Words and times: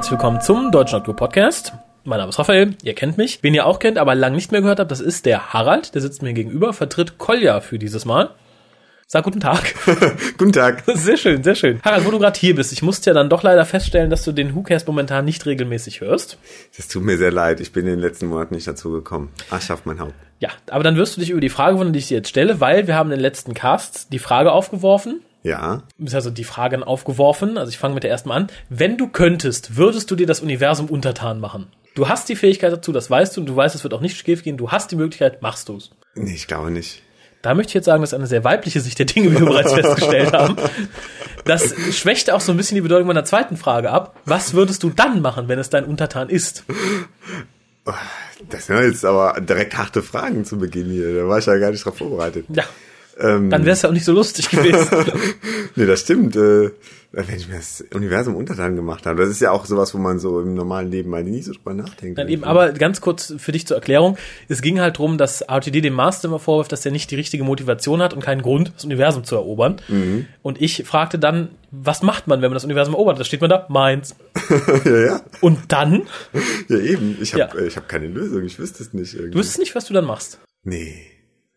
Herzlich 0.00 0.12
willkommen 0.12 0.40
zum 0.40 0.72
Deutschen 0.72 0.96
Doktor 0.96 1.14
Podcast. 1.14 1.74
Mein 2.04 2.20
Name 2.20 2.30
ist 2.30 2.38
Raphael, 2.38 2.74
ihr 2.82 2.94
kennt 2.94 3.18
mich. 3.18 3.40
Wen 3.42 3.52
ihr 3.52 3.66
auch 3.66 3.78
kennt, 3.78 3.98
aber 3.98 4.14
lang 4.14 4.32
nicht 4.34 4.50
mehr 4.50 4.62
gehört 4.62 4.80
habt, 4.80 4.90
das 4.90 5.00
ist 5.00 5.26
der 5.26 5.52
Harald, 5.52 5.94
der 5.94 6.00
sitzt 6.00 6.22
mir 6.22 6.32
gegenüber, 6.32 6.72
vertritt 6.72 7.18
Kolja 7.18 7.60
für 7.60 7.78
dieses 7.78 8.06
Mal. 8.06 8.30
Sag 9.06 9.24
guten 9.24 9.40
Tag. 9.40 9.74
guten 10.38 10.52
Tag. 10.52 10.84
Sehr 10.86 11.18
schön, 11.18 11.44
sehr 11.44 11.54
schön. 11.54 11.82
Harald, 11.82 12.06
wo 12.06 12.10
du 12.12 12.18
gerade 12.18 12.40
hier 12.40 12.54
bist, 12.54 12.72
ich 12.72 12.80
musste 12.80 13.10
ja 13.10 13.14
dann 13.14 13.28
doch 13.28 13.42
leider 13.42 13.66
feststellen, 13.66 14.08
dass 14.08 14.24
du 14.24 14.32
den 14.32 14.54
WhoCast 14.54 14.86
momentan 14.86 15.26
nicht 15.26 15.44
regelmäßig 15.44 16.00
hörst. 16.00 16.38
Das 16.78 16.88
tut 16.88 17.02
mir 17.02 17.18
sehr 17.18 17.30
leid, 17.30 17.60
ich 17.60 17.72
bin 17.72 17.84
in 17.84 17.92
den 17.92 18.00
letzten 18.00 18.28
Monaten 18.28 18.54
nicht 18.54 18.66
dazu 18.66 18.92
gekommen. 18.92 19.28
Ach, 19.50 19.60
schafft 19.60 19.84
mein 19.84 20.00
Haupt. 20.00 20.14
Ja, 20.38 20.48
aber 20.70 20.82
dann 20.82 20.96
wirst 20.96 21.18
du 21.18 21.20
dich 21.20 21.28
über 21.28 21.42
die 21.42 21.50
Frage 21.50 21.76
wundern, 21.76 21.92
die 21.92 21.98
ich 21.98 22.08
dir 22.08 22.16
jetzt 22.16 22.30
stelle, 22.30 22.58
weil 22.58 22.86
wir 22.86 22.94
haben 22.94 23.10
in 23.10 23.18
den 23.18 23.22
letzten 23.22 23.52
Casts 23.52 24.08
die 24.08 24.18
Frage 24.18 24.50
aufgeworfen. 24.52 25.20
Ja. 25.42 25.82
Also 26.12 26.30
die 26.30 26.44
Fragen 26.44 26.82
aufgeworfen. 26.82 27.58
Also 27.58 27.70
ich 27.70 27.78
fange 27.78 27.94
mit 27.94 28.02
der 28.02 28.10
ersten 28.10 28.28
mal 28.28 28.36
an. 28.36 28.46
Wenn 28.68 28.96
du 28.96 29.08
könntest, 29.08 29.76
würdest 29.76 30.10
du 30.10 30.16
dir 30.16 30.26
das 30.26 30.40
Universum 30.40 30.86
untertan 30.86 31.40
machen? 31.40 31.68
Du 31.94 32.08
hast 32.08 32.28
die 32.28 32.36
Fähigkeit 32.36 32.72
dazu, 32.72 32.92
das 32.92 33.10
weißt 33.10 33.36
du, 33.36 33.40
und 33.40 33.46
du 33.46 33.56
weißt, 33.56 33.74
es 33.74 33.82
wird 33.82 33.94
auch 33.94 34.00
nicht 34.00 34.16
schief 34.16 34.42
gehen. 34.42 34.56
Du 34.56 34.70
hast 34.70 34.90
die 34.92 34.96
Möglichkeit, 34.96 35.42
machst 35.42 35.68
du's. 35.68 35.90
Nee, 36.14 36.34
ich 36.34 36.46
glaube 36.46 36.70
nicht. 36.70 37.02
Da 37.42 37.54
möchte 37.54 37.70
ich 37.70 37.74
jetzt 37.74 37.86
sagen, 37.86 38.02
das 38.02 38.10
ist 38.10 38.18
eine 38.18 38.26
sehr 38.26 38.44
weibliche 38.44 38.80
Sicht 38.80 38.98
der 38.98 39.06
Dinge, 39.06 39.32
wie 39.32 39.38
wir 39.38 39.46
bereits 39.46 39.72
festgestellt 39.74 40.32
haben. 40.32 40.56
Das 41.44 41.74
schwächt 41.92 42.30
auch 42.30 42.40
so 42.40 42.52
ein 42.52 42.58
bisschen 42.58 42.74
die 42.74 42.82
Bedeutung 42.82 43.06
meiner 43.06 43.24
zweiten 43.24 43.56
Frage 43.56 43.90
ab. 43.90 44.14
Was 44.26 44.52
würdest 44.52 44.82
du 44.82 44.90
dann 44.90 45.22
machen, 45.22 45.48
wenn 45.48 45.58
es 45.58 45.70
dein 45.70 45.86
Untertan 45.86 46.28
ist? 46.28 46.64
Das 48.48 48.66
sind 48.66 48.82
jetzt 48.82 49.04
aber 49.04 49.40
direkt 49.40 49.76
harte 49.76 50.02
Fragen 50.02 50.44
zu 50.44 50.58
Beginn 50.58 50.90
hier. 50.90 51.14
Da 51.14 51.28
war 51.28 51.38
ich 51.38 51.46
ja 51.46 51.56
gar 51.56 51.70
nicht 51.70 51.84
drauf 51.84 51.96
vorbereitet. 51.96 52.44
Ja. 52.50 52.64
Ähm, 53.20 53.50
dann 53.50 53.64
wäre 53.64 53.72
es 53.72 53.82
ja 53.82 53.88
auch 53.88 53.94
nicht 53.94 54.04
so 54.04 54.12
lustig 54.12 54.48
gewesen. 54.50 54.88
nee, 55.76 55.86
das 55.86 56.00
stimmt. 56.00 56.36
Äh, 56.36 56.70
wenn 57.12 57.36
ich 57.36 57.48
mir 57.48 57.56
das 57.56 57.84
Universum 57.92 58.36
untertan 58.36 58.76
gemacht 58.76 59.04
habe. 59.04 59.22
Das 59.22 59.30
ist 59.30 59.40
ja 59.40 59.50
auch 59.50 59.66
sowas, 59.66 59.92
wo 59.94 59.98
man 59.98 60.20
so 60.20 60.40
im 60.40 60.54
normalen 60.54 60.90
Leben 60.90 61.10
mal 61.10 61.24
nie 61.24 61.42
so 61.42 61.52
drüber 61.52 61.74
nachdenkt. 61.74 62.18
Dann 62.18 62.28
eben, 62.28 62.44
aber 62.44 62.70
ganz 62.72 63.00
kurz 63.00 63.34
für 63.36 63.50
dich 63.50 63.66
zur 63.66 63.76
Erklärung. 63.76 64.16
Es 64.48 64.62
ging 64.62 64.80
halt 64.80 64.98
drum, 64.98 65.18
dass 65.18 65.40
RTD 65.40 65.80
dem 65.80 65.94
Master 65.94 66.28
immer 66.28 66.38
vorwirft, 66.38 66.70
dass 66.70 66.86
er 66.86 66.92
nicht 66.92 67.10
die 67.10 67.16
richtige 67.16 67.42
Motivation 67.42 68.00
hat 68.00 68.14
und 68.14 68.22
keinen 68.22 68.42
Grund, 68.42 68.72
das 68.76 68.84
Universum 68.84 69.24
zu 69.24 69.34
erobern. 69.34 69.80
Mhm. 69.88 70.26
Und 70.42 70.60
ich 70.60 70.84
fragte 70.86 71.18
dann, 71.18 71.48
was 71.72 72.02
macht 72.02 72.28
man, 72.28 72.42
wenn 72.42 72.50
man 72.50 72.54
das 72.54 72.64
Universum 72.64 72.94
erobert? 72.94 73.18
Da 73.18 73.24
steht 73.24 73.40
man 73.40 73.50
da, 73.50 73.66
meins. 73.68 74.14
ja, 74.84 74.98
ja. 74.98 75.20
Und 75.40 75.58
dann? 75.72 76.02
Ja, 76.68 76.78
eben. 76.78 77.18
Ich 77.20 77.34
habe 77.34 77.58
ja. 77.58 77.66
ich 77.66 77.76
hab 77.76 77.88
keine 77.88 78.06
Lösung. 78.06 78.44
Ich 78.44 78.58
wüsste 78.58 78.84
es 78.84 78.92
nicht. 78.92 79.14
Irgendwie. 79.14 79.32
Du 79.32 79.38
wüsstest 79.38 79.58
nicht, 79.58 79.74
was 79.74 79.86
du 79.86 79.94
dann 79.94 80.04
machst. 80.04 80.38
Nee. 80.62 81.06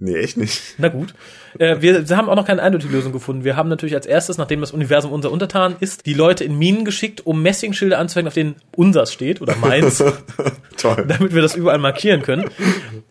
Nee, 0.03 0.17
echt 0.17 0.35
nicht. 0.35 0.61
Na 0.79 0.89
gut. 0.89 1.13
Äh, 1.59 1.77
wir 1.79 2.05
haben 2.09 2.27
auch 2.27 2.35
noch 2.35 2.45
keine 2.45 2.61
eindeutige 2.61 2.91
Lösung 2.91 3.13
gefunden. 3.13 3.45
Wir 3.45 3.55
haben 3.55 3.69
natürlich 3.69 3.95
als 3.95 4.05
erstes, 4.05 4.37
nachdem 4.37 4.59
das 4.59 4.71
Universum 4.71 5.13
unser 5.13 5.31
Untertan 5.31 5.77
ist, 5.79 6.05
die 6.05 6.13
Leute 6.13 6.43
in 6.43 6.57
Minen 6.59 6.83
geschickt, 6.83 7.25
um 7.25 7.41
Messingschilder 7.41 7.97
anzuhängen, 7.99 8.27
auf 8.27 8.33
denen 8.33 8.55
unsers 8.75 9.13
steht 9.13 9.41
oder 9.41 9.55
meins. 9.55 10.03
Toll. 10.77 11.05
Damit 11.07 11.33
wir 11.33 11.41
das 11.41 11.55
überall 11.55 11.77
markieren 11.77 12.21
können. 12.21 12.49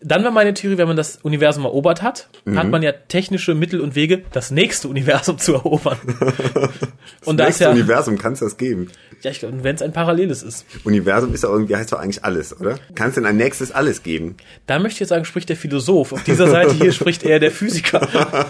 Dann 0.01 0.23
war 0.23 0.29
meine 0.29 0.53
Theorie, 0.53 0.77
wenn 0.77 0.87
man 0.87 0.97
das 0.97 1.17
Universum 1.23 1.63
erobert 1.63 2.03
hat, 2.03 2.29
mhm. 2.45 2.59
hat 2.59 2.69
man 2.69 2.83
ja 2.83 2.91
technische 2.91 3.55
Mittel 3.55 3.81
und 3.81 3.95
Wege, 3.95 4.21
das 4.31 4.51
nächste 4.51 4.87
Universum 4.87 5.37
zu 5.39 5.53
erobern. 5.53 5.97
Das 6.05 7.27
und 7.27 7.37
da 7.37 7.45
nächste 7.45 7.63
ist 7.63 7.67
ja, 7.67 7.71
Universum 7.71 8.19
kann 8.19 8.33
es 8.33 8.39
das 8.39 8.57
geben. 8.57 8.89
Ja, 9.21 9.31
ich 9.31 9.39
glaube, 9.39 9.63
wenn 9.63 9.75
es 9.75 9.81
ein 9.81 9.93
paralleles 9.93 10.43
ist. 10.43 10.65
Universum 10.83 11.33
ist 11.33 11.43
ja 11.43 11.49
irgendwie, 11.49 11.75
heißt 11.75 11.93
doch 11.93 11.99
eigentlich 11.99 12.25
alles, 12.25 12.59
oder? 12.59 12.77
Kann 12.93 13.09
es 13.09 13.15
denn 13.15 13.25
ein 13.25 13.37
nächstes 13.37 13.71
alles 13.71 14.03
geben? 14.03 14.35
Da 14.67 14.79
möchte 14.79 14.95
ich 14.95 14.99
jetzt 14.99 15.09
sagen, 15.09 15.23
spricht 15.23 15.47
der 15.47 15.55
Philosoph. 15.55 16.11
Auf 16.11 16.23
dieser 16.23 16.49
Seite 16.49 16.75
hier 16.83 16.93
spricht 16.93 17.23
eher 17.23 17.39
der 17.39 17.51
Physiker. 17.51 18.01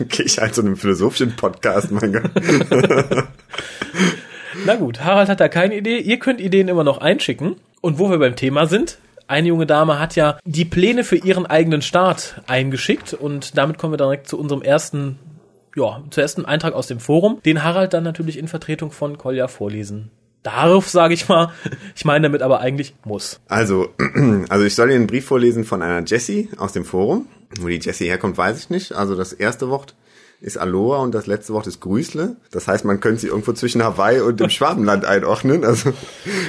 okay, 0.00 0.22
ich 0.24 0.38
halt 0.38 0.54
so 0.54 0.62
einem 0.62 0.76
philosophischen 0.76 1.34
Podcast, 1.36 1.90
mein 1.90 2.12
Gott. 2.12 2.30
Na 4.64 4.76
gut, 4.76 5.00
Harald 5.00 5.28
hat 5.28 5.40
da 5.40 5.48
keine 5.48 5.76
Idee. 5.76 5.98
Ihr 5.98 6.18
könnt 6.18 6.40
Ideen 6.40 6.68
immer 6.68 6.84
noch 6.84 6.98
einschicken. 6.98 7.56
Und 7.80 7.98
wo 7.98 8.10
wir 8.10 8.18
beim 8.18 8.36
Thema 8.36 8.66
sind, 8.66 8.98
eine 9.26 9.48
junge 9.48 9.66
Dame 9.66 9.98
hat 9.98 10.14
ja 10.14 10.38
die 10.44 10.64
Pläne 10.64 11.02
für 11.04 11.16
ihren 11.16 11.46
eigenen 11.46 11.82
Start 11.82 12.40
eingeschickt 12.46 13.14
und 13.14 13.58
damit 13.58 13.78
kommen 13.78 13.92
wir 13.92 13.96
direkt 13.96 14.28
zu 14.28 14.38
unserem 14.38 14.62
ersten 14.62 15.18
ja, 15.74 16.02
zuerst 16.10 16.38
ein 16.38 16.44
Eintrag 16.44 16.74
aus 16.74 16.86
dem 16.86 17.00
Forum, 17.00 17.40
den 17.44 17.64
Harald 17.64 17.94
dann 17.94 18.04
natürlich 18.04 18.38
in 18.38 18.46
Vertretung 18.46 18.92
von 18.92 19.16
Kolja 19.16 19.48
vorlesen 19.48 20.10
darf, 20.42 20.88
sage 20.88 21.14
ich 21.14 21.28
mal. 21.28 21.52
Ich 21.94 22.04
meine 22.04 22.28
damit 22.28 22.42
aber 22.42 22.60
eigentlich 22.60 22.94
muss. 23.04 23.40
Also, 23.48 23.88
also 24.48 24.64
ich 24.64 24.74
soll 24.74 24.88
Ihnen 24.90 25.00
einen 25.00 25.06
Brief 25.06 25.26
vorlesen 25.26 25.64
von 25.64 25.82
einer 25.82 26.04
Jessie 26.04 26.48
aus 26.56 26.72
dem 26.72 26.84
Forum. 26.84 27.26
Wo 27.60 27.68
die 27.68 27.80
Jessie 27.80 28.06
herkommt, 28.06 28.38
weiß 28.38 28.58
ich 28.58 28.70
nicht. 28.70 28.92
Also 28.92 29.14
das 29.14 29.32
erste 29.32 29.68
Wort 29.68 29.94
ist 30.40 30.56
Aloha 30.58 30.98
und 30.98 31.14
das 31.14 31.26
letzte 31.26 31.52
Wort 31.52 31.68
ist 31.68 31.80
Grüßle. 31.80 32.36
Das 32.50 32.66
heißt, 32.66 32.84
man 32.84 32.98
könnte 32.98 33.20
sie 33.20 33.26
irgendwo 33.28 33.52
zwischen 33.52 33.82
Hawaii 33.84 34.20
und 34.20 34.40
dem 34.40 34.50
Schwabenland 34.50 35.04
einordnen. 35.04 35.64
Also 35.64 35.92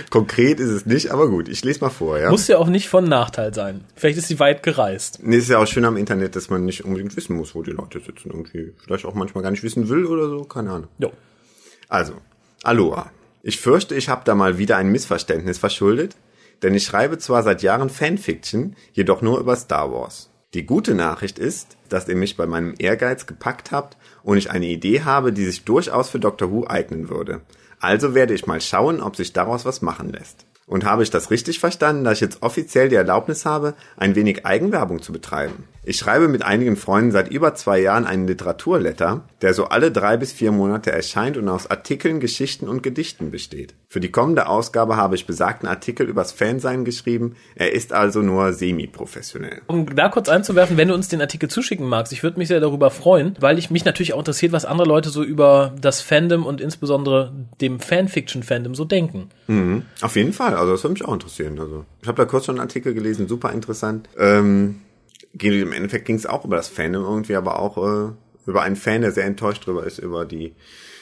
konkret 0.10 0.60
ist 0.60 0.70
es 0.70 0.86
nicht, 0.86 1.12
aber 1.12 1.30
gut, 1.30 1.48
ich 1.48 1.64
lese 1.64 1.82
mal 1.82 1.90
vor. 1.90 2.18
Ja? 2.18 2.32
Muss 2.32 2.48
ja 2.48 2.58
auch 2.58 2.70
nicht 2.70 2.90
von 2.90 3.04
Nachteil 3.04 3.54
sein. 3.54 3.84
Vielleicht 3.96 4.18
ist 4.18 4.30
sie 4.30 4.40
weit 4.40 4.64
gereist. 4.64 5.20
Nee, 5.22 5.38
ist 5.38 5.50
ja 5.50 5.60
auch 5.60 5.68
schön 5.68 5.86
am 5.86 5.98
Internet, 5.98 6.36
dass 6.36 6.50
man 6.50 6.66
nicht 6.66 6.84
unbedingt 6.84 7.16
wissen 7.16 7.36
muss, 7.36 7.54
wo 7.54 7.62
die 7.62 7.72
Leute 7.72 8.00
sitzen. 8.00 8.32
Irgendwie 8.32 8.74
vielleicht 8.84 9.06
auch 9.06 9.14
manchmal 9.14 9.44
gar 9.44 9.52
nicht 9.52 9.64
wissen 9.64 9.88
will 9.90 10.06
oder 10.06 10.28
so, 10.28 10.44
keine 10.46 10.72
Ahnung. 10.72 10.88
Jo. 10.98 11.12
Also, 11.88 12.14
Aloha. 12.64 13.12
Ich 13.46 13.60
fürchte, 13.60 13.94
ich 13.94 14.08
habe 14.08 14.22
da 14.24 14.36
mal 14.36 14.58
wieder 14.58 14.78
ein 14.78 14.90
Missverständnis 14.90 15.58
verschuldet, 15.58 16.16
denn 16.62 16.74
ich 16.74 16.86
schreibe 16.86 17.18
zwar 17.18 17.44
seit 17.44 17.62
Jahren 17.62 17.90
Fanfiction, 17.90 18.78
jedoch 18.94 19.22
nur 19.22 19.38
über 19.38 19.58
Star 19.58 19.92
Wars. 19.92 20.30
Die 20.54 20.66
gute 20.66 20.96
Nachricht 20.96 21.40
ist, 21.40 21.76
dass 21.90 22.08
ihr 22.08 22.16
mich 22.16 22.38
bei 22.38 22.46
meinem 22.46 22.74
Ehrgeiz 22.80 23.26
gepackt 23.26 23.74
habt 23.74 23.98
und 24.24 24.38
ich 24.38 24.50
eine 24.50 24.68
Idee 24.68 25.02
habe, 25.02 25.34
die 25.34 25.44
sich 25.44 25.66
durchaus 25.66 26.10
für 26.10 26.22
Doctor 26.22 26.52
Who 26.52 26.68
eignen 26.68 27.10
würde. 27.10 27.42
Also 27.82 28.16
werde 28.16 28.34
ich 28.34 28.48
mal 28.48 28.62
schauen, 28.62 29.02
ob 29.02 29.18
sich 29.18 29.34
daraus 29.34 29.66
was 29.66 29.82
machen 29.82 30.14
lässt. 30.14 30.46
Und 30.66 30.86
habe 30.86 31.04
ich 31.04 31.10
das 31.10 31.30
richtig 31.30 31.60
verstanden, 31.60 32.06
dass 32.06 32.14
ich 32.14 32.22
jetzt 32.22 32.44
offiziell 32.44 32.88
die 32.88 32.96
Erlaubnis 32.96 33.46
habe, 33.46 33.74
ein 33.98 34.16
wenig 34.16 34.46
Eigenwerbung 34.46 35.02
zu 35.02 35.12
betreiben? 35.12 35.66
Ich 35.86 35.98
schreibe 35.98 36.30
mit 36.30 36.44
einigen 36.44 36.78
Freunden 36.78 37.12
seit 37.12 37.30
über 37.30 37.56
zwei 37.56 37.80
Jahren 37.80 38.06
einen 38.06 38.26
Literaturletter, 38.26 39.28
der 39.42 39.54
so 39.54 39.66
alle 39.66 39.92
drei 39.92 40.16
bis 40.16 40.32
vier 40.32 40.54
Monate 40.54 40.94
erscheint 40.94 41.36
und 41.36 41.50
aus 41.50 41.70
Artikeln, 41.70 42.22
Geschichten 42.22 42.70
und 42.70 42.84
Gedichten 42.84 43.32
besteht. 43.32 43.74
Für 43.90 44.00
die 44.00 44.10
kommende 44.10 44.48
Ausgabe 44.48 44.96
habe 44.96 45.16
ich 45.16 45.28
besagten 45.28 45.68
Artikel 45.68 46.08
übers 46.08 46.32
Fansein 46.32 46.86
geschrieben. 46.86 47.36
Er 47.56 47.74
ist 47.74 47.92
also 47.92 48.22
nur 48.22 48.54
semi-professionell. 48.54 49.62
Um 49.68 49.94
da 49.94 50.08
kurz 50.08 50.30
einzuwerfen, 50.30 50.78
wenn 50.78 50.88
du 50.88 50.94
uns 50.94 51.10
den 51.10 51.20
Artikel 51.20 51.50
zuschicken 51.50 51.86
magst, 51.86 52.14
ich 52.14 52.24
würde 52.24 52.40
mich 52.40 52.48
sehr 52.48 52.62
darüber 52.62 52.90
freuen, 52.90 53.36
weil 53.42 53.60
ich 53.60 53.70
mich 53.70 53.84
natürlich 53.84 54.14
auch 54.14 54.20
interessiert, 54.20 54.54
was 54.54 54.64
andere 54.64 54.88
Leute 54.88 55.10
so 55.10 55.22
über 55.22 55.76
das 55.82 56.00
Fandom 56.00 56.46
und 56.46 56.62
insbesondere 56.62 57.34
dem 57.60 57.82
Fanfiction-Fandom 57.82 58.74
so 58.74 58.86
denken. 58.86 59.30
Mhm. 59.48 59.84
Auf 60.02 60.16
jeden 60.16 60.32
Fall, 60.32 60.56
also 60.56 60.72
das 60.72 60.84
würde 60.84 60.94
mich 60.94 61.06
auch 61.06 61.14
interessieren. 61.14 61.60
Also 61.60 61.84
ich 62.02 62.08
habe 62.08 62.16
da 62.16 62.26
kurz 62.26 62.46
schon 62.46 62.56
einen 62.56 62.68
Artikel 62.68 62.94
gelesen, 62.94 63.28
super 63.28 63.52
interessant. 63.52 64.08
Ähm 64.18 64.80
im 65.42 65.72
Endeffekt 65.72 66.06
ging 66.06 66.16
es 66.16 66.26
auch 66.26 66.46
über 66.46 66.56
das 66.56 66.68
Fandom 66.68 67.04
irgendwie, 67.04 67.36
aber 67.36 67.60
auch 67.60 67.78
äh, 67.78 68.12
über 68.46 68.62
einen 68.62 68.76
Fan, 68.76 69.02
der 69.02 69.12
sehr 69.12 69.26
enttäuscht 69.26 69.64
darüber 69.66 69.86
ist, 69.86 70.00
über 70.00 70.26
die, 70.26 70.54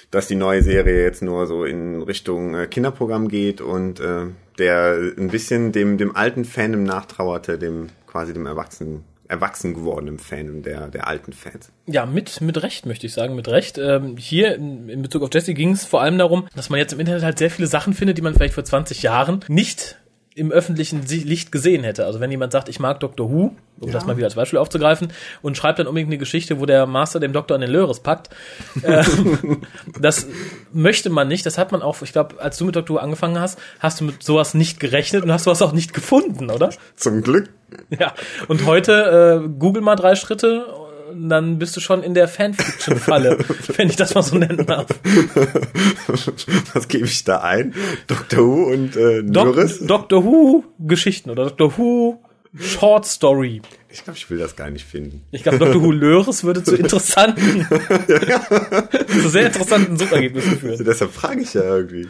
dass 0.09 0.27
die 0.27 0.35
neue 0.35 0.63
Serie 0.63 1.03
jetzt 1.03 1.21
nur 1.21 1.47
so 1.47 1.65
in 1.65 2.01
Richtung 2.01 2.55
äh, 2.55 2.67
Kinderprogramm 2.67 3.27
geht 3.27 3.61
und 3.61 3.99
äh, 3.99 4.27
der 4.57 5.13
ein 5.17 5.29
bisschen 5.29 5.71
dem, 5.71 5.97
dem 5.97 6.15
alten 6.15 6.45
Fandom 6.45 6.83
nachtrauerte, 6.83 7.57
dem 7.57 7.87
quasi 8.07 8.33
dem 8.33 8.45
Erwachsenen 8.45 9.03
erwachsen 9.31 9.73
gewordenen 9.73 10.19
Fandom 10.19 10.61
der, 10.61 10.89
der 10.89 11.07
alten 11.07 11.31
Fans. 11.31 11.71
Ja, 11.85 12.05
mit, 12.05 12.41
mit 12.41 12.61
Recht, 12.61 12.85
möchte 12.85 13.07
ich 13.07 13.13
sagen, 13.13 13.33
mit 13.33 13.47
Recht. 13.47 13.77
Ähm, 13.77 14.17
hier 14.17 14.55
in, 14.55 14.89
in 14.89 15.01
Bezug 15.01 15.23
auf 15.23 15.29
Jesse 15.31 15.53
ging 15.53 15.71
es 15.71 15.85
vor 15.85 16.01
allem 16.01 16.17
darum, 16.17 16.47
dass 16.53 16.69
man 16.69 16.79
jetzt 16.79 16.91
im 16.91 16.99
Internet 16.99 17.23
halt 17.23 17.39
sehr 17.39 17.49
viele 17.49 17.69
Sachen 17.69 17.93
findet, 17.93 18.17
die 18.17 18.21
man 18.21 18.33
vielleicht 18.33 18.53
vor 18.53 18.65
20 18.65 19.01
Jahren 19.03 19.39
nicht 19.47 20.00
im 20.33 20.51
öffentlichen 20.51 21.05
Licht 21.05 21.51
gesehen 21.51 21.83
hätte. 21.83 22.05
Also 22.05 22.19
wenn 22.21 22.31
jemand 22.31 22.53
sagt, 22.53 22.69
ich 22.69 22.79
mag 22.79 22.99
Dr. 23.01 23.29
Who, 23.29 23.55
um 23.79 23.87
ja. 23.87 23.91
das 23.91 24.05
mal 24.05 24.15
wieder 24.15 24.27
als 24.27 24.35
Beispiel 24.35 24.59
aufzugreifen, 24.59 25.11
und 25.41 25.57
schreibt 25.57 25.79
dann 25.79 25.87
unbedingt 25.87 26.09
eine 26.09 26.17
Geschichte, 26.17 26.59
wo 26.59 26.65
der 26.65 26.85
Master 26.85 27.19
dem 27.19 27.33
Doktor 27.33 27.55
an 27.55 27.61
den 27.61 27.69
Löres 27.69 27.99
packt, 27.99 28.29
äh, 28.81 29.03
das 29.99 30.27
möchte 30.71 31.09
man 31.09 31.27
nicht. 31.27 31.45
Das 31.45 31.57
hat 31.57 31.71
man 31.73 31.81
auch, 31.81 32.01
ich 32.01 32.13
glaube, 32.13 32.39
als 32.39 32.57
du 32.57 32.65
mit 32.65 32.75
Dr. 32.75 32.95
Who 32.95 32.99
angefangen 32.99 33.39
hast, 33.39 33.59
hast 33.79 33.99
du 33.99 34.05
mit 34.05 34.23
sowas 34.23 34.53
nicht 34.53 34.79
gerechnet 34.79 35.23
und 35.23 35.31
hast 35.31 35.43
sowas 35.43 35.61
auch 35.61 35.73
nicht 35.73 35.93
gefunden, 35.93 36.49
oder? 36.49 36.69
Zum 36.95 37.21
Glück. 37.21 37.49
Ja, 37.89 38.13
und 38.47 38.65
heute 38.65 39.43
äh, 39.43 39.49
google 39.59 39.81
mal 39.81 39.95
drei 39.95 40.15
Schritte 40.15 40.65
dann 41.15 41.59
bist 41.59 41.75
du 41.75 41.79
schon 41.79 42.03
in 42.03 42.13
der 42.13 42.27
Fanfiction-Falle, 42.27 43.37
wenn 43.77 43.89
ich 43.89 43.95
das 43.95 44.13
mal 44.15 44.23
so 44.23 44.37
nennen 44.37 44.65
darf. 44.65 44.87
Was 46.73 46.87
gebe 46.87 47.05
ich 47.05 47.23
da 47.23 47.41
ein? 47.41 47.73
Doctor 48.07 48.39
Who 48.39 48.63
und 48.71 48.95
äh, 48.95 49.23
Doris? 49.23 49.79
Doctor 49.79 50.23
Who 50.23 50.63
Geschichten 50.79 51.29
oder 51.29 51.45
Doctor 51.45 51.77
Who 51.77 52.23
Short 52.57 53.05
Story. 53.05 53.61
Ich 53.89 54.03
glaube, 54.03 54.17
ich 54.17 54.29
will 54.29 54.37
das 54.37 54.55
gar 54.55 54.69
nicht 54.69 54.85
finden. 54.85 55.23
Ich 55.31 55.43
glaube, 55.43 55.59
Dr. 55.59 55.81
Who 55.81 55.91
Löres 55.91 56.43
würde 56.43 56.63
zu 56.63 56.75
interessanten, 56.75 57.67
zu 59.07 59.29
sehr 59.29 59.47
interessanten 59.47 59.97
Suchergebnissen 59.97 60.59
führen. 60.59 60.83
Deshalb 60.83 61.11
frage 61.11 61.41
ich 61.41 61.53
ja 61.53 61.63
irgendwie. 61.63 62.07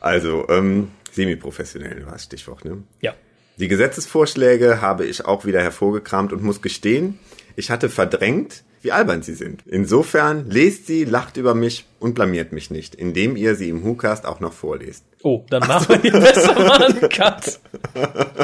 Also, 0.00 0.46
ähm, 0.48 0.88
semi-professionell 1.12 2.04
war 2.04 2.12
das 2.12 2.24
Stichwort, 2.24 2.64
ne? 2.64 2.82
Ja. 3.00 3.14
Die 3.58 3.68
Gesetzesvorschläge 3.68 4.80
habe 4.80 5.04
ich 5.06 5.24
auch 5.24 5.44
wieder 5.44 5.62
hervorgekramt 5.62 6.32
und 6.32 6.42
muss 6.42 6.62
gestehen, 6.62 7.18
ich 7.56 7.70
hatte 7.70 7.88
verdrängt, 7.88 8.64
wie 8.82 8.92
albern 8.92 9.22
sie 9.22 9.34
sind. 9.34 9.62
Insofern 9.66 10.50
lest 10.50 10.86
sie, 10.86 11.04
lacht 11.04 11.36
über 11.36 11.54
mich, 11.54 11.86
und 12.00 12.14
blamiert 12.14 12.50
mich 12.52 12.70
nicht, 12.70 12.96
indem 12.96 13.36
ihr 13.36 13.54
sie 13.54 13.68
im 13.68 13.84
WhoCast 13.84 14.26
auch 14.26 14.40
noch 14.40 14.52
vorlest. 14.52 15.04
Oh, 15.22 15.44
dann 15.50 15.60
machen 15.68 16.00
wir 16.02 16.10
besser 16.12 16.54
mal 16.58 16.82
einen 16.84 17.08
Cut. 17.08 17.60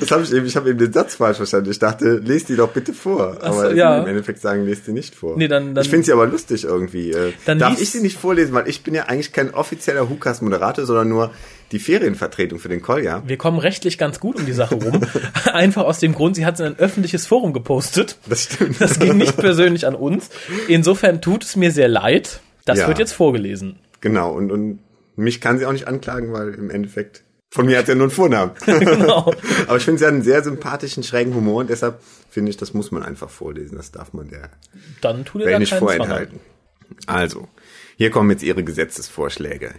Das 0.00 0.10
habe 0.10 0.22
ich 0.24 0.32
eben, 0.32 0.46
ich 0.46 0.56
habe 0.56 0.68
eben 0.70 0.78
den 0.78 0.92
Satz 0.92 1.14
falsch 1.14 1.38
verstanden. 1.38 1.70
Ich 1.70 1.78
dachte, 1.78 2.16
lest 2.16 2.48
die 2.50 2.56
doch 2.56 2.68
bitte 2.68 2.92
vor. 2.92 3.38
Ach 3.40 3.46
aber 3.48 3.74
ja. 3.74 4.00
im 4.02 4.06
Endeffekt 4.06 4.40
sagen, 4.40 4.64
lest 4.66 4.86
die 4.86 4.92
nicht 4.92 5.14
vor. 5.14 5.36
Nee, 5.38 5.48
dann- 5.48 5.74
dann- 5.74 5.82
ich 5.84 5.90
finde 5.90 6.04
sie 6.04 6.12
aber 6.12 6.26
lustig 6.26 6.64
irgendwie. 6.64 7.12
Äh, 7.12 7.32
Dann 7.46 7.58
Darf 7.58 7.80
ich 7.80 7.90
sie 7.90 8.00
nicht 8.00 8.18
vorlesen, 8.18 8.52
weil 8.52 8.68
ich 8.68 8.82
bin 8.82 8.94
ja 8.94 9.04
eigentlich 9.04 9.32
kein 9.32 9.54
offizieller 9.54 10.10
WhoCast-Moderator, 10.10 10.84
sondern 10.84 11.08
nur 11.08 11.30
die 11.72 11.78
Ferienvertretung 11.78 12.58
für 12.58 12.68
den 12.68 12.80
Kolja. 12.82 13.22
Wir 13.26 13.36
kommen 13.36 13.58
rechtlich 13.58 13.98
ganz 13.98 14.20
gut 14.20 14.36
um 14.36 14.46
die 14.46 14.52
Sache 14.52 14.76
rum. 14.76 15.00
Einfach 15.52 15.84
aus 15.84 15.98
dem 16.00 16.14
Grund, 16.14 16.36
sie 16.36 16.46
hat 16.46 16.54
es 16.54 16.60
in 16.60 16.66
ein 16.66 16.78
öffentliches 16.78 17.26
Forum 17.26 17.52
gepostet. 17.52 18.16
Das 18.26 18.44
stimmt. 18.44 18.80
Das 18.80 18.98
ging 18.98 19.16
nicht 19.16 19.36
persönlich 19.38 19.86
an 19.86 19.94
uns. 19.94 20.30
Insofern 20.68 21.20
tut 21.20 21.44
es 21.44 21.56
mir 21.56 21.70
sehr 21.70 21.88
leid. 21.88 22.40
Das 22.64 22.78
Ja. 22.78 22.88
wird 22.88 22.98
jetzt 22.98 23.12
vorgelesen. 23.12 23.78
Genau, 24.00 24.32
und, 24.32 24.50
und 24.52 24.78
mich 25.16 25.40
kann 25.40 25.58
sie 25.58 25.66
auch 25.66 25.72
nicht 25.72 25.88
anklagen, 25.88 26.32
weil 26.32 26.54
im 26.54 26.70
Endeffekt 26.70 27.24
von 27.50 27.64
mir 27.66 27.78
hat 27.78 27.86
sie 27.86 27.92
ja 27.92 27.96
nur 27.96 28.04
einen 28.04 28.10
Vornamen. 28.12 28.52
Genau. 28.66 29.32
Aber 29.66 29.76
ich 29.78 29.82
finde, 29.84 29.98
sie 29.98 30.04
hat 30.06 30.12
einen 30.12 30.22
sehr 30.22 30.42
sympathischen, 30.42 31.02
schrägen 31.02 31.34
Humor 31.34 31.60
und 31.60 31.70
deshalb 31.70 32.00
finde 32.30 32.50
ich, 32.50 32.56
das 32.58 32.74
muss 32.74 32.90
man 32.90 33.02
einfach 33.02 33.30
vorlesen. 33.30 33.76
Das 33.76 33.90
darf 33.90 34.12
man 34.12 34.28
der 34.28 34.50
Dann 35.00 35.24
tut 35.24 35.42
ihr 35.42 35.50
da 35.50 35.58
nicht 35.58 35.72
vorenthalten. 35.74 36.40
Also, 37.06 37.48
hier 37.96 38.10
kommen 38.10 38.30
jetzt 38.30 38.42
Ihre 38.42 38.62
Gesetzesvorschläge. 38.64 39.72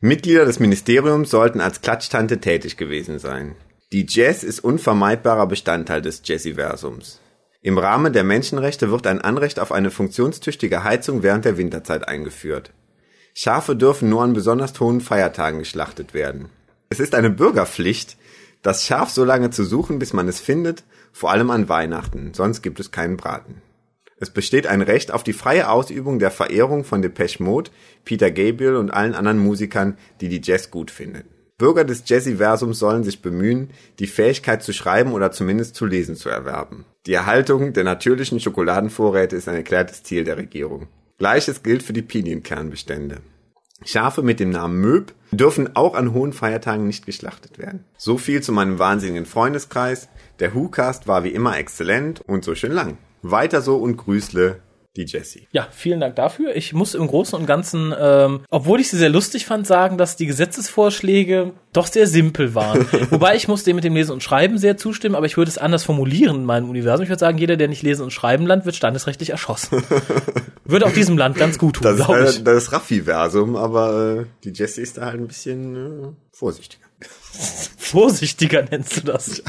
Mitglieder 0.00 0.44
des 0.44 0.60
Ministeriums 0.60 1.30
sollten 1.30 1.60
als 1.60 1.80
Klatschtante 1.80 2.40
tätig 2.40 2.76
gewesen 2.76 3.18
sein. 3.18 3.54
Die 3.92 4.06
Jazz 4.08 4.42
ist 4.42 4.60
unvermeidbarer 4.60 5.46
Bestandteil 5.46 6.02
des 6.02 6.22
Jazziversums. 6.24 7.20
Im 7.62 7.78
Rahmen 7.78 8.12
der 8.12 8.24
Menschenrechte 8.24 8.90
wird 8.90 9.06
ein 9.06 9.22
Anrecht 9.22 9.58
auf 9.58 9.72
eine 9.72 9.90
funktionstüchtige 9.90 10.84
Heizung 10.84 11.22
während 11.22 11.46
der 11.46 11.56
Winterzeit 11.56 12.06
eingeführt. 12.06 12.72
Schafe 13.32 13.74
dürfen 13.74 14.10
nur 14.10 14.22
an 14.22 14.34
besonders 14.34 14.78
hohen 14.78 15.00
Feiertagen 15.00 15.60
geschlachtet 15.60 16.12
werden. 16.12 16.50
Es 16.90 17.00
ist 17.00 17.14
eine 17.14 17.30
Bürgerpflicht, 17.30 18.16
das 18.62 18.84
Schaf 18.84 19.10
so 19.10 19.24
lange 19.24 19.50
zu 19.50 19.64
suchen, 19.64 19.98
bis 19.98 20.12
man 20.12 20.28
es 20.28 20.40
findet, 20.40 20.84
vor 21.12 21.30
allem 21.30 21.50
an 21.50 21.68
Weihnachten, 21.68 22.32
sonst 22.34 22.62
gibt 22.62 22.80
es 22.80 22.90
keinen 22.90 23.16
Braten. 23.16 23.62
Es 24.18 24.30
besteht 24.30 24.66
ein 24.66 24.82
Recht 24.82 25.12
auf 25.12 25.24
die 25.24 25.32
freie 25.32 25.68
Ausübung 25.68 26.18
der 26.18 26.30
Verehrung 26.30 26.84
von 26.84 27.02
Depeche 27.02 27.42
Mode, 27.42 27.70
Peter 28.04 28.30
Gabriel 28.30 28.76
und 28.76 28.90
allen 28.90 29.14
anderen 29.14 29.38
Musikern, 29.38 29.98
die 30.20 30.28
die 30.28 30.40
Jazz 30.42 30.70
gut 30.70 30.90
finden. 30.90 31.24
Bürger 31.56 31.84
des 31.84 32.02
Jazziversums 32.06 32.78
sollen 32.78 33.04
sich 33.04 33.22
bemühen, 33.22 33.70
die 33.98 34.08
Fähigkeit 34.08 34.62
zu 34.62 34.72
schreiben 34.72 35.12
oder 35.12 35.30
zumindest 35.30 35.76
zu 35.76 35.86
lesen 35.86 36.16
zu 36.16 36.28
erwerben. 36.28 36.84
Die 37.06 37.12
Erhaltung 37.12 37.72
der 37.72 37.84
natürlichen 37.84 38.40
Schokoladenvorräte 38.40 39.36
ist 39.36 39.48
ein 39.48 39.54
erklärtes 39.54 40.02
Ziel 40.02 40.24
der 40.24 40.36
Regierung. 40.36 40.88
Gleiches 41.18 41.62
gilt 41.62 41.84
für 41.84 41.92
die 41.92 42.02
Pinienkernbestände. 42.02 43.18
Schafe 43.84 44.22
mit 44.22 44.40
dem 44.40 44.50
Namen 44.50 44.80
Möb 44.80 45.14
dürfen 45.30 45.76
auch 45.76 45.94
an 45.94 46.12
hohen 46.12 46.32
Feiertagen 46.32 46.86
nicht 46.86 47.06
geschlachtet 47.06 47.58
werden. 47.58 47.84
So 47.96 48.18
viel 48.18 48.42
zu 48.42 48.50
meinem 48.50 48.78
wahnsinnigen 48.78 49.26
Freundeskreis. 49.26 50.08
Der 50.40 50.54
WhoCast 50.54 51.06
war 51.06 51.22
wie 51.22 51.30
immer 51.30 51.56
exzellent 51.56 52.20
und 52.26 52.44
so 52.44 52.54
schön 52.54 52.72
lang. 52.72 52.98
Weiter 53.30 53.62
so 53.62 53.76
und 53.76 53.96
Grüßle, 53.96 54.60
die 54.96 55.06
Jessie. 55.06 55.48
Ja, 55.50 55.66
vielen 55.72 55.98
Dank 55.98 56.14
dafür. 56.14 56.54
Ich 56.54 56.72
muss 56.72 56.94
im 56.94 57.06
Großen 57.08 57.36
und 57.36 57.46
Ganzen, 57.46 57.92
ähm, 57.98 58.40
obwohl 58.50 58.80
ich 58.80 58.90
sie 58.90 58.96
sehr 58.96 59.08
lustig 59.08 59.44
fand, 59.44 59.66
sagen, 59.66 59.98
dass 59.98 60.16
die 60.16 60.26
Gesetzesvorschläge 60.26 61.52
doch 61.72 61.88
sehr 61.88 62.06
simpel 62.06 62.54
waren. 62.54 62.86
Wobei 63.10 63.34
ich 63.34 63.48
muss 63.48 63.64
dem 63.64 63.74
mit 63.74 63.84
dem 63.84 63.94
Lesen 63.94 64.12
und 64.12 64.22
Schreiben 64.22 64.56
sehr 64.56 64.76
zustimmen, 64.76 65.16
aber 65.16 65.26
ich 65.26 65.36
würde 65.36 65.48
es 65.48 65.58
anders 65.58 65.82
formulieren 65.82 66.36
in 66.36 66.44
meinem 66.44 66.70
Universum. 66.70 67.02
Ich 67.02 67.08
würde 67.08 67.18
sagen, 67.18 67.38
jeder, 67.38 67.56
der 67.56 67.66
nicht 67.66 67.82
lesen 67.82 68.02
und 68.02 68.12
schreiben 68.12 68.46
lernt, 68.46 68.66
wird 68.66 68.76
standesrechtlich 68.76 69.30
erschossen. 69.30 69.82
würde 70.64 70.86
auch 70.86 70.92
diesem 70.92 71.18
Land 71.18 71.36
ganz 71.36 71.58
gut 71.58 71.76
tun, 71.76 71.82
Das 71.82 71.98
ist, 71.98 72.06
glaube 72.06 72.26
äh, 72.26 72.30
ich. 72.30 72.44
das 72.44 72.72
Raffi-Versum, 72.72 73.56
aber 73.56 74.18
äh, 74.20 74.24
die 74.44 74.50
Jessie 74.50 74.82
ist 74.82 74.98
da 74.98 75.06
halt 75.06 75.20
ein 75.20 75.26
bisschen 75.26 75.74
äh, 75.74 76.08
vorsichtiger. 76.30 76.84
Vorsichtiger 77.78 78.64
nennst 78.70 78.96
du 78.96 79.00
das. 79.02 79.42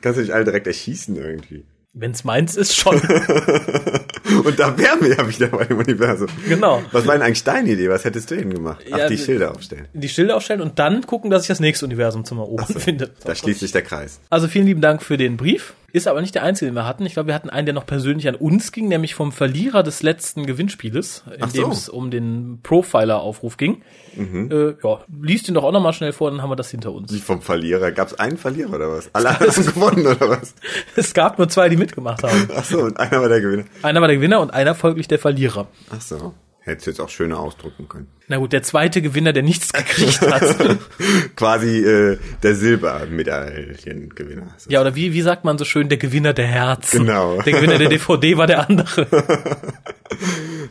Kannst 0.00 0.18
du 0.18 0.22
nicht 0.22 0.32
alle 0.32 0.44
direkt 0.44 0.66
erschießen 0.66 1.14
irgendwie. 1.16 1.64
Wenn's 2.00 2.22
meins 2.22 2.54
ist, 2.56 2.76
schon. 2.76 3.00
Und 4.48 4.58
da 4.58 4.76
wären 4.78 5.00
wir 5.00 5.16
ja 5.16 5.28
wieder 5.28 5.48
bei 5.48 5.64
dem 5.64 5.78
Universum. 5.78 6.28
Genau. 6.48 6.82
Was 6.92 7.06
war 7.06 7.14
denn 7.14 7.22
eigentlich 7.22 7.44
deine 7.44 7.70
Idee? 7.70 7.88
Was 7.88 8.04
hättest 8.04 8.30
du 8.30 8.36
denn 8.36 8.52
gemacht? 8.52 8.84
Ach, 8.92 8.98
Ja, 8.98 9.08
die 9.08 9.16
d- 9.16 9.22
Schilder 9.24 9.52
aufstellen. 9.54 9.86
Die 9.92 10.08
Schilder 10.08 10.36
aufstellen 10.36 10.60
und 10.60 10.78
dann 10.78 11.02
gucken, 11.06 11.30
dass 11.30 11.42
ich 11.42 11.48
das 11.48 11.60
nächste 11.60 11.84
Universum 11.86 12.24
zum 12.24 12.38
Erobern 12.38 12.66
finde. 12.66 13.10
Da 13.24 13.34
schließt 13.34 13.60
sich 13.60 13.72
der 13.72 13.82
Kreis. 13.82 14.20
Also 14.30 14.48
vielen 14.48 14.66
lieben 14.66 14.80
Dank 14.80 15.02
für 15.02 15.16
den 15.16 15.36
Brief. 15.36 15.74
Ist 15.90 16.06
aber 16.06 16.20
nicht 16.20 16.34
der 16.34 16.42
einzige, 16.42 16.70
den 16.70 16.74
wir 16.74 16.84
hatten. 16.86 17.06
Ich 17.06 17.14
glaube, 17.14 17.28
wir 17.28 17.34
hatten 17.34 17.48
einen, 17.48 17.64
der 17.64 17.74
noch 17.74 17.86
persönlich 17.86 18.28
an 18.28 18.34
uns 18.34 18.72
ging, 18.72 18.88
nämlich 18.88 19.14
vom 19.14 19.32
Verlierer 19.32 19.82
des 19.82 20.02
letzten 20.02 20.44
Gewinnspieles, 20.44 21.24
in 21.34 21.42
Ach 21.42 21.48
so. 21.48 21.62
dem 21.62 21.70
es 21.70 21.88
um 21.88 22.10
den 22.10 22.60
Profiler-Aufruf 22.62 23.56
ging. 23.56 23.80
Äh, 24.16 24.74
ja, 24.84 25.00
liest 25.22 25.48
ihn 25.48 25.54
doch 25.54 25.64
auch 25.64 25.72
nochmal 25.72 25.94
schnell 25.94 26.12
vor, 26.12 26.30
dann 26.30 26.42
haben 26.42 26.50
wir 26.50 26.56
das 26.56 26.70
hinter 26.70 26.92
uns. 26.92 27.10
Wie 27.12 27.20
vom 27.20 27.40
Verlierer. 27.40 27.92
Gab 27.92 28.08
es 28.08 28.18
einen 28.18 28.36
Verlierer 28.36 28.74
oder 28.74 28.90
was? 28.90 29.08
Alle 29.14 29.30
haben 29.40 29.46
gewonnen 29.46 30.06
oder 30.06 30.28
was? 30.28 30.54
Es 30.96 31.14
gab 31.14 31.38
nur 31.38 31.48
zwei, 31.48 31.68
die 31.70 31.76
mitgemacht 31.78 32.22
haben. 32.22 32.48
Ach 32.54 32.64
so, 32.64 32.80
und 32.80 32.98
einer 33.00 33.20
war 33.22 33.28
der 33.30 33.40
Gewinner. 33.40 33.64
Einer 33.82 34.00
war 34.02 34.08
der 34.08 34.16
Gewinner 34.18 34.37
und 34.40 34.52
einer 34.52 34.74
folglich 34.74 35.08
der 35.08 35.18
Verlierer. 35.18 35.68
Ach 35.90 36.00
so. 36.00 36.34
Hättest 36.60 36.86
du 36.86 36.90
jetzt 36.90 37.00
auch 37.00 37.08
schöner 37.08 37.40
ausdrucken 37.40 37.88
können. 37.88 38.08
Na 38.26 38.36
gut, 38.36 38.52
der 38.52 38.62
zweite 38.62 39.00
Gewinner, 39.00 39.32
der 39.32 39.42
nichts 39.42 39.72
gekriegt 39.72 40.20
hat. 40.20 40.76
Quasi 41.36 41.78
äh, 41.78 42.18
der 42.42 42.54
Silbermedaillengewinner. 42.54 44.48
So. 44.58 44.68
ja, 44.68 44.82
oder 44.82 44.94
wie, 44.94 45.14
wie 45.14 45.22
sagt 45.22 45.44
man 45.44 45.56
so 45.56 45.64
schön, 45.64 45.88
der 45.88 45.96
Gewinner 45.96 46.34
der 46.34 46.46
Herzen. 46.46 47.06
Genau. 47.06 47.40
Der 47.40 47.54
Gewinner 47.54 47.78
der 47.78 47.88
DVD 47.88 48.36
war 48.36 48.46
der 48.46 48.68
andere. 48.68 49.06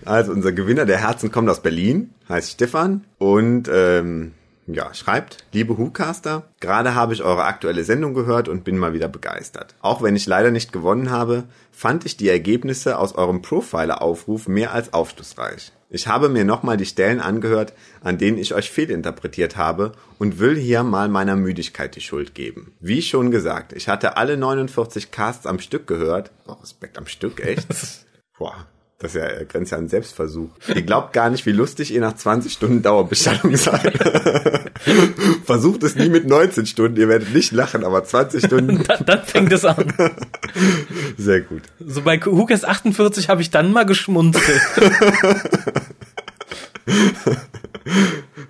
Also 0.06 0.32
unser 0.32 0.54
Gewinner 0.54 0.86
der 0.86 1.00
Herzen 1.00 1.32
kommt 1.32 1.50
aus 1.50 1.62
Berlin, 1.62 2.12
heißt 2.30 2.52
Stefan 2.52 3.04
und 3.18 3.70
ähm, 3.72 4.34
ja, 4.68 4.94
schreibt, 4.94 5.38
liebe 5.54 5.78
WhoCaster, 5.78 6.44
gerade 6.60 6.94
habe 6.94 7.14
ich 7.14 7.24
eure 7.24 7.46
aktuelle 7.46 7.84
Sendung 7.84 8.14
gehört 8.14 8.50
und 8.50 8.64
bin 8.64 8.78
mal 8.78 8.94
wieder 8.94 9.08
begeistert. 9.08 9.76
Auch 9.82 10.02
wenn 10.02 10.16
ich 10.16 10.26
leider 10.26 10.52
nicht 10.52 10.74
gewonnen 10.74 11.10
habe, 11.10 11.46
fand 11.72 12.06
ich 12.06 12.18
die 12.18 12.30
Ergebnisse 12.30 13.00
aus 13.00 13.16
eurem 13.16 13.42
Profiler-Aufruf 13.42 14.48
mehr 14.48 14.74
als 14.74 14.94
aufschlussreich. 14.94 15.72
Ich 15.90 16.08
habe 16.08 16.28
mir 16.28 16.44
nochmal 16.44 16.76
die 16.76 16.86
Stellen 16.86 17.22
angehört, 17.22 17.72
an 18.02 18.18
denen 18.18 18.38
ich 18.38 18.54
euch 18.54 18.70
fehlinterpretiert 18.70 19.56
habe 19.56 19.94
und 20.20 20.38
will 20.38 20.58
hier 20.58 20.84
mal 20.84 21.08
meiner 21.08 21.38
Müdigkeit 21.38 21.96
die 21.96 22.02
Schuld 22.02 22.36
geben. 22.36 22.74
Wie 22.82 23.02
schon 23.02 23.32
gesagt, 23.32 23.72
ich 23.72 23.88
hatte 23.88 24.18
alle 24.18 24.36
49 24.36 25.12
Casts 25.12 25.48
am 25.48 25.60
Stück 25.60 25.88
gehört. 25.88 26.32
Oh, 26.46 26.54
Respekt 26.54 26.98
am 26.98 27.08
Stück, 27.08 27.40
echt? 27.40 27.68
Boah, 28.38 28.68
das 29.00 29.14
ist 29.14 29.22
ja 29.22 29.44
grenzt 29.44 29.72
ja 29.72 29.78
an 29.78 29.90
Selbstversuch. 29.90 30.50
Ihr 30.74 30.82
glaubt 30.82 31.14
gar 31.14 31.30
nicht, 31.30 31.46
wie 31.46 31.52
lustig 31.52 31.94
ihr 31.94 32.02
nach 32.02 32.16
20 32.16 32.52
Stunden 32.52 32.82
Dauerbeschallung 32.82 33.56
seid. 33.56 33.94
Versucht 35.46 35.84
es 35.84 35.96
nie 35.96 36.10
mit 36.10 36.26
19 36.26 36.66
Stunden, 36.66 37.00
ihr 37.00 37.08
werdet 37.08 37.32
nicht 37.32 37.52
lachen, 37.52 37.84
aber 37.84 38.04
20 38.04 38.46
Stunden, 38.46 38.84
Dann, 38.88 39.06
dann 39.06 39.24
fängt 39.24 39.54
es 39.54 39.66
an. 39.66 39.94
sehr 41.18 41.42
gut. 41.42 41.62
So 41.80 42.02
bei 42.02 42.20
Hookers 42.20 42.66
48 42.66 43.30
habe 43.30 43.42
ich 43.42 43.52
dann 43.52 43.72
mal 43.72 43.86
geschmunzelt. 43.86 44.62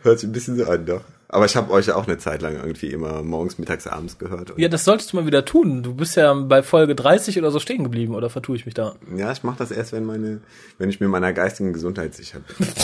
Hört 0.04 0.20
sich 0.20 0.30
ein 0.30 0.32
bisschen 0.32 0.58
so 0.58 0.66
an, 0.66 0.86
doch. 0.86 1.02
Aber 1.30 1.46
ich 1.46 1.56
habe 1.58 1.72
euch 1.72 1.88
ja 1.88 1.96
auch 1.96 2.08
eine 2.08 2.18
Zeit 2.18 2.42
lang 2.42 2.56
irgendwie 2.56 2.88
immer 2.88 3.22
morgens, 3.22 3.58
mittags, 3.58 3.86
abends 3.86 4.18
gehört. 4.18 4.52
Und 4.52 4.60
Ja, 4.60 4.70
das 4.70 4.86
solltest 4.86 5.12
du 5.12 5.18
mal 5.18 5.26
wieder 5.26 5.44
tun. 5.44 5.84
Du 5.84 5.94
bist 5.94 6.16
ja 6.16 6.34
bei 6.34 6.64
Folge 6.64 6.96
30 6.96 7.38
oder 7.38 7.52
so 7.52 7.60
stehen 7.60 7.84
geblieben, 7.84 8.16
oder 8.16 8.30
vertue 8.30 8.56
ich 8.56 8.66
mich 8.66 8.76
da? 8.76 8.96
ja, 9.16 9.32
ich 9.32 9.44
mache 9.44 9.58
das 9.58 9.72
erst, 9.72 9.92
wenn 9.92 10.06
meine, 10.06 10.40
wenn 10.78 10.90
ich 10.90 11.00
mir 11.00 11.10
meiner 11.10 11.34
geistigen 11.34 11.74
Gesundheit 11.74 12.14
sicher 12.16 12.40
bin. 12.40 12.68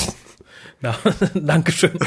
Ja, 0.81 0.97
Dankeschön. 1.33 1.97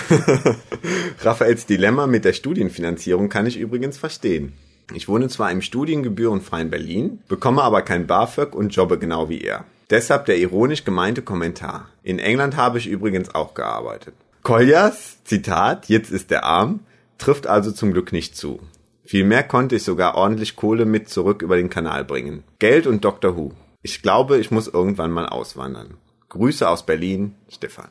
Raphaels 1.22 1.64
Dilemma 1.66 2.06
mit 2.06 2.24
der 2.26 2.34
Studienfinanzierung 2.34 3.30
kann 3.30 3.46
ich 3.46 3.58
übrigens 3.58 3.96
verstehen. 3.96 4.52
Ich 4.94 5.08
wohne 5.08 5.28
zwar 5.28 5.50
im 5.50 5.62
studiengebührenfreien 5.62 6.70
Berlin, 6.70 7.20
bekomme 7.28 7.62
aber 7.62 7.82
kein 7.82 8.06
BAföG 8.06 8.54
und 8.54 8.74
jobbe 8.74 8.98
genau 8.98 9.28
wie 9.28 9.40
er. 9.40 9.64
Deshalb 9.90 10.26
der 10.26 10.38
ironisch 10.38 10.84
gemeinte 10.84 11.22
Kommentar. 11.22 11.88
In 12.02 12.18
England 12.18 12.56
habe 12.56 12.78
ich 12.78 12.86
übrigens 12.86 13.34
auch 13.34 13.54
gearbeitet. 13.54 14.14
Koljas, 14.46 15.24
Zitat, 15.24 15.88
jetzt 15.88 16.12
ist 16.12 16.30
er 16.30 16.44
arm, 16.44 16.78
trifft 17.18 17.48
also 17.48 17.72
zum 17.72 17.92
Glück 17.92 18.12
nicht 18.12 18.36
zu. 18.36 18.60
Vielmehr 19.04 19.42
konnte 19.42 19.74
ich 19.74 19.82
sogar 19.82 20.14
ordentlich 20.14 20.54
Kohle 20.54 20.84
mit 20.84 21.08
zurück 21.08 21.42
über 21.42 21.56
den 21.56 21.68
Kanal 21.68 22.04
bringen. 22.04 22.44
Geld 22.60 22.86
und 22.86 23.04
Dr. 23.04 23.36
Who. 23.36 23.54
Ich 23.82 24.02
glaube, 24.02 24.38
ich 24.38 24.52
muss 24.52 24.68
irgendwann 24.68 25.10
mal 25.10 25.26
auswandern. 25.26 25.94
Grüße 26.28 26.68
aus 26.68 26.86
Berlin, 26.86 27.34
Stefan. 27.48 27.88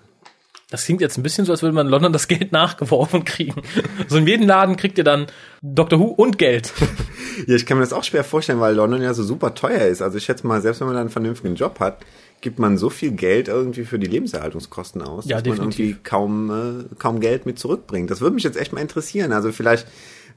Das 0.69 0.85
klingt 0.85 1.01
jetzt 1.01 1.17
ein 1.17 1.23
bisschen 1.23 1.43
so, 1.43 1.51
als 1.51 1.61
würde 1.61 1.75
man 1.75 1.87
in 1.87 1.91
London 1.91 2.13
das 2.13 2.29
Geld 2.29 2.51
nachgeworfen 2.53 3.25
kriegen. 3.25 3.61
So 4.07 4.15
in 4.15 4.25
jedem 4.25 4.47
Laden 4.47 4.77
kriegt 4.77 4.97
ihr 4.97 5.03
dann 5.03 5.27
Dr. 5.61 5.99
Who 5.99 6.05
und 6.05 6.37
Geld. 6.37 6.71
Ja, 7.47 7.55
ich 7.55 7.65
kann 7.65 7.77
mir 7.77 7.83
das 7.83 7.91
auch 7.91 8.05
schwer 8.05 8.23
vorstellen, 8.23 8.61
weil 8.61 8.75
London 8.75 9.01
ja 9.01 9.13
so 9.13 9.21
super 9.21 9.53
teuer 9.53 9.87
ist. 9.87 10.01
Also 10.01 10.17
ich 10.17 10.23
schätze 10.23 10.47
mal, 10.47 10.61
selbst 10.61 10.79
wenn 10.79 10.87
man 10.87 10.95
da 10.95 11.01
einen 11.01 11.09
vernünftigen 11.09 11.55
Job 11.55 11.81
hat, 11.81 11.97
gibt 12.41 12.59
man 12.59 12.77
so 12.77 12.89
viel 12.89 13.11
Geld 13.11 13.47
irgendwie 13.47 13.85
für 13.85 13.99
die 13.99 14.07
Lebenserhaltungskosten 14.07 15.01
aus, 15.01 15.25
Ja, 15.25 15.37
dass 15.37 15.45
man 15.47 15.69
definitiv. 15.69 15.79
irgendwie 15.79 16.03
kaum, 16.03 16.51
äh, 16.51 16.95
kaum 16.99 17.19
Geld 17.19 17.45
mit 17.45 17.57
zurückbringt. 17.57 18.11
Das 18.11 18.21
würde 18.21 18.35
mich 18.35 18.43
jetzt 18.43 18.57
echt 18.57 18.73
mal 18.73 18.81
interessieren. 18.81 19.31
Also 19.31 19.51
vielleicht 19.51 19.87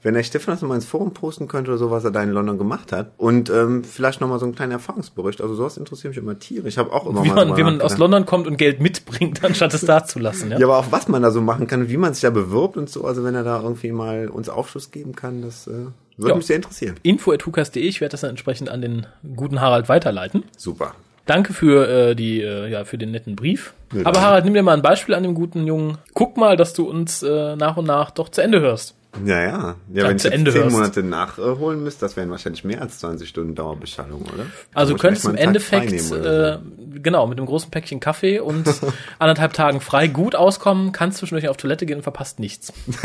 wenn 0.02 0.14
der 0.14 0.22
Stefan 0.22 0.54
das 0.54 0.62
nochmal 0.62 0.76
ins 0.76 0.86
Forum 0.86 1.12
posten 1.12 1.48
könnte 1.48 1.70
oder 1.72 1.78
so, 1.78 1.90
was 1.90 2.04
er 2.04 2.10
da 2.10 2.22
in 2.22 2.30
London 2.30 2.56
gemacht 2.56 2.92
hat. 2.92 3.10
Und 3.16 3.50
ähm, 3.50 3.82
vielleicht 3.82 4.20
nochmal 4.20 4.38
so 4.38 4.46
einen 4.46 4.54
kleinen 4.54 4.72
Erfahrungsbericht. 4.72 5.40
Also 5.40 5.54
sowas 5.54 5.76
interessiert 5.76 6.12
mich 6.14 6.22
immer 6.22 6.38
tierisch. 6.38 6.74
Ich 6.74 6.78
habe 6.78 6.92
auch 6.92 7.06
immer 7.06 7.24
wie 7.24 7.28
mal 7.28 7.46
man, 7.46 7.56
Wie 7.56 7.64
man 7.64 7.80
aus 7.80 7.98
London 7.98 8.24
kommt 8.24 8.46
und 8.46 8.56
Geld 8.56 8.80
mitbringt, 8.80 9.44
anstatt 9.44 9.74
es 9.74 9.80
da 9.80 10.04
zu 10.04 10.18
lassen. 10.18 10.52
Ja? 10.52 10.58
ja, 10.58 10.66
aber 10.66 10.78
auch 10.78 10.86
was 10.90 11.08
man 11.08 11.22
da 11.22 11.30
so 11.30 11.40
machen 11.40 11.66
kann 11.66 11.82
und 11.82 11.90
wie 11.90 11.96
man 11.96 12.14
sich 12.14 12.22
da 12.22 12.30
bewirbt 12.30 12.76
und 12.76 12.88
so. 12.88 13.04
Also 13.04 13.24
wenn 13.24 13.34
er 13.34 13.42
da 13.42 13.60
irgendwie 13.60 13.90
mal 13.90 14.28
uns 14.28 14.48
Aufschluss 14.48 14.92
geben 14.92 15.16
kann, 15.16 15.42
das 15.42 15.66
äh, 15.66 15.86
würde 16.16 16.30
ja. 16.30 16.36
mich 16.36 16.46
sehr 16.46 16.56
interessieren. 16.56 16.94
Info.hukas.de, 17.02 17.82
ich 17.82 18.00
werde 18.00 18.12
das 18.12 18.20
dann 18.20 18.30
entsprechend 18.30 18.68
an 18.68 18.80
den 18.80 19.06
guten 19.34 19.60
Harald 19.60 19.88
weiterleiten. 19.88 20.44
Super. 20.56 20.94
Danke 21.28 21.52
für 21.52 21.88
äh, 21.88 22.14
die 22.14 22.40
äh, 22.40 22.68
ja 22.68 22.84
für 22.84 22.96
den 22.96 23.10
netten 23.10 23.36
Brief. 23.36 23.74
Ja, 23.92 24.06
Aber 24.06 24.22
Harald, 24.22 24.46
nimm 24.46 24.54
dir 24.54 24.62
mal 24.62 24.72
ein 24.72 24.80
Beispiel 24.80 25.14
an 25.14 25.22
dem 25.22 25.34
guten 25.34 25.66
Jungen. 25.66 25.98
Guck 26.14 26.38
mal, 26.38 26.56
dass 26.56 26.72
du 26.72 26.88
uns 26.88 27.22
äh, 27.22 27.54
nach 27.54 27.76
und 27.76 27.86
nach 27.86 28.10
doch 28.10 28.30
zu 28.30 28.40
Ende 28.40 28.60
hörst. 28.60 28.94
Ja, 29.26 29.40
ja. 29.40 29.48
Ja, 29.48 29.76
ja 29.92 30.08
wenn 30.08 30.16
ich 30.16 30.24
jetzt 30.24 30.52
zehn 30.52 30.72
Monate 30.72 31.02
nachholen 31.02 31.82
müsste, 31.82 32.06
das 32.06 32.16
wären 32.16 32.30
wahrscheinlich 32.30 32.64
mehr 32.64 32.80
als 32.80 32.98
20 33.00 33.28
Stunden 33.28 33.54
Dauerbeschallung, 33.54 34.22
oder? 34.22 34.46
Also 34.72 34.94
du 34.94 34.98
könntest 34.98 35.26
im 35.26 35.36
Endeffekt, 35.36 36.10
äh, 36.12 36.58
genau, 36.94 37.26
mit 37.26 37.38
einem 37.38 37.46
großen 37.46 37.70
Päckchen 37.70 38.00
Kaffee 38.00 38.40
und 38.40 38.66
anderthalb 39.18 39.52
Tagen 39.52 39.82
frei 39.82 40.08
gut 40.08 40.34
auskommen, 40.34 40.92
kannst 40.92 41.18
zwischendurch 41.18 41.50
auf 41.50 41.58
Toilette 41.58 41.84
gehen 41.84 41.98
und 41.98 42.02
verpasst 42.04 42.40
nichts. 42.40 42.72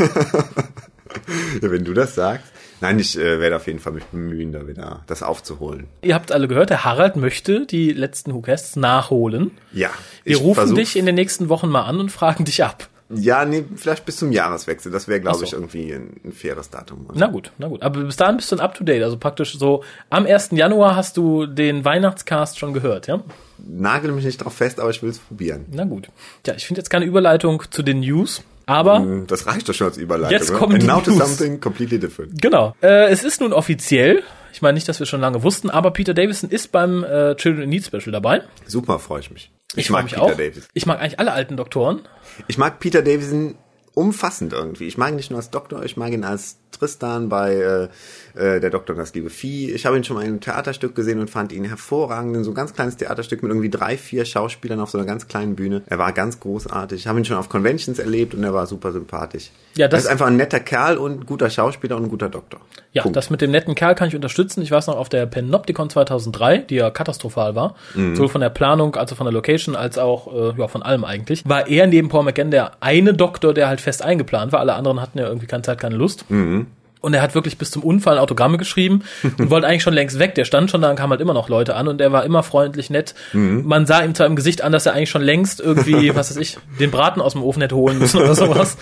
ja, 1.60 1.70
wenn 1.70 1.84
du 1.84 1.92
das 1.92 2.14
sagst. 2.14 2.46
Nein, 2.84 2.98
ich 2.98 3.18
äh, 3.18 3.40
werde 3.40 3.56
auf 3.56 3.66
jeden 3.66 3.78
Fall 3.78 3.92
mich 3.92 4.04
bemühen, 4.04 4.52
da 4.52 4.66
wieder 4.66 5.02
das 5.06 5.22
aufzuholen. 5.22 5.86
Ihr 6.02 6.14
habt 6.14 6.32
alle 6.32 6.48
gehört, 6.48 6.70
der 6.70 6.84
Harald 6.84 7.16
möchte 7.16 7.66
die 7.66 7.92
letzten 7.92 8.34
Whocasts 8.34 8.76
nachholen. 8.76 9.52
Ja. 9.72 9.90
Wir 10.24 10.38
rufen 10.38 10.54
versuch... 10.54 10.76
dich 10.76 10.96
in 10.96 11.06
den 11.06 11.14
nächsten 11.14 11.48
Wochen 11.48 11.68
mal 11.68 11.82
an 11.82 12.00
und 12.00 12.10
fragen 12.10 12.44
dich 12.44 12.62
ab. 12.62 12.88
Ja, 13.10 13.44
nee, 13.44 13.64
vielleicht 13.76 14.06
bis 14.06 14.16
zum 14.16 14.32
Jahreswechsel. 14.32 14.90
Das 14.90 15.08
wäre, 15.08 15.20
glaube 15.20 15.38
so. 15.38 15.44
ich, 15.44 15.52
irgendwie 15.52 15.92
ein, 15.92 16.20
ein, 16.24 16.32
faires 16.32 16.70
Datum. 16.70 17.06
Also. 17.08 17.20
Na 17.20 17.26
gut, 17.26 17.52
na 17.58 17.68
gut. 17.68 17.82
Aber 17.82 18.02
bis 18.02 18.16
dahin 18.16 18.36
bist 18.36 18.50
du 18.50 18.56
up 18.56 18.74
to 18.74 18.82
date. 18.82 19.02
Also 19.02 19.18
praktisch 19.18 19.58
so 19.58 19.84
am 20.10 20.26
1. 20.26 20.50
Januar 20.52 20.96
hast 20.96 21.16
du 21.16 21.46
den 21.46 21.84
Weihnachtscast 21.84 22.58
schon 22.58 22.72
gehört, 22.72 23.06
ja? 23.06 23.22
Nagel 23.58 24.12
mich 24.12 24.24
nicht 24.24 24.38
drauf 24.38 24.54
fest, 24.54 24.80
aber 24.80 24.90
ich 24.90 25.02
will 25.02 25.10
es 25.10 25.18
probieren. 25.18 25.66
Na 25.70 25.84
gut. 25.84 26.08
Ja, 26.46 26.54
ich 26.54 26.66
finde 26.66 26.80
jetzt 26.80 26.90
keine 26.90 27.04
Überleitung 27.04 27.62
zu 27.70 27.82
den 27.82 28.00
News. 28.00 28.42
Aber 28.66 28.98
hm, 28.98 29.26
das 29.26 29.46
reicht 29.46 29.68
doch 29.68 29.74
schon 29.74 29.88
als 29.88 29.96
Überleitung. 29.96 30.38
Jetzt 30.38 30.52
kommt 30.52 30.74
And 30.74 30.86
now 30.86 31.00
to 31.00 31.12
something 31.12 31.60
completely 31.60 31.98
different. 31.98 32.40
Genau. 32.40 32.74
Äh, 32.82 33.10
es 33.10 33.24
ist 33.24 33.40
nun 33.40 33.52
offiziell. 33.52 34.22
Ich 34.52 34.62
meine 34.62 34.74
nicht, 34.74 34.88
dass 34.88 35.00
wir 35.00 35.06
schon 35.06 35.20
lange 35.20 35.42
wussten, 35.42 35.68
aber 35.68 35.90
Peter 35.90 36.14
Davison 36.14 36.48
ist 36.48 36.70
beim 36.70 37.02
äh, 37.02 37.34
Children 37.34 37.64
in 37.64 37.70
Need 37.70 37.84
Special 37.84 38.12
dabei. 38.12 38.42
Super, 38.66 38.98
freue 38.98 39.20
ich 39.20 39.30
mich. 39.30 39.50
Ich, 39.72 39.86
ich 39.86 39.90
mag 39.90 40.04
mich 40.04 40.12
Peter 40.12 40.22
auch. 40.22 40.36
Davison. 40.36 40.68
Ich 40.74 40.86
mag 40.86 41.00
eigentlich 41.00 41.18
alle 41.18 41.32
alten 41.32 41.56
Doktoren. 41.56 42.02
Ich 42.46 42.56
mag 42.56 42.78
Peter 42.78 43.02
Davison 43.02 43.56
umfassend 43.94 44.52
irgendwie. 44.52 44.86
Ich 44.86 44.98
mag 44.98 45.10
ihn 45.10 45.16
nicht 45.16 45.30
nur 45.30 45.38
als 45.38 45.50
Doktor, 45.50 45.84
ich 45.84 45.96
mag 45.96 46.12
ihn 46.12 46.24
als 46.24 46.58
Tristan 46.78 47.28
bei 47.28 47.54
äh, 47.54 47.88
äh, 48.34 48.60
Der 48.60 48.70
Doktor 48.70 48.94
und 48.94 48.98
das 48.98 49.14
liebe 49.14 49.30
Vieh. 49.30 49.70
Ich 49.70 49.86
habe 49.86 49.96
ihn 49.96 50.04
schon 50.04 50.16
mal 50.16 50.22
in 50.22 50.28
einem 50.28 50.40
Theaterstück 50.40 50.94
gesehen 50.94 51.20
und 51.20 51.30
fand 51.30 51.52
ihn 51.52 51.64
hervorragend. 51.64 52.36
In 52.36 52.44
so 52.44 52.50
ein 52.50 52.54
ganz 52.54 52.74
kleines 52.74 52.96
Theaterstück 52.96 53.42
mit 53.42 53.50
irgendwie 53.50 53.70
drei, 53.70 53.96
vier 53.96 54.24
Schauspielern 54.24 54.80
auf 54.80 54.90
so 54.90 54.98
einer 54.98 55.06
ganz 55.06 55.28
kleinen 55.28 55.56
Bühne. 55.56 55.82
Er 55.86 55.98
war 55.98 56.12
ganz 56.12 56.40
großartig. 56.40 57.00
Ich 57.00 57.06
habe 57.06 57.18
ihn 57.18 57.24
schon 57.24 57.36
auf 57.36 57.48
Conventions 57.48 57.98
erlebt 57.98 58.34
und 58.34 58.44
er 58.44 58.54
war 58.54 58.66
super 58.66 58.92
sympathisch. 58.92 59.50
Ja, 59.76 59.88
das 59.88 60.02
er 60.02 60.04
ist 60.04 60.10
einfach 60.12 60.26
ein 60.26 60.36
netter 60.36 60.60
Kerl 60.60 60.98
und 60.98 61.26
guter 61.26 61.50
Schauspieler 61.50 61.96
und 61.96 62.04
ein 62.04 62.08
guter 62.08 62.28
Doktor. 62.28 62.60
Ja, 62.92 63.02
Punkt. 63.02 63.16
das 63.16 63.28
mit 63.30 63.40
dem 63.40 63.50
netten 63.50 63.74
Kerl 63.74 63.96
kann 63.96 64.06
ich 64.06 64.14
unterstützen. 64.14 64.62
Ich 64.62 64.70
weiß 64.70 64.86
noch, 64.86 64.96
auf 64.96 65.08
der 65.08 65.26
Panopticon 65.26 65.90
2003, 65.90 66.58
die 66.58 66.76
ja 66.76 66.90
katastrophal 66.90 67.56
war, 67.56 67.74
mhm. 67.94 68.14
sowohl 68.14 68.28
von 68.28 68.40
der 68.40 68.50
Planung 68.50 68.94
als 68.94 69.12
auch 69.12 69.16
von 69.16 69.26
der 69.26 69.32
Location 69.32 69.74
als 69.74 69.98
auch 69.98 70.32
äh, 70.32 70.58
ja, 70.58 70.68
von 70.68 70.82
allem 70.82 71.04
eigentlich, 71.04 71.48
war 71.48 71.66
er 71.66 71.88
neben 71.88 72.08
Paul 72.08 72.22
McGann 72.22 72.52
der 72.52 72.72
eine 72.80 73.14
Doktor, 73.14 73.52
der 73.52 73.66
halt 73.66 73.80
fest 73.80 74.02
eingeplant 74.02 74.52
war. 74.52 74.60
Alle 74.60 74.74
anderen 74.74 75.00
hatten 75.00 75.18
ja 75.18 75.26
irgendwie 75.26 75.46
keine 75.46 75.62
Zeit, 75.62 75.80
keine 75.80 75.96
Lust. 75.96 76.30
Mhm. 76.30 76.63
Und 77.04 77.12
er 77.12 77.20
hat 77.20 77.34
wirklich 77.34 77.58
bis 77.58 77.70
zum 77.70 77.82
Unfall 77.82 78.18
Autogramme 78.18 78.56
geschrieben 78.56 79.02
und 79.38 79.50
wollte 79.50 79.66
eigentlich 79.66 79.82
schon 79.82 79.92
längst 79.92 80.18
weg. 80.18 80.34
Der 80.34 80.46
stand 80.46 80.70
schon 80.70 80.80
da 80.80 80.88
und 80.88 80.96
kam 80.96 81.10
halt 81.10 81.20
immer 81.20 81.34
noch 81.34 81.50
Leute 81.50 81.76
an 81.76 81.86
und 81.86 82.00
er 82.00 82.12
war 82.12 82.24
immer 82.24 82.42
freundlich, 82.42 82.88
nett. 82.88 83.14
Mhm. 83.34 83.62
Man 83.66 83.84
sah 83.84 84.02
ihm 84.02 84.14
zwar 84.14 84.26
im 84.26 84.36
Gesicht 84.36 84.62
an, 84.62 84.72
dass 84.72 84.86
er 84.86 84.94
eigentlich 84.94 85.10
schon 85.10 85.22
längst 85.22 85.60
irgendwie, 85.60 86.14
was 86.16 86.30
weiß 86.30 86.38
ich, 86.38 86.56
den 86.80 86.90
Braten 86.90 87.20
aus 87.20 87.32
dem 87.32 87.42
Ofen 87.42 87.60
hätte 87.60 87.76
holen 87.76 87.98
müssen 87.98 88.20
oder 88.20 88.34
sowas. 88.34 88.78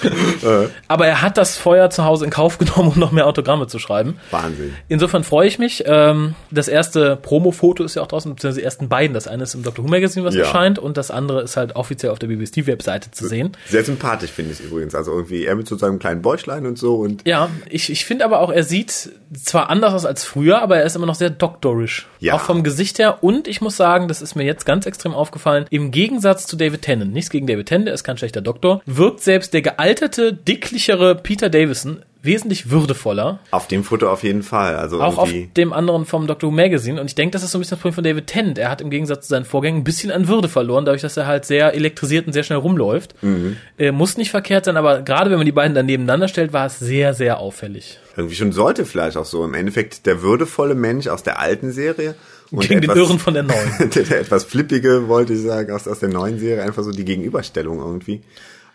Aber 0.87 1.07
er 1.07 1.21
hat 1.21 1.37
das 1.37 1.57
Feuer 1.57 1.91
zu 1.91 2.05
Hause 2.05 2.25
in 2.25 2.31
Kauf 2.31 2.59
genommen, 2.59 2.93
um 2.95 2.99
noch 3.01 3.11
mehr 3.11 3.27
Autogramme 3.27 3.67
zu 3.67 3.81
schreiben. 3.81 4.19
Wahnsinn. 4.31 4.75
Insofern 4.89 5.25
freue 5.25 5.49
ich 5.49 5.59
mich. 5.59 5.83
Ähm, 5.87 6.35
das 6.53 6.69
erste 6.69 7.17
Promo-Foto 7.17 7.83
ist 7.83 7.97
ja 7.97 8.03
auch 8.03 8.07
draußen, 8.07 8.33
beziehungsweise 8.33 8.61
die 8.61 8.65
ersten 8.65 8.89
beiden. 8.89 9.15
Das 9.15 9.27
eine 9.27 9.43
ist 9.43 9.55
im 9.55 9.65
Doctor 9.65 9.85
Who 9.85 9.89
Magazine, 9.89 10.25
was 10.25 10.35
ja. 10.35 10.43
erscheint, 10.43 10.79
und 10.79 10.97
das 10.97 11.11
andere 11.11 11.43
ist 11.43 11.57
halt 11.57 11.75
offiziell 11.75 12.13
auf 12.13 12.21
der 12.21 12.29
BBC-Webseite 12.29 13.11
zu 13.11 13.27
sehen. 13.27 13.57
Sehr 13.69 13.85
sympathisch 13.85 14.31
finde 14.31 14.53
ich 14.53 14.61
übrigens. 14.61 14.95
Also 14.95 15.13
irgendwie 15.13 15.45
er 15.45 15.57
mit 15.57 15.67
so 15.67 15.77
seinem 15.77 15.99
kleinen 15.99 16.23
Bäuchlein 16.23 16.67
und 16.67 16.79
so 16.79 16.97
und. 16.97 17.27
Ja, 17.27 17.51
ich, 17.69 17.91
ich 17.91 18.05
finde 18.13 18.27
aber 18.27 18.41
auch, 18.41 18.53
er 18.53 18.63
sieht 18.63 19.11
zwar 19.43 19.71
anders 19.71 19.95
aus 19.95 20.05
als 20.05 20.23
früher, 20.23 20.61
aber 20.61 20.77
er 20.77 20.85
ist 20.85 20.97
immer 20.97 21.07
noch 21.07 21.15
sehr 21.15 21.31
doktorisch. 21.31 22.09
Ja. 22.21 22.35
Auch 22.35 22.41
vom 22.41 22.63
Gesicht 22.63 22.99
her. 22.99 23.25
Und 23.25 23.49
ich 23.49 23.63
muss 23.63 23.79
sagen, 23.79 24.07
das 24.07 24.21
ist 24.21 24.35
mir 24.35 24.45
jetzt 24.45 24.67
ganz 24.67 24.85
extrem 24.85 25.15
aufgefallen, 25.15 25.65
im 25.71 25.91
Gegensatz 25.93 26.47
zu 26.47 26.57
David 26.57 26.83
Tennant, 26.83 27.15
nichts 27.15 27.31
gegen 27.31 27.47
David 27.47 27.69
Tennant, 27.69 27.87
der 27.87 27.95
ist 27.95 28.05
kein 28.05 28.19
schlechter 28.19 28.43
Doktor, 28.43 28.83
wirkt 28.85 29.21
selbst 29.21 29.55
der 29.55 29.63
gealterte, 29.63 30.35
dicklichere 30.35 31.15
Peter 31.15 31.49
Davison 31.49 32.03
wesentlich 32.23 32.71
würdevoller. 32.71 33.41
Auf 33.51 33.67
dem 33.67 33.85
Foto 33.85 34.09
auf 34.11 34.23
jeden 34.23 34.43
Fall. 34.43 34.77
Also 34.77 35.03
auch 35.03 35.19
auf 35.19 35.33
dem 35.57 35.73
anderen 35.73 36.07
vom 36.07 36.27
Doctor 36.27 36.51
Who 36.51 36.55
Magazine. 36.55 37.01
Und 37.01 37.07
ich 37.09 37.15
denke, 37.15 37.33
das 37.33 37.43
ist 37.43 37.51
so 37.51 37.59
ein 37.59 37.61
bisschen 37.61 37.77
das 37.77 37.81
Problem 37.81 37.95
von 37.95 38.05
David 38.05 38.27
Tennant. 38.29 38.59
Er 38.59 38.71
hat 38.71 38.81
im 38.81 38.91
Gegensatz 38.91 39.27
zu 39.27 39.31
seinen 39.31 39.45
Vorgängen 39.45 39.81
ein 39.81 39.85
bisschen 39.85 40.11
an 40.11 40.29
Würde 40.29 40.49
verloren, 40.49 40.85
dadurch, 40.85 41.03
dass 41.03 41.17
er 41.17 41.27
halt 41.27 41.45
sehr 41.45 41.75
elektrisiert 41.75 42.27
und 42.27 42.33
sehr 42.33 42.45
schnell 42.45 42.59
rumläuft. 42.59 43.15
Mhm. 43.23 43.57
Äh, 43.77 43.91
muss 43.91 44.17
nicht 44.17 44.31
verkehrt 44.31 44.65
sein, 44.65 44.77
aber 44.77 45.03
gerade 45.03 45.31
wenn 45.31 45.39
man 45.39 45.47
die 45.47 45.53
beiden 45.53 45.75
dann 45.75 45.87
nebeneinander 45.87 46.29
stellt, 46.29 46.53
war 46.53 46.67
es 46.67 46.79
sehr, 46.79 47.15
sehr 47.15 47.39
auffällig. 47.39 47.99
Irgendwie 48.17 48.37
schon 48.37 48.53
sollte 48.53 48.85
vielleicht 48.85 49.17
auch 49.17 49.25
so. 49.25 49.45
Im 49.45 49.55
Endeffekt 49.55 50.07
der 50.07 50.23
würdevolle 50.23 50.75
Mensch 50.75 51.09
aus 51.09 51.23
der 51.23 51.41
alten 51.41 51.73
Serie 51.73 52.15
und 52.53 52.69
Gegen 52.69 52.83
etwas, 52.83 52.95
den 52.95 53.03
Irren 53.03 53.19
von 53.19 53.35
der 53.35 53.43
neuen. 53.43 53.91
der, 53.95 54.03
der 54.05 54.21
etwas 54.21 54.45
flippige, 54.45 55.09
wollte 55.09 55.33
ich 55.33 55.41
sagen, 55.41 55.73
aus, 55.73 55.89
aus 55.89 55.99
der 55.99 56.11
neuen 56.11 56.39
Serie. 56.39 56.63
Einfach 56.63 56.85
so 56.85 56.93
die 56.93 57.05
Gegenüberstellung 57.05 57.79
irgendwie. 57.79 58.21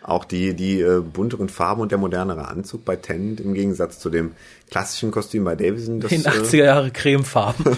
Auch 0.08 0.24
die, 0.24 0.54
die 0.54 0.80
äh, 0.80 1.02
bunteren 1.02 1.50
Farben 1.50 1.82
und 1.82 1.92
der 1.92 1.98
modernere 1.98 2.48
Anzug 2.48 2.82
bei 2.86 2.96
Tennant 2.96 3.40
im 3.40 3.52
Gegensatz 3.52 3.98
zu 3.98 4.08
dem 4.08 4.32
klassischen 4.70 5.10
Kostüm 5.10 5.44
bei 5.44 5.54
Davison. 5.54 6.00
Das, 6.00 6.10
In 6.10 6.22
80er 6.22 6.64
Jahre 6.64 6.90
Cremefarben. 6.90 7.66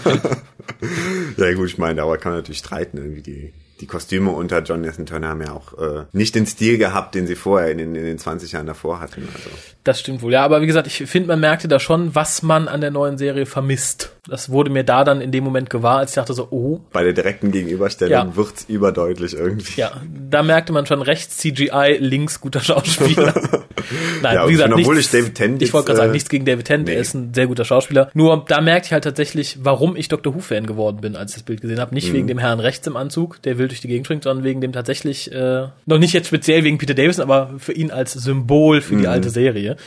ja 1.37 1.53
gut, 1.53 1.67
ich 1.67 1.77
meine, 1.77 2.01
aber 2.01 2.17
kann 2.17 2.31
man 2.31 2.39
natürlich 2.39 2.59
streiten, 2.59 2.95
irgendwie 2.95 3.21
die 3.21 3.53
die 3.81 3.87
Kostüme 3.87 4.29
unter 4.29 4.61
John 4.61 4.81
Nathan 4.81 5.07
Turner 5.07 5.29
haben 5.29 5.41
ja 5.41 5.53
auch 5.53 5.77
äh, 5.77 6.05
nicht 6.13 6.35
den 6.35 6.45
Stil 6.45 6.77
gehabt, 6.77 7.15
den 7.15 7.25
sie 7.25 7.35
vorher 7.35 7.71
in 7.71 7.79
den, 7.79 7.95
in 7.95 8.03
den 8.05 8.19
20 8.19 8.51
Jahren 8.51 8.67
davor 8.67 8.99
hatten. 8.99 9.27
Also. 9.33 9.49
Das 9.83 9.99
stimmt 9.99 10.21
wohl, 10.21 10.31
ja, 10.31 10.45
aber 10.45 10.61
wie 10.61 10.67
gesagt, 10.67 10.85
ich 10.85 10.97
finde, 11.09 11.29
man 11.29 11.39
merkte 11.39 11.67
da 11.67 11.79
schon, 11.79 12.13
was 12.13 12.43
man 12.43 12.67
an 12.67 12.81
der 12.81 12.91
neuen 12.91 13.17
Serie 13.17 13.47
vermisst. 13.47 14.11
Das 14.29 14.51
wurde 14.51 14.69
mir 14.69 14.83
da 14.83 15.03
dann 15.03 15.19
in 15.19 15.31
dem 15.31 15.43
Moment 15.43 15.71
gewahr, 15.71 15.97
als 15.97 16.11
ich 16.11 16.15
dachte 16.15 16.33
so, 16.35 16.47
oh. 16.51 16.81
Bei 16.91 17.03
der 17.03 17.13
direkten 17.13 17.51
Gegenüberstellung 17.51 18.11
ja. 18.11 18.35
wird's 18.35 18.65
überdeutlich 18.67 19.33
irgendwie. 19.33 19.81
Ja, 19.81 19.99
da 20.29 20.43
merkte 20.43 20.71
man 20.71 20.85
schon 20.85 21.01
rechts 21.01 21.37
CGI, 21.37 21.97
links 21.99 22.39
guter 22.39 22.59
Schauspieler. 22.59 23.33
Nein, 24.21 24.35
ja, 24.35 24.47
wie 24.47 24.51
gesagt, 24.51 24.75
nichts, 24.75 24.97
ich 24.97 25.09
David 25.09 25.35
Tennant 25.35 25.61
Ich 25.63 25.73
wollte 25.73 25.87
gerade 25.87 25.97
sagen, 25.97 26.09
äh, 26.11 26.13
nichts 26.13 26.29
gegen 26.29 26.45
David 26.45 26.65
Tennant, 26.65 26.87
nee. 26.87 26.93
er 26.93 27.01
ist 27.01 27.15
ein 27.15 27.33
sehr 27.33 27.47
guter 27.47 27.65
Schauspieler. 27.65 28.11
Nur 28.13 28.45
da 28.47 28.61
merkte 28.61 28.87
ich 28.87 28.93
halt 28.93 29.03
tatsächlich, 29.03 29.57
warum 29.63 29.95
ich 29.95 30.07
Doctor 30.07 30.35
Who-Fan 30.35 30.67
geworden 30.67 31.01
bin, 31.01 31.15
als 31.15 31.31
ich 31.31 31.37
das 31.37 31.43
Bild 31.43 31.61
gesehen 31.61 31.79
habe. 31.79 31.95
Nicht 31.95 32.09
mhm. 32.09 32.13
wegen 32.13 32.27
dem 32.27 32.37
Herrn 32.37 32.59
rechts 32.59 32.85
im 32.85 32.95
Anzug, 32.95 33.41
der 33.41 33.57
wild 33.57 33.70
durch 33.71 33.81
die 33.81 33.87
Gegend 33.87 34.05
springt, 34.05 34.23
sondern 34.23 34.43
wegen 34.43 34.61
dem 34.61 34.73
tatsächlich, 34.73 35.31
äh, 35.31 35.67
noch 35.85 35.97
nicht 35.97 36.13
jetzt 36.13 36.27
speziell 36.27 36.63
wegen 36.63 36.77
Peter 36.77 36.93
Davison, 36.93 37.23
aber 37.23 37.55
für 37.57 37.73
ihn 37.73 37.91
als 37.91 38.13
Symbol 38.13 38.81
für 38.81 38.95
mhm. 38.95 38.99
die 38.99 39.07
alte 39.07 39.29
Serie. 39.29 39.77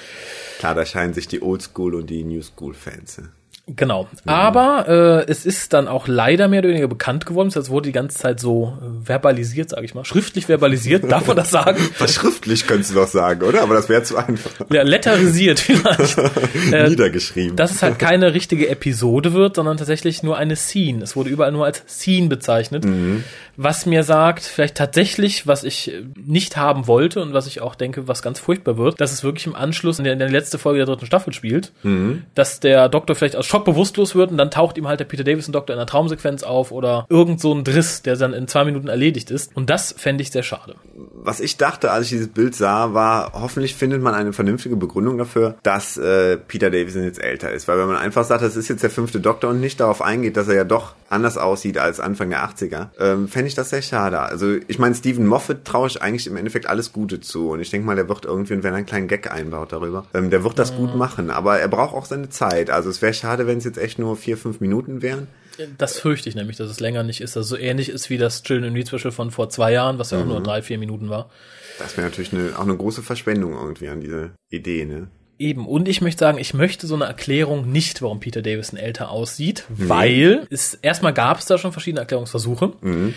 Klar, 0.59 0.75
da 0.75 0.85
scheinen 0.85 1.15
sich 1.15 1.29
die 1.29 1.43
Oldschool 1.43 1.95
und 1.95 2.11
die 2.11 2.25
New 2.25 2.43
Genau. 3.67 4.09
Aber 4.27 5.25
äh, 5.27 5.31
es 5.31 5.47
ist 5.47 5.73
dann 5.73 5.89
auch 5.89 6.07
leider 6.07 6.49
mehr 6.49 6.59
oder 6.59 6.69
weniger 6.69 6.87
bekannt 6.87 7.25
geworden. 7.25 7.51
Das 7.55 7.71
wurde 7.71 7.89
die 7.89 7.93
ganze 7.93 8.19
Zeit 8.19 8.39
so 8.39 8.77
äh, 8.79 9.07
verbalisiert, 9.07 9.71
sage 9.71 9.87
ich 9.87 9.95
mal. 9.95 10.05
Schriftlich 10.05 10.47
verbalisiert, 10.47 11.05
darf 11.11 11.27
man 11.27 11.37
das 11.37 11.51
sagen? 11.51 11.79
Verschriftlich 11.95 12.67
könntest 12.67 12.91
du 12.91 12.97
doch 12.97 13.09
sagen, 13.09 13.43
oder? 13.43 13.63
Aber 13.63 13.75
das 13.75 13.89
wäre 13.89 14.03
zu 14.03 14.19
einfach. 14.19 14.51
Ja, 14.71 14.83
letterisiert 14.83 15.61
vielleicht. 15.61 16.19
äh, 16.73 16.91
Niedergeschrieben. 16.91 17.57
Dass 17.57 17.71
es 17.71 17.83
halt 17.83 17.99
keine 17.99 18.35
richtige 18.35 18.69
Episode 18.69 19.33
wird, 19.33 19.57
sondern 19.57 19.79
tatsächlich 19.79 20.23
nur 20.23 20.37
eine 20.37 20.57
Scene. 20.57 21.03
Es 21.03 21.17
wurde 21.17 21.31
überall 21.31 21.53
nur 21.53 21.65
als 21.65 21.83
Scene 21.89 22.29
bezeichnet. 22.29 22.85
Mhm. 22.85 23.25
Was 23.57 23.87
mir 23.87 24.03
sagt, 24.03 24.43
vielleicht 24.43 24.77
tatsächlich, 24.77 25.47
was 25.47 25.65
ich 25.65 25.93
nicht 26.17 26.59
haben 26.59 26.87
wollte 26.87 27.23
und 27.23 27.33
was 27.33 27.47
ich 27.47 27.63
auch 27.63 27.77
denke, 27.77 28.09
was 28.09 28.21
ganz 28.21 28.41
furchtbar 28.41 28.77
wird, 28.77 29.01
dass 29.01 29.13
es 29.13 29.25
wirklich 29.25 29.47
im 29.47 29.55
Anschluss 29.55 29.99
in 29.99 30.05
der, 30.05 30.13
in 30.13 30.19
der 30.19 30.29
letzte 30.29 30.59
Folge 30.59 30.79
der 30.79 30.87
dritten 30.87 31.07
Staffel 31.07 31.33
spielt. 31.33 31.73
Mhm. 31.83 32.25
Dass 32.35 32.61
der 32.61 32.91
Doktor 32.91 33.15
vielleicht 33.15 33.37
aus 33.37 33.54
Schock 33.55 33.65
bewusstlos 33.65 34.17
wird 34.17 34.33
und 34.33 34.37
dann 34.37 34.51
taucht 34.51 34.77
ihm 34.79 34.89
halt 34.89 34.99
der 34.99 35.05
Peter 35.05 35.23
Davison 35.23 35.53
Doktor 35.53 35.75
in 35.75 35.79
einer 35.79 35.87
Traumsequenz 35.87 36.43
auf 36.43 36.73
oder 36.73 37.07
irgend 37.09 37.41
so 37.41 37.55
ein 37.55 37.63
Driss, 37.63 38.03
der 38.03 38.17
dann 38.17 38.33
in 38.33 38.49
zwei 38.49 38.65
Minuten 38.65 38.89
erledigt 38.89 39.31
ist. 39.31 39.57
Und 39.57 39.71
das 39.71 39.95
fände 39.97 40.23
ich 40.23 40.33
sehr 40.33 40.43
schade. 40.43 40.75
was 41.25 41.39
ich 41.39 41.57
dachte, 41.57 41.93
als 41.93 42.07
ich 42.07 42.11
dieses 42.11 42.29
Bild 42.29 42.57
sah, 42.57 42.95
war, 42.95 43.33
hoffentlich 43.33 43.77
findet 43.77 44.03
man 44.03 44.13
eine 44.13 44.33
vernünftige 44.33 44.75
Begründung 44.75 45.19
dafür, 45.19 45.55
dass 45.63 45.97
äh, 45.97 46.37
Peter 46.37 46.69
Davison 46.71 47.05
jetzt 47.05 47.23
älter 47.23 47.53
ist. 47.53 47.69
Weil 47.69 47.79
wenn 47.79 47.87
man 47.87 47.97
einfach 47.97 48.25
sagt, 48.25 48.43
das 48.43 48.57
ist 48.57 48.69
jetzt 48.69 48.83
der 48.83 48.91
fünfte 48.91 49.21
Doktor 49.21 49.51
und 49.51 49.61
nicht 49.61 49.79
darauf 49.79 50.03
eingeht, 50.03 50.37
dass 50.37 50.49
er 50.49 50.57
ja 50.57 50.65
doch 50.65 50.95
anders 51.09 51.39
aussieht 51.39 51.79
als 51.79 52.01
Anfang 52.01 52.31
der 52.31 52.45
80er, 52.45 52.89
ähm, 52.99 53.29
fände 53.29 53.47
ich 53.47 53.55
das 53.55 53.71
sehr 53.71 53.83
schade. 53.83 54.19
Also 54.19 54.57
ich 54.67 54.79
meine, 54.79 54.97
Stephen 54.97 55.27
Moffat 55.27 55.65
traue 55.65 55.87
ich 55.87 56.03
eigentlich 56.03 56.27
im 56.27 56.37
Endeffekt 56.37 56.67
alles 56.67 56.93
Gute 56.93 57.21
zu. 57.21 57.51
Und 57.51 57.61
ich 57.61 57.71
denke 57.71 57.87
mal, 57.87 57.97
der 57.97 58.09
wird 58.09 58.25
irgendwie, 58.25 58.63
wenn 58.63 58.73
er 58.73 58.79
einen 58.79 58.87
kleinen 58.87 59.09
Gag 59.09 59.31
einbaut 59.31 59.73
darüber, 59.73 60.07
ähm, 60.13 60.31
der 60.31 60.45
wird 60.45 60.59
das 60.59 60.73
mhm. 60.73 60.77
gut 60.77 60.97
machen. 60.97 61.31
Aber 61.31 61.59
er 61.59 61.69
braucht 61.69 61.95
auch 61.95 62.05
seine 62.05 62.29
Zeit. 62.29 62.69
Also 62.69 62.91
es 62.91 63.01
wäre 63.01 63.15
schade, 63.15 63.44
wenn 63.47 63.59
es 63.59 63.65
jetzt 63.65 63.79
echt 63.79 63.99
nur 63.99 64.17
vier, 64.17 64.37
fünf 64.37 64.61
Minuten 64.61 65.03
wären. 65.03 65.29
Das 65.79 65.99
fürchte 65.99 66.29
ich 66.29 66.35
nämlich, 66.35 66.57
dass 66.57 66.69
es 66.69 66.81
länger 66.81 67.03
nicht 67.03 67.21
ist. 67.21 67.37
Also 67.37 67.57
so 67.57 67.61
ähnlich 67.61 67.89
ist 67.89 68.11
wie 68.11 68.19
das 68.19 68.43
Children 68.43 68.69
in 68.69 68.73
Need 68.75 68.89
Special 68.89 69.13
von 69.13 69.31
vor 69.31 69.49
zwei 69.51 69.73
Jahren, 69.73 69.99
was 69.99 70.11
ja 70.11 70.19
auch 70.19 70.25
mhm. 70.25 70.31
nur 70.31 70.43
drei, 70.43 70.63
vier 70.63 70.79
Minuten 70.79 71.11
war. 71.11 71.31
Das 71.79 71.97
wäre 71.97 72.09
natürlich 72.09 72.33
eine, 72.33 72.57
auch 72.57 72.63
eine 72.63 72.77
große 72.77 73.03
Verschwendung 73.03 73.53
irgendwie 73.53 73.89
an 73.89 74.01
diese 74.01 74.33
Idee, 74.51 74.85
ne? 74.85 75.09
Eben, 75.37 75.67
und 75.67 75.89
ich 75.89 76.01
möchte 76.01 76.21
sagen, 76.21 76.39
ich 76.39 76.55
möchte 76.55 76.87
so 76.87 76.95
eine 76.95 77.07
Erklärung 77.07 77.71
nicht, 77.71 78.03
warum 78.03 78.21
Peter 78.21 78.41
Davison 78.41 78.79
älter 78.79 79.11
aussieht, 79.11 79.65
mhm. 79.69 79.89
weil 79.89 80.47
es 80.51 80.75
erstmal 80.75 81.13
gab 81.13 81.39
es 81.39 81.47
da 81.47 81.59
schon 81.59 81.73
verschiedene 81.73 82.01
Erklärungsversuche. 82.01 82.73
Mhm. 82.81 83.15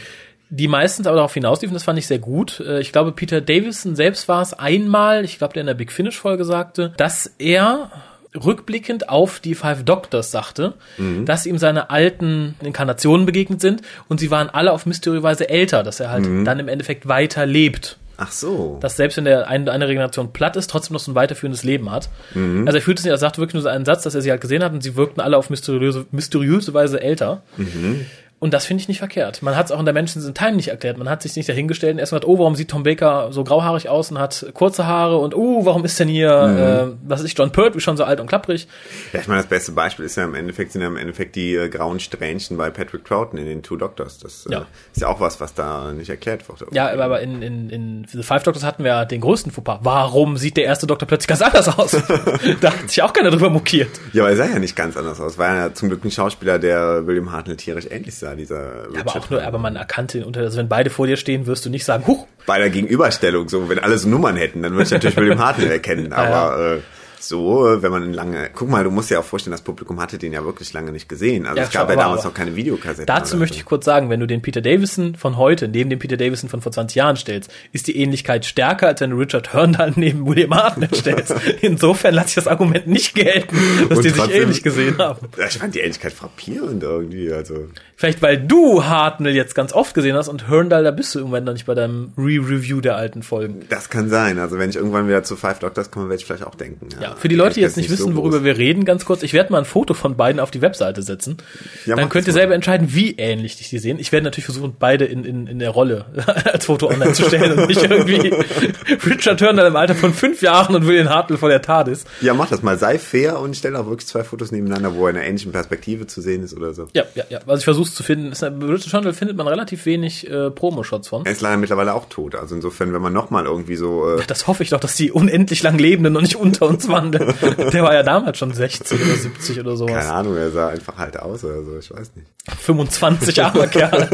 Die 0.50 0.67
meistens 0.67 1.05
aber 1.05 1.17
darauf 1.17 1.34
hinausliefen, 1.34 1.74
das 1.74 1.84
fand 1.84 2.00
ich 2.00 2.07
sehr 2.07 2.19
gut. 2.19 2.60
Äh, 2.62 2.79
ich 2.79 2.91
glaube, 2.91 3.12
Peter 3.12 3.41
Davison 3.41 3.96
selbst 3.96 4.27
war 4.27 4.41
es 4.41 4.53
einmal, 4.53 5.25
ich 5.25 5.38
glaube, 5.38 5.53
der 5.53 5.62
in 5.62 5.67
der 5.67 5.74
Big 5.75 5.91
Finish 5.91 6.17
Folge 6.17 6.46
sagte, 6.46 6.93
dass 6.98 7.34
er 7.38 7.91
rückblickend 8.38 9.10
auf 9.10 9.39
die 9.39 9.56
Five 9.56 9.84
Doctors 9.84 10.32
sagte, 10.32 10.74
mhm. 10.98 11.25
dass 11.25 11.46
ihm 11.46 11.58
seine 11.58 11.89
alten 11.89 12.56
Inkarnationen 12.63 13.25
begegnet 13.25 13.62
sind 13.62 13.82
und 14.08 14.20
sie 14.20 14.32
waren 14.32 14.50
alle 14.50 14.72
auf 14.72 14.86
mysteriöse 14.86 15.24
Weise 15.24 15.50
älter, 15.50 15.84
dass 15.84 16.00
er 16.00 16.10
halt 16.10 16.25
mhm. 16.25 16.46
dann 16.46 16.60
im 16.60 16.67
Endeffekt 16.67 17.08
weiter 17.08 17.46
lebt. 17.46 17.98
Ach 18.17 18.32
so. 18.32 18.79
Dass 18.82 18.98
selbst 18.98 19.17
wenn 19.17 19.25
der 19.25 19.48
eine, 19.48 19.72
eine 19.72 19.88
Regeneration 19.88 20.34
platt 20.34 20.56
ist, 20.56 20.70
trotzdem 20.70 20.94
noch 20.94 21.00
so 21.00 21.12
ein 21.12 21.15
weiterführendes 21.15 21.63
Leben 21.63 21.91
hat. 21.91 22.10
Mhm. 22.34 22.65
Also 22.65 22.79
er 22.79 22.82
fühlt 22.82 22.98
es 22.98 23.06
nicht, 23.06 23.12
er 23.12 23.17
sagte 23.17 23.39
wirklich 23.39 23.53
nur 23.53 23.63
so 23.63 23.70
einen 23.70 23.86
Satz, 23.86 24.03
dass 24.03 24.15
er 24.15 24.22
sie 24.22 24.32
halt 24.32 24.41
gesehen 24.41 24.63
hat 24.63 24.74
und 24.74 24.82
sie 24.82 24.96
wirkten 24.96 25.22
alle 25.22 25.38
auf 25.38 25.51
mysteriöse, 25.51 26.08
mysteriöse 26.12 26.74
Weise 26.74 27.00
älter. 27.00 27.44
Mhm. 27.58 28.08
Und 28.39 28.53
das 28.53 28.65
finde 28.65 28.82
ich 28.82 28.88
nicht 28.88 29.00
verkehrt. 29.00 29.41
Man 29.41 29.56
hat 29.56 29.65
es 29.65 29.72
auch 29.72 29.79
in 29.79 29.86
der 29.86 29.96
Menschen 29.96 30.24
in 30.24 30.34
Time 30.36 30.53
nicht 30.53 30.67
erklärt. 30.67 31.00
Man 31.00 31.10
hat 31.10 31.24
sich 31.24 31.36
nicht 31.36 31.50
dahingestellt 31.50 31.94
und 31.94 32.00
erstmal, 32.00 32.22
oh, 32.24 32.38
warum 32.38 32.56
sieht 32.56 32.70
Tom 32.70 32.84
Baker 32.84 33.29
so 33.32 33.44
grauhaarig 33.44 33.89
aus 33.89 34.12
und 34.12 34.20
hat 34.20 34.46
kurze 34.53 34.86
Haare 34.86 35.17
und 35.17 35.36
oh, 35.36 35.65
warum 35.65 35.84
ist 35.86 36.00
denn 36.00 36.08
hier, 36.08 36.48
mhm. 36.48 36.58
äh, 36.94 36.98
was 37.08 37.22
ist 37.22 37.36
John 37.36 37.51
Pertwee 37.51 37.79
schon 37.79 37.98
so 37.98 38.03
alt 38.03 38.20
und 38.20 38.27
klapprig? 38.27 38.67
Ja, 39.12 39.22
ich 39.22 39.27
meine, 39.27 39.41
das 39.41 39.50
beste 39.50 39.72
Beispiel 39.72 40.06
ist 40.06 40.17
ja 40.17 40.25
im 40.25 40.36
Endeffekt, 40.36 40.72
sind 40.72 40.84
ja 40.84 40.88
im 40.88 40.98
Endeffekt 40.98 41.36
die 41.36 41.56
äh, 41.56 41.67
grauen 41.67 42.00
Strähnchen 42.00 42.58
bei 42.58 42.70
Patrick 42.70 43.06
Troughton 43.06 43.39
in 43.39 43.48
den 43.48 43.63
Two 43.63 43.75
Doctors. 43.75 44.20
Das 44.20 44.46
äh, 44.46 44.51
ja. 44.51 44.65
ist 44.94 45.01
ja 45.01 45.08
auch 45.08 45.20
was, 45.20 45.41
was 45.41 45.56
da 45.56 45.91
nicht 45.94 46.10
erklärt 46.10 46.48
wurde. 46.48 46.67
Ja, 46.74 46.91
aber 46.91 47.22
in, 47.22 47.41
in, 47.41 47.70
in 47.72 48.08
The 48.08 48.22
Five 48.22 48.44
Doctors 48.44 48.63
hatten 48.63 48.84
wir 48.84 48.91
ja 48.91 49.06
den 49.06 49.22
größten 49.22 49.51
Fauxpas. 49.51 49.79
Warum 49.82 50.38
sieht 50.38 50.58
der 50.58 50.65
erste 50.65 50.86
Doktor 50.86 51.08
plötzlich 51.08 51.27
ganz 51.27 51.41
anders 51.41 51.67
aus? 51.70 51.91
da 52.62 52.72
hat 52.72 52.89
sich 52.89 53.01
auch 53.01 53.13
keiner 53.13 53.32
drüber 53.32 53.50
mokiert. 53.50 53.89
Ja, 54.13 54.22
aber 54.22 54.29
er 54.29 54.38
sah 54.38 54.46
ja 54.46 54.60
nicht 54.60 54.75
ganz 54.75 54.96
anders 54.96 55.20
aus. 55.20 55.39
War 55.39 55.56
ja 55.56 55.74
zum 55.74 55.89
Glück 55.89 56.06
ein 56.06 56.12
Schauspieler, 56.12 56.60
der 56.60 57.08
William 57.08 57.32
Hartnell 57.32 57.58
tierisch 57.58 57.88
ähnlich 57.89 58.15
sah, 58.15 58.26
dieser 58.36 58.91
ja, 58.91 59.01
aber 59.01 59.15
auch 59.15 59.29
nur, 59.29 59.43
aber 59.43 59.57
man 59.57 59.75
erkannte 59.75 60.19
ihn 60.19 60.24
unter, 60.24 60.41
also 60.41 60.57
wenn 60.57 60.67
beide 60.67 60.89
vor 60.89 61.07
dir 61.07 61.17
stehen, 61.17 61.46
wirst 61.46 61.65
du 61.65 61.69
nicht 61.69 61.86
sagen, 61.86 62.05
huch. 62.07 62.27
Bei 62.46 62.60
der 62.60 62.69
Gegenüberstellung, 62.69 63.50
so, 63.50 63.69
wenn 63.69 63.79
alle 63.79 63.98
so 63.98 64.07
Nummern 64.07 64.36
hätten, 64.36 64.63
dann 64.63 64.74
würde 64.74 64.84
ich 64.84 64.91
natürlich 64.91 65.17
William 65.17 65.39
Hartnell 65.39 65.72
erkennen, 65.72 66.13
aber, 66.13 66.29
ja, 66.29 66.67
ja. 66.69 66.74
Äh, 66.75 66.79
so, 67.19 67.77
wenn 67.81 67.91
man 67.91 68.13
lange, 68.13 68.50
guck 68.53 68.69
mal, 68.69 68.83
du 68.83 68.91
musst 68.91 69.09
ja 69.09 69.19
auch 69.19 69.24
vorstellen, 69.24 69.51
das 69.51 69.62
Publikum 69.62 70.00
hatte 70.00 70.17
den 70.17 70.33
ja 70.33 70.45
wirklich 70.45 70.74
lange 70.74 70.91
nicht 70.91 71.09
gesehen. 71.09 71.45
Also 71.45 71.57
ja, 71.57 71.63
es 71.63 71.71
gab 71.71 71.89
ja 71.89 71.95
damals 71.95 72.24
noch 72.24 72.33
keine 72.33 72.55
Videokassette. 72.55 73.05
Dazu 73.05 73.38
möchte 73.38 73.57
ich 73.57 73.65
kurz 73.65 73.86
sagen, 73.86 74.09
wenn 74.09 74.19
du 74.19 74.27
den 74.27 74.41
Peter 74.41 74.62
Davison 74.62 75.15
von 75.15 75.38
heute 75.38 75.67
neben 75.67 75.89
dem 75.89 76.00
Peter 76.00 76.17
Davison 76.17 76.50
von 76.50 76.62
vor 76.62 76.71
20 76.71 76.95
Jahren 76.95 77.15
stellst, 77.15 77.51
ist 77.71 77.88
die 77.88 77.97
Ähnlichkeit 77.97 78.45
stärker, 78.45 78.88
als 78.88 79.01
wenn 79.01 79.12
du 79.12 79.17
Richard 79.17 79.53
Herndal 79.53 79.93
neben 79.95 80.25
William 80.27 80.53
Hartnell 80.53 80.93
stellst. 80.93 81.36
Insofern 81.62 82.13
lasse 82.13 82.29
ich 82.29 82.36
das 82.36 82.47
Argument 82.47 82.88
nicht 82.88 83.15
gelten, 83.15 83.57
dass 83.89 83.97
Und 83.97 84.05
die 84.05 84.12
trotzdem, 84.12 84.27
sich 84.27 84.41
ähnlich 84.41 84.63
gesehen 84.63 84.97
haben. 85.00 85.27
Ich 85.47 85.57
fand 85.57 85.75
die 85.75 85.79
Ähnlichkeit 85.79 86.13
frappierend 86.13 86.83
irgendwie, 86.83 87.31
also. 87.31 87.67
Vielleicht, 87.95 88.21
weil 88.21 88.38
du 88.38 88.86
Hartnell 88.86 89.36
jetzt 89.36 89.55
ganz 89.55 89.74
oft 89.74 89.93
gesehen 89.93 90.15
hast 90.15 90.27
und 90.27 90.47
Herndal, 90.47 90.83
da 90.83 90.91
bist 90.91 91.15
du 91.15 91.19
irgendwann 91.19 91.43
noch 91.43 91.53
nicht 91.53 91.65
bei 91.65 91.74
deinem 91.74 92.13
Re-Review 92.17 92.81
der 92.81 92.95
alten 92.95 93.23
Folgen. 93.23 93.65
Das 93.69 93.89
kann 93.89 94.10
sein. 94.10 94.38
Also 94.38 94.60
wenn 94.60 94.69
ich 94.69 94.75
irgendwann 94.75 95.08
wieder 95.08 95.23
zu 95.23 95.36
Five 95.36 95.60
Doctors 95.60 95.89
komme, 95.89 96.10
werde 96.10 96.21
ich 96.21 96.25
vielleicht 96.25 96.45
auch 96.45 96.56
denken. 96.56 96.89
Ja, 96.93 97.01
ja 97.01 97.07
für 97.15 97.28
die 97.28 97.36
Leute, 97.36 97.56
die 97.56 97.62
jetzt 97.62 97.78
nicht 97.78 97.89
wissen, 97.89 98.13
so 98.13 98.15
worüber 98.15 98.43
wir 98.43 98.58
reden, 98.58 98.86
ganz 98.86 99.06
kurz, 99.06 99.24
ich 99.24 99.34
werde 99.34 99.52
mal 99.52 99.60
ein 99.60 99.65
Foto 99.65 99.93
von 99.93 100.15
beiden 100.15 100.39
auf 100.39 100.52
die 100.52 100.62
Webseite 100.62 101.02
setzen. 101.02 101.38
Ja, 101.86 101.96
Dann 101.96 102.10
könnt 102.10 102.28
ihr 102.28 102.34
selber 102.34 102.54
entscheiden, 102.54 102.93
wie 102.93 103.15
ähnlich 103.17 103.58
dich 103.58 103.70
die 103.70 103.80
sehen. 103.80 104.00
Ich 104.00 104.12
werde 104.12 104.26
natürlich 104.26 104.46
versuchen, 104.46 104.76
beide 104.78 105.06
in, 105.06 105.24
in, 105.24 105.48
in 105.48 105.60
der 105.60 105.70
Rolle 105.70 106.06
als 106.46 106.65
Foto 106.65 106.88
online 106.89 107.13
zu 107.13 107.24
stellen 107.24 107.58
und 107.58 107.67
nicht 107.67 107.82
irgendwie 107.82 108.34
Richard 109.06 109.39
Turner 109.39 109.65
im 109.67 109.76
Alter 109.76 109.96
von 109.96 110.13
fünf 110.13 110.41
Jahren 110.41 110.76
und 110.76 110.88
William 110.88 111.10
Hartnell 111.10 111.38
vor 111.38 111.50
der 111.50 111.62
Tat 111.62 111.88
ist. 111.88 112.08
Ja, 112.22 112.34
mach 112.34 112.50
das 112.50 112.62
mal. 112.62 112.78
Sei 112.78 113.00
fair 113.00 113.39
und 113.39 113.56
stell 113.56 113.76
auch 113.76 113.88
wirklich 113.88 114.08
zwei 114.08 114.24
Fotos 114.24 114.52
nebeneinander, 114.52 114.96
wo 114.96 115.06
er 115.06 115.12
in 115.12 115.17
einer 115.17 115.26
ähnlichen 115.26 115.52
Perspektive 115.52 116.08
zu 116.08 116.22
sehen 116.22 116.43
ist 116.43 116.56
oder 116.56 116.74
so. 116.74 116.88
Ja, 116.93 117.04
ja, 117.15 117.24
ja. 117.30 117.39
Was 117.46 117.60
ich 117.60 117.65
versuche 117.65 117.91
zu 117.91 118.04
finden, 118.04 118.34
Richard 118.34 118.89
Turner 118.89 119.13
findet 119.13 119.38
man 119.38 119.48
relativ 119.48 119.86
wenig 119.86 120.30
äh, 120.30 120.52
Promo-Shots 120.52 121.08
von. 121.08 121.26
Er 121.26 121.32
ist 121.32 121.41
leider 121.41 121.58
mittlerweile 121.58 121.93
auch 121.93 122.06
tot. 122.10 122.36
Also 122.36 122.56
insofern, 122.56 122.93
wenn 122.93 123.02
man 123.02 123.13
nochmal 123.13 123.46
irgendwie 123.46 123.76
so... 123.76 124.17
Äh 124.17 124.22
das 124.28 124.48
hoffe 124.48 124.63
ich 124.63 124.70
doch, 124.70 124.80
dass 124.80 124.96
die 124.96 125.12
unendlich 125.12 125.63
lang 125.63 125.78
Lebenden 125.78 126.13
noch 126.13 126.22
nicht 126.22 126.36
unter 126.36 126.67
uns 126.67 126.88
wandeln. 126.97 127.33
Der 127.71 127.83
war 127.83 127.93
ja 127.93 128.03
damals 128.03 128.38
schon 128.38 128.53
60 128.53 128.99
oder 128.99 129.15
70 129.15 129.60
oder 129.60 129.75
sowas. 129.77 129.93
Keine 129.93 130.13
Ahnung, 130.13 130.38
er 130.38 130.51
sah 130.51 130.69
einfach 130.69 130.97
halt 130.97 131.19
aus 131.19 131.43
oder 131.43 131.63
so, 131.63 131.77
ich 131.77 131.91
weiß 131.91 132.12
nicht. 132.15 132.27
25 132.60 133.43
armer 133.43 133.67
Kerl. 133.67 134.07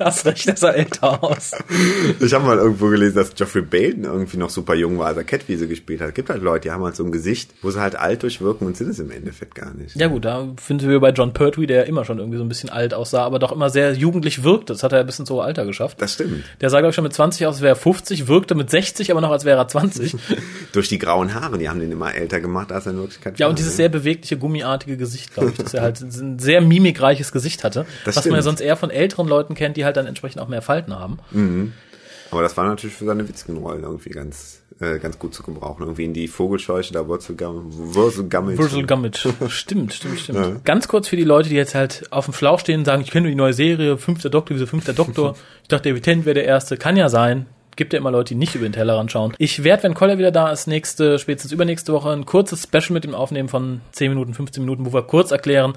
Hast 0.00 0.24
recht, 0.26 0.46
er 0.46 0.56
sah 0.56 0.70
älter 0.70 1.22
aus. 1.22 1.52
Ich 2.20 2.32
habe 2.32 2.44
mal 2.44 2.58
irgendwo 2.58 2.88
gelesen, 2.88 3.16
dass 3.16 3.34
Geoffrey 3.34 3.62
Baden 3.62 4.04
irgendwie 4.04 4.36
noch 4.36 4.50
super 4.50 4.74
jung 4.74 4.98
war, 4.98 5.08
als 5.08 5.16
er 5.16 5.24
Catwiese 5.24 5.66
gespielt 5.66 6.00
hat. 6.00 6.08
Es 6.08 6.14
gibt 6.14 6.30
halt 6.30 6.42
Leute, 6.42 6.68
die 6.68 6.70
haben 6.70 6.84
halt 6.84 6.94
so 6.94 7.04
ein 7.04 7.10
Gesicht, 7.10 7.50
wo 7.62 7.70
sie 7.70 7.80
halt 7.80 7.96
alt 7.96 8.22
durchwirken 8.22 8.66
und 8.66 8.76
sind 8.76 8.90
es 8.90 9.00
im 9.00 9.10
Endeffekt 9.10 9.54
gar 9.56 9.74
nicht. 9.74 9.96
Ja 9.96 10.06
gut, 10.06 10.24
da 10.24 10.48
finden 10.62 10.88
wir 10.88 11.00
bei 11.00 11.10
John 11.10 11.32
Pertwee, 11.32 11.66
der 11.66 11.86
immer 11.86 12.04
schon 12.04 12.18
irgendwie 12.18 12.38
so 12.38 12.44
ein 12.44 12.48
bisschen 12.48 12.70
alt 12.70 12.94
aussah, 12.94 13.24
aber 13.24 13.38
doch 13.38 13.50
immer 13.52 13.70
sehr 13.70 13.92
jugendlich 13.94 14.44
wirkte. 14.44 14.72
Das 14.72 14.82
hat 14.82 14.92
er 14.92 15.00
ein 15.00 15.06
bisschen 15.06 15.26
so 15.26 15.40
Alter 15.40 15.66
geschafft. 15.66 16.00
Das 16.00 16.14
stimmt. 16.14 16.44
Der 16.60 16.70
sah, 16.70 16.78
glaube 16.78 16.90
ich, 16.90 16.94
schon 16.94 17.04
mit 17.04 17.12
20 17.12 17.46
aus, 17.46 17.56
als 17.56 17.62
wäre 17.62 17.72
er 17.72 17.76
50, 17.76 18.28
wirkte 18.28 18.54
mit 18.54 18.70
60, 18.70 19.10
aber 19.10 19.20
noch 19.20 19.30
als 19.30 19.44
wäre 19.44 19.58
er 19.58 19.66
20. 19.66 20.16
Durch 20.72 20.88
die 20.88 20.98
grauen 20.98 21.34
Haare, 21.34 21.58
die 21.58 21.68
haben 21.68 21.80
den 21.80 21.90
immer 21.90 22.13
älter 22.14 22.40
gemacht, 22.40 22.72
als 22.72 22.86
er 22.86 22.92
in 22.92 22.98
Wirklichkeit 22.98 23.38
Ja, 23.38 23.48
und 23.48 23.58
dieses 23.58 23.76
sehr 23.76 23.88
bewegliche, 23.88 24.36
gummiartige 24.36 24.96
Gesicht, 24.96 25.34
glaube 25.34 25.50
ich, 25.50 25.56
dass 25.56 25.74
er 25.74 25.82
halt 25.82 26.00
ein 26.00 26.38
sehr 26.38 26.60
mimikreiches 26.60 27.32
Gesicht 27.32 27.64
hatte. 27.64 27.86
Das 28.04 28.16
was 28.16 28.22
stimmt. 28.22 28.32
man 28.32 28.38
ja 28.38 28.42
sonst 28.42 28.60
eher 28.60 28.76
von 28.76 28.90
älteren 28.90 29.28
Leuten 29.28 29.54
kennt, 29.54 29.76
die 29.76 29.84
halt 29.84 29.96
dann 29.96 30.06
entsprechend 30.06 30.40
auch 30.40 30.48
mehr 30.48 30.62
Falten 30.62 30.94
haben. 30.94 31.18
Mhm. 31.30 31.72
Aber 32.30 32.42
das 32.42 32.56
war 32.56 32.64
natürlich 32.64 32.96
für 32.96 33.04
seine 33.04 33.28
witzigen 33.28 33.58
Rollen 33.58 33.84
irgendwie 33.84 34.10
ganz, 34.10 34.62
äh, 34.80 34.98
ganz 34.98 35.20
gut 35.20 35.34
zu 35.34 35.44
gebrauchen. 35.44 35.82
Irgendwie 35.82 36.04
in 36.04 36.14
die 36.14 36.26
Vogelscheuche, 36.26 36.92
da 36.92 37.06
Wurzel 37.06 37.36
Gummit. 37.36 38.58
Wurzel 38.58 38.86
Gummit. 38.86 39.28
stimmt, 39.48 39.92
stimmt, 39.92 40.18
stimmt. 40.18 40.38
Ja. 40.38 40.56
Ganz 40.64 40.88
kurz 40.88 41.06
für 41.06 41.16
die 41.16 41.24
Leute, 41.24 41.48
die 41.48 41.54
jetzt 41.54 41.76
halt 41.76 42.10
auf 42.10 42.24
dem 42.24 42.34
Schlauch 42.34 42.58
stehen 42.58 42.80
und 42.80 42.86
sagen, 42.86 43.02
ich 43.02 43.12
kenne 43.12 43.28
die 43.28 43.36
neue 43.36 43.52
Serie, 43.52 43.98
fünfter 43.98 44.30
Doktor, 44.30 44.56
wieso 44.56 44.66
fünfter 44.66 44.94
Doktor? 44.94 45.36
ich 45.62 45.68
dachte, 45.68 45.90
David 45.90 46.02
Tennant 46.02 46.26
wäre 46.26 46.34
der 46.34 46.44
erste. 46.44 46.76
Kann 46.76 46.96
ja 46.96 47.08
sein 47.08 47.46
gibt 47.76 47.92
ja 47.92 47.98
immer 47.98 48.10
Leute, 48.10 48.34
die 48.34 48.38
nicht 48.38 48.54
über 48.54 48.66
den 48.66 48.72
Tellerrand 48.72 49.10
schauen. 49.12 49.34
Ich 49.38 49.64
werde, 49.64 49.84
wenn 49.84 49.94
Collar 49.94 50.18
wieder 50.18 50.30
da 50.30 50.50
ist, 50.50 50.66
nächste, 50.66 51.18
spätestens 51.18 51.52
übernächste 51.52 51.92
Woche 51.92 52.10
ein 52.10 52.24
kurzes 52.24 52.62
Special 52.62 52.92
mit 52.92 53.04
ihm 53.04 53.14
aufnehmen 53.14 53.48
von 53.48 53.80
10 53.92 54.10
Minuten, 54.10 54.34
15 54.34 54.62
Minuten, 54.62 54.86
wo 54.86 54.92
wir 54.92 55.02
kurz 55.02 55.30
erklären, 55.30 55.74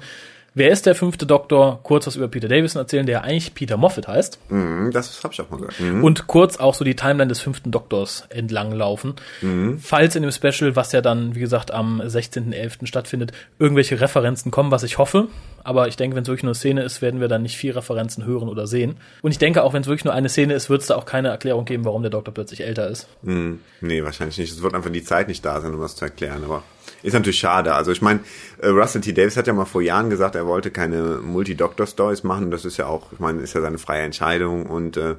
Wer 0.58 0.72
ist 0.72 0.86
der 0.86 0.96
fünfte 0.96 1.24
Doktor? 1.24 1.78
Kurz 1.84 2.08
was 2.08 2.16
über 2.16 2.26
Peter 2.26 2.48
Davison 2.48 2.82
erzählen, 2.82 3.06
der 3.06 3.22
eigentlich 3.22 3.54
Peter 3.54 3.76
Moffat 3.76 4.08
heißt. 4.08 4.40
Mhm, 4.50 4.90
das 4.90 5.22
habe 5.22 5.32
ich 5.32 5.40
auch 5.40 5.50
mal 5.50 5.58
gehört. 5.58 5.78
Mhm. 5.78 6.02
Und 6.02 6.26
kurz 6.26 6.56
auch 6.56 6.74
so 6.74 6.84
die 6.84 6.96
Timeline 6.96 7.28
des 7.28 7.38
fünften 7.38 7.70
Doktors 7.70 8.24
entlang 8.28 8.72
laufen. 8.72 9.14
Mhm. 9.40 9.78
Falls 9.78 10.16
in 10.16 10.22
dem 10.22 10.32
Special, 10.32 10.74
was 10.74 10.90
ja 10.90 11.00
dann, 11.00 11.36
wie 11.36 11.38
gesagt, 11.38 11.70
am 11.70 12.00
16.11. 12.00 12.86
stattfindet, 12.88 13.30
irgendwelche 13.60 14.00
Referenzen 14.00 14.50
kommen, 14.50 14.72
was 14.72 14.82
ich 14.82 14.98
hoffe. 14.98 15.28
Aber 15.62 15.86
ich 15.86 15.94
denke, 15.94 16.16
wenn 16.16 16.22
es 16.22 16.28
wirklich 16.28 16.42
nur 16.42 16.50
eine 16.50 16.56
Szene 16.56 16.82
ist, 16.82 17.02
werden 17.02 17.20
wir 17.20 17.28
dann 17.28 17.42
nicht 17.42 17.56
viel 17.56 17.70
Referenzen 17.70 18.24
hören 18.24 18.48
oder 18.48 18.66
sehen. 18.66 18.96
Und 19.22 19.30
ich 19.30 19.38
denke, 19.38 19.62
auch 19.62 19.74
wenn 19.74 19.82
es 19.82 19.86
wirklich 19.86 20.06
nur 20.06 20.14
eine 20.14 20.28
Szene 20.28 20.54
ist, 20.54 20.70
wird 20.70 20.80
es 20.80 20.88
da 20.88 20.96
auch 20.96 21.06
keine 21.06 21.28
Erklärung 21.28 21.66
geben, 21.66 21.84
warum 21.84 22.02
der 22.02 22.10
Doktor 22.10 22.34
plötzlich 22.34 22.64
älter 22.64 22.88
ist. 22.88 23.06
Mhm. 23.22 23.60
Nee, 23.80 24.02
wahrscheinlich 24.02 24.38
nicht. 24.38 24.50
Es 24.50 24.60
wird 24.60 24.74
einfach 24.74 24.90
die 24.90 25.04
Zeit 25.04 25.28
nicht 25.28 25.44
da 25.44 25.60
sein, 25.60 25.72
um 25.72 25.80
das 25.80 25.94
zu 25.94 26.04
erklären. 26.04 26.42
Aber 26.42 26.64
ist 27.02 27.12
natürlich 27.12 27.38
schade. 27.38 27.74
Also 27.74 27.92
ich 27.92 28.02
meine, 28.02 28.20
äh, 28.58 28.68
Russell 28.68 29.00
T. 29.00 29.12
Davis 29.12 29.36
hat 29.36 29.46
ja 29.46 29.52
mal 29.52 29.64
vor 29.64 29.82
Jahren 29.82 30.10
gesagt, 30.10 30.34
er 30.34 30.46
wollte 30.46 30.70
keine 30.70 31.20
Multi-Doctor-Stories 31.22 32.24
machen. 32.24 32.50
Das 32.50 32.64
ist 32.64 32.76
ja 32.76 32.86
auch, 32.86 33.12
ich 33.12 33.18
meine, 33.18 33.40
ist 33.42 33.54
ja 33.54 33.60
seine 33.60 33.78
freie 33.78 34.02
Entscheidung 34.02 34.66
und 34.66 34.96
äh, 34.96 35.14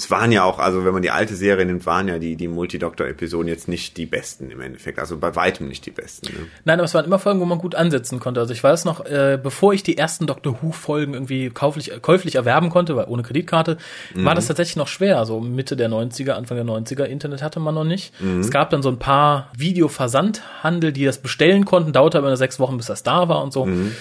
es 0.00 0.10
waren 0.10 0.32
ja 0.32 0.44
auch, 0.44 0.58
also 0.58 0.86
wenn 0.86 0.94
man 0.94 1.02
die 1.02 1.10
alte 1.10 1.36
Serie 1.36 1.66
nimmt, 1.66 1.84
waren 1.84 2.08
ja 2.08 2.18
die, 2.18 2.34
die 2.34 2.48
Multidoktor-Episoden 2.48 3.48
jetzt 3.48 3.68
nicht 3.68 3.98
die 3.98 4.06
besten 4.06 4.50
im 4.50 4.62
Endeffekt. 4.62 4.98
Also 4.98 5.18
bei 5.18 5.36
weitem 5.36 5.68
nicht 5.68 5.84
die 5.84 5.90
besten. 5.90 6.28
Ne? 6.28 6.46
Nein, 6.64 6.78
aber 6.78 6.86
es 6.86 6.94
waren 6.94 7.04
immer 7.04 7.18
Folgen, 7.18 7.38
wo 7.40 7.44
man 7.44 7.58
gut 7.58 7.74
ansetzen 7.74 8.18
konnte. 8.18 8.40
Also 8.40 8.54
ich 8.54 8.64
weiß 8.64 8.86
noch, 8.86 9.04
äh, 9.04 9.38
bevor 9.40 9.74
ich 9.74 9.82
die 9.82 9.98
ersten 9.98 10.26
Doctor 10.26 10.56
Who-Folgen 10.62 11.12
irgendwie 11.12 11.50
kauflich, 11.50 11.92
käuflich 12.00 12.36
erwerben 12.36 12.70
konnte, 12.70 12.96
weil 12.96 13.08
ohne 13.08 13.22
Kreditkarte, 13.22 13.76
mhm. 14.14 14.24
war 14.24 14.34
das 14.34 14.46
tatsächlich 14.46 14.76
noch 14.76 14.88
schwer. 14.88 15.18
Also 15.18 15.38
Mitte 15.40 15.76
der 15.76 15.90
90er, 15.90 16.32
Anfang 16.32 16.56
der 16.56 16.66
90er, 16.66 17.04
Internet 17.04 17.42
hatte 17.42 17.60
man 17.60 17.74
noch 17.74 17.84
nicht. 17.84 18.18
Mhm. 18.22 18.40
Es 18.40 18.50
gab 18.50 18.70
dann 18.70 18.82
so 18.82 18.88
ein 18.88 18.98
paar 18.98 19.50
Videoversandhandel, 19.54 20.92
die 20.92 21.04
das 21.04 21.18
bestellen 21.18 21.66
konnten, 21.66 21.92
dauerte 21.92 22.16
aber 22.16 22.28
nur 22.28 22.38
sechs 22.38 22.58
Wochen, 22.58 22.78
bis 22.78 22.86
das 22.86 23.02
da 23.02 23.28
war 23.28 23.42
und 23.42 23.52
so. 23.52 23.66
Mhm. 23.66 23.92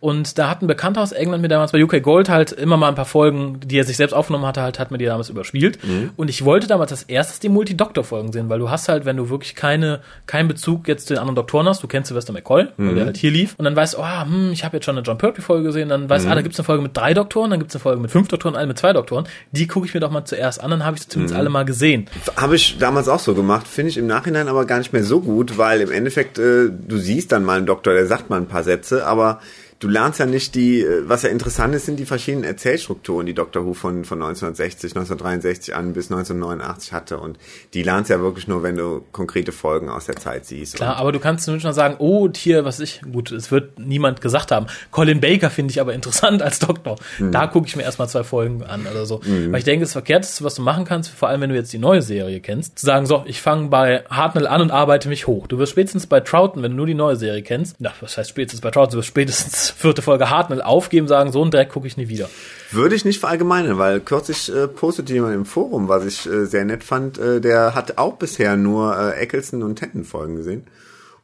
Und 0.00 0.38
da 0.38 0.48
hat 0.48 0.62
ein 0.62 0.66
Bekannter 0.66 1.02
aus 1.02 1.12
England 1.12 1.42
mir 1.42 1.48
damals 1.48 1.72
bei 1.72 1.82
UK 1.82 2.02
Gold 2.02 2.30
halt 2.30 2.52
immer 2.52 2.78
mal 2.78 2.88
ein 2.88 2.94
paar 2.94 3.04
Folgen, 3.04 3.60
die 3.60 3.78
er 3.78 3.84
sich 3.84 3.98
selbst 3.98 4.14
aufgenommen 4.14 4.46
hatte, 4.46 4.62
halt 4.62 4.78
hat 4.78 4.90
mir 4.90 4.96
die 4.96 5.04
damals 5.04 5.28
überspielt. 5.28 5.78
Mhm. 5.84 6.10
Und 6.16 6.30
ich 6.30 6.44
wollte 6.44 6.66
damals 6.66 6.90
als 6.90 7.02
erstes 7.02 7.38
die 7.38 7.50
Multi-Doktor-Folgen 7.50 8.32
sehen, 8.32 8.48
weil 8.48 8.58
du 8.58 8.70
hast 8.70 8.88
halt, 8.88 9.04
wenn 9.04 9.18
du 9.18 9.28
wirklich 9.28 9.54
keine, 9.54 10.00
keinen 10.26 10.48
Bezug 10.48 10.88
jetzt 10.88 11.06
zu 11.06 11.14
den 11.14 11.18
anderen 11.18 11.36
Doktoren 11.36 11.68
hast, 11.68 11.82
du 11.82 11.86
kennst 11.86 12.08
Sylvester 12.08 12.32
McCoy, 12.32 12.68
mhm. 12.76 12.88
weil 12.88 12.94
der 12.94 13.04
halt 13.06 13.18
hier 13.18 13.30
lief, 13.30 13.54
und 13.58 13.66
dann 13.66 13.76
weißt 13.76 13.94
du, 13.94 13.98
oh, 13.98 14.24
hm, 14.24 14.52
ich 14.52 14.64
habe 14.64 14.78
jetzt 14.78 14.86
schon 14.86 14.96
eine 14.96 15.04
John 15.04 15.18
Pertwee-Folge 15.18 15.64
gesehen, 15.64 15.90
dann 15.90 16.08
weißt 16.08 16.24
du, 16.24 16.28
mhm. 16.28 16.32
ah, 16.32 16.34
da 16.36 16.42
gibt's 16.42 16.58
eine 16.58 16.64
Folge 16.64 16.82
mit 16.82 16.96
drei 16.96 17.12
Doktoren, 17.12 17.50
dann 17.50 17.58
gibt's 17.58 17.74
eine 17.74 17.82
Folge 17.82 18.00
mit 18.00 18.10
fünf 18.10 18.28
Doktoren, 18.28 18.56
eine 18.56 18.68
mit 18.68 18.78
zwei 18.78 18.94
Doktoren. 18.94 19.28
Die 19.52 19.66
gucke 19.66 19.86
ich 19.86 19.92
mir 19.92 20.00
doch 20.00 20.10
mal 20.10 20.24
zuerst 20.24 20.62
an, 20.62 20.70
dann 20.70 20.84
habe 20.84 20.96
ich 20.96 21.02
sie 21.02 21.08
zumindest 21.08 21.34
mhm. 21.34 21.40
alle 21.40 21.50
mal 21.50 21.64
gesehen. 21.66 22.06
Habe 22.36 22.56
ich 22.56 22.78
damals 22.78 23.08
auch 23.08 23.20
so 23.20 23.34
gemacht, 23.34 23.68
finde 23.68 23.90
ich 23.90 23.98
im 23.98 24.06
Nachhinein 24.06 24.48
aber 24.48 24.64
gar 24.64 24.78
nicht 24.78 24.94
mehr 24.94 25.04
so 25.04 25.20
gut, 25.20 25.58
weil 25.58 25.82
im 25.82 25.92
Endeffekt, 25.92 26.38
äh, 26.38 26.70
du 26.70 26.96
siehst 26.96 27.32
dann 27.32 27.44
mal 27.44 27.58
einen 27.58 27.66
Doktor, 27.66 27.92
der 27.92 28.06
sagt 28.06 28.30
mal 28.30 28.38
ein 28.38 28.46
paar 28.46 28.62
Sätze, 28.62 29.06
aber 29.06 29.40
du 29.80 29.88
lernst 29.88 30.20
ja 30.20 30.26
nicht 30.26 30.54
die, 30.54 30.82
äh, 30.82 31.08
was 31.08 31.22
ja 31.22 31.30
interessant 31.30 31.74
ist, 31.74 31.86
sind 31.86 31.98
die 31.98 32.04
verschiedenen 32.04 32.44
Erzählstrukturen, 32.44 33.26
die 33.26 33.34
Doctor 33.34 33.64
Who 33.64 33.72
von, 33.72 34.04
von 34.04 34.18
1960, 34.22 34.92
1963 34.92 35.74
an 35.74 35.94
bis 35.94 36.10
1989 36.10 36.92
hatte. 36.92 37.18
Und 37.18 37.38
die 37.74 37.82
lernst 37.82 38.10
ja 38.10 38.20
wirklich 38.20 38.46
nur, 38.46 38.62
wenn 38.62 38.76
du 38.76 39.02
konkrete 39.10 39.52
Folgen 39.52 39.88
aus 39.88 40.04
der 40.04 40.16
Zeit 40.16 40.44
siehst. 40.44 40.76
Klar, 40.76 40.96
aber 40.96 41.12
du 41.12 41.18
kannst 41.18 41.48
nur 41.48 41.58
schon 41.60 41.72
sagen, 41.72 41.96
oh, 41.98 42.28
hier, 42.36 42.64
was 42.64 42.78
ich, 42.78 43.00
gut, 43.10 43.32
es 43.32 43.50
wird 43.50 43.78
niemand 43.78 44.20
gesagt 44.20 44.52
haben. 44.52 44.66
Colin 44.90 45.20
Baker 45.20 45.50
finde 45.50 45.72
ich 45.72 45.80
aber 45.80 45.94
interessant 45.94 46.42
als 46.42 46.58
Doktor. 46.58 46.96
Mhm. 47.18 47.32
Da 47.32 47.46
gucke 47.46 47.66
ich 47.66 47.74
mir 47.74 47.82
erstmal 47.82 48.08
zwei 48.08 48.22
Folgen 48.22 48.62
an 48.62 48.86
oder 48.86 49.06
so. 49.06 49.22
Mhm. 49.24 49.50
Weil 49.50 49.60
ich 49.60 49.64
denke, 49.64 49.84
das 49.84 49.92
Verkehrteste, 49.92 50.44
was 50.44 50.56
du 50.56 50.62
machen 50.62 50.84
kannst, 50.84 51.10
vor 51.10 51.28
allem 51.28 51.40
wenn 51.40 51.50
du 51.50 51.56
jetzt 51.56 51.72
die 51.72 51.78
neue 51.78 52.02
Serie 52.02 52.40
kennst, 52.40 52.78
zu 52.78 52.84
sagen, 52.84 53.06
so, 53.06 53.24
ich 53.26 53.40
fange 53.40 53.68
bei 53.68 54.04
Hartnell 54.10 54.46
an 54.46 54.60
und 54.60 54.70
arbeite 54.70 55.08
mich 55.08 55.26
hoch. 55.26 55.46
Du 55.46 55.58
wirst 55.58 55.72
spätestens 55.72 56.06
bei 56.06 56.20
Troughton, 56.20 56.62
wenn 56.62 56.72
du 56.72 56.76
nur 56.76 56.86
die 56.86 56.94
neue 56.94 57.16
Serie 57.16 57.42
kennst, 57.42 57.76
na, 57.78 57.92
was 58.00 58.18
heißt 58.18 58.28
spätestens 58.28 58.60
bei 58.60 58.70
Troughton, 58.70 58.92
du 58.92 58.98
wirst 58.98 59.08
spätestens 59.08 59.69
vierte 59.70 60.02
Folge 60.02 60.30
Hartnell 60.30 60.62
aufgeben, 60.62 61.08
sagen, 61.08 61.32
so 61.32 61.42
einen 61.42 61.50
Dreck 61.50 61.70
gucke 61.70 61.86
ich 61.86 61.96
nie 61.96 62.08
wieder. 62.08 62.28
Würde 62.70 62.94
ich 62.94 63.04
nicht 63.04 63.20
verallgemeinern, 63.20 63.78
weil 63.78 64.00
kürzlich 64.00 64.54
äh, 64.54 64.68
postete 64.68 65.12
jemand 65.12 65.34
im 65.34 65.44
Forum, 65.44 65.88
was 65.88 66.04
ich 66.04 66.26
äh, 66.26 66.46
sehr 66.46 66.64
nett 66.64 66.84
fand, 66.84 67.18
äh, 67.18 67.40
der 67.40 67.74
hat 67.74 67.98
auch 67.98 68.14
bisher 68.14 68.56
nur 68.56 68.96
äh, 68.96 69.20
Eccleston 69.20 69.62
und 69.62 69.76
Tenten 69.76 70.04
Folgen 70.04 70.36
gesehen 70.36 70.66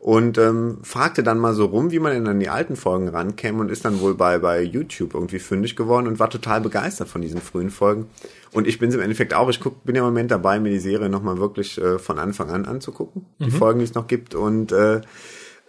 und 0.07 0.39
ähm, 0.39 0.79
fragte 0.83 1.25
dann 1.25 1.39
mal 1.39 1.53
so 1.53 1.65
rum, 1.65 1.91
wie 1.91 1.99
man 1.99 2.13
denn 2.13 2.29
an 2.29 2.39
die 2.39 2.49
alten 2.49 2.77
Folgen 2.77 3.09
rankäme 3.09 3.61
und 3.61 3.73
ist 3.73 3.85
dann 3.85 4.01
wohl 4.01 4.15
bei 4.15 4.39
bei 4.39 4.63
YouTube 4.63 5.15
irgendwie 5.15 5.41
fündig 5.41 5.75
geworden 5.75 6.07
und 6.07 6.21
war 6.21 6.31
total 6.31 6.61
begeistert 6.61 7.09
von 7.09 7.23
diesen 7.23 7.41
frühen 7.41 7.71
Folgen. 7.71 8.07
Und 8.53 8.69
ich 8.69 8.79
bin 8.79 8.93
im 8.93 9.01
Endeffekt 9.01 9.35
auch. 9.35 9.49
Ich 9.49 9.59
guck, 9.59 9.85
bin 9.85 9.97
ja 9.97 10.03
im 10.03 10.07
Moment 10.07 10.31
dabei, 10.31 10.61
mir 10.61 10.71
die 10.71 10.79
Serie 10.79 11.09
nochmal 11.09 11.39
wirklich 11.39 11.79
äh, 11.79 11.99
von 11.99 12.21
Anfang 12.21 12.51
an 12.51 12.67
anzugucken, 12.67 13.27
die 13.41 13.47
mhm. 13.47 13.51
Folgen, 13.51 13.79
die 13.81 13.85
es 13.85 13.95
noch 13.95 14.07
gibt 14.07 14.37
und 14.37 14.71
äh, 14.71 15.01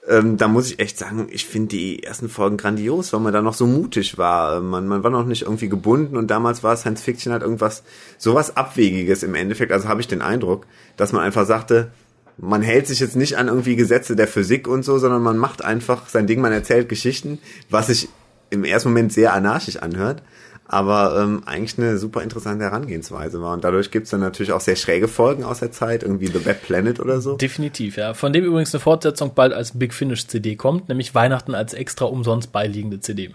ähm, 0.08 0.38
da 0.38 0.48
muss 0.48 0.72
ich 0.72 0.80
echt 0.80 0.98
sagen, 0.98 1.28
ich 1.30 1.46
finde 1.46 1.70
die 1.70 2.04
ersten 2.04 2.30
Folgen 2.30 2.58
grandios, 2.58 3.12
weil 3.12 3.20
man 3.20 3.34
da 3.34 3.42
noch 3.42 3.54
so 3.54 3.68
mutig 3.68 4.18
war. 4.18 4.62
Man, 4.62 4.88
man 4.88 5.04
war 5.04 5.12
noch 5.12 5.26
nicht 5.26 5.42
irgendwie 5.44 5.68
gebunden 5.68 6.16
und 6.16 6.28
damals 6.28 6.64
war 6.64 6.78
Science 6.78 7.02
Fiction 7.02 7.34
halt 7.34 7.44
irgendwas, 7.44 7.84
sowas 8.18 8.56
Abwegiges 8.56 9.24
im 9.24 9.36
Endeffekt. 9.36 9.72
Also 9.72 9.90
habe 9.90 10.00
ich 10.00 10.08
den 10.08 10.22
Eindruck, 10.22 10.66
dass 10.96 11.12
man 11.12 11.24
einfach 11.24 11.46
sagte, 11.46 11.92
man 12.38 12.62
hält 12.62 12.88
sich 12.88 13.00
jetzt 13.00 13.16
nicht 13.16 13.38
an 13.38 13.48
irgendwie 13.48 13.76
Gesetze 13.76 14.16
der 14.16 14.28
Physik 14.28 14.68
und 14.68 14.84
so, 14.84 14.98
sondern 14.98 15.24
man 15.24 15.38
macht 15.38 15.64
einfach 15.64 16.08
sein 16.08 16.28
Ding, 16.28 16.40
man 16.40 16.54
erzählt 16.54 16.88
Geschichten, 16.88 17.40
was 17.70 17.88
sich 17.88 18.08
im 18.50 18.64
ersten 18.64 18.90
Moment 18.90 19.12
sehr 19.12 19.34
anarchisch 19.34 19.78
anhört 19.78 20.22
aber 20.68 21.20
ähm, 21.22 21.44
eigentlich 21.46 21.78
eine 21.78 21.98
super 21.98 22.22
interessante 22.22 22.66
Herangehensweise 22.66 23.42
war. 23.42 23.54
Und 23.54 23.64
dadurch 23.64 23.92
gibt's 23.92 24.10
dann 24.10 24.20
natürlich 24.20 24.52
auch 24.52 24.62
sehr 24.62 24.76
schräge 24.76 25.08
Folgen 25.08 25.44
aus 25.44 25.60
der 25.60 25.72
Zeit, 25.72 26.04
irgendwie 26.04 26.28
The 26.28 26.40
Bad 26.40 26.62
Planet 26.62 27.00
oder 27.00 27.22
so. 27.22 27.38
Definitiv, 27.38 27.98
ja. 27.98 28.14
Von 28.14 28.34
dem 28.34 28.44
übrigens 28.44 28.74
eine 28.74 28.82
Fortsetzung 28.82 29.34
bald 29.34 29.54
als 29.54 29.78
Big 29.78 29.94
Finish 29.94 30.28
CD 30.28 30.56
kommt, 30.56 30.90
nämlich 30.90 31.16
Weihnachten 31.16 31.56
als 31.56 31.74
extra 31.74 32.06
umsonst 32.06 32.52
beiliegende 32.52 33.00
CD. 33.00 33.32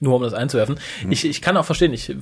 Nur 0.00 0.16
um 0.16 0.22
das 0.22 0.34
einzuwerfen. 0.34 0.76
Mhm. 1.04 1.12
Ich, 1.12 1.24
ich 1.24 1.40
kann 1.40 1.56
auch 1.56 1.64
verstehen, 1.64 1.92
ich 1.92 2.16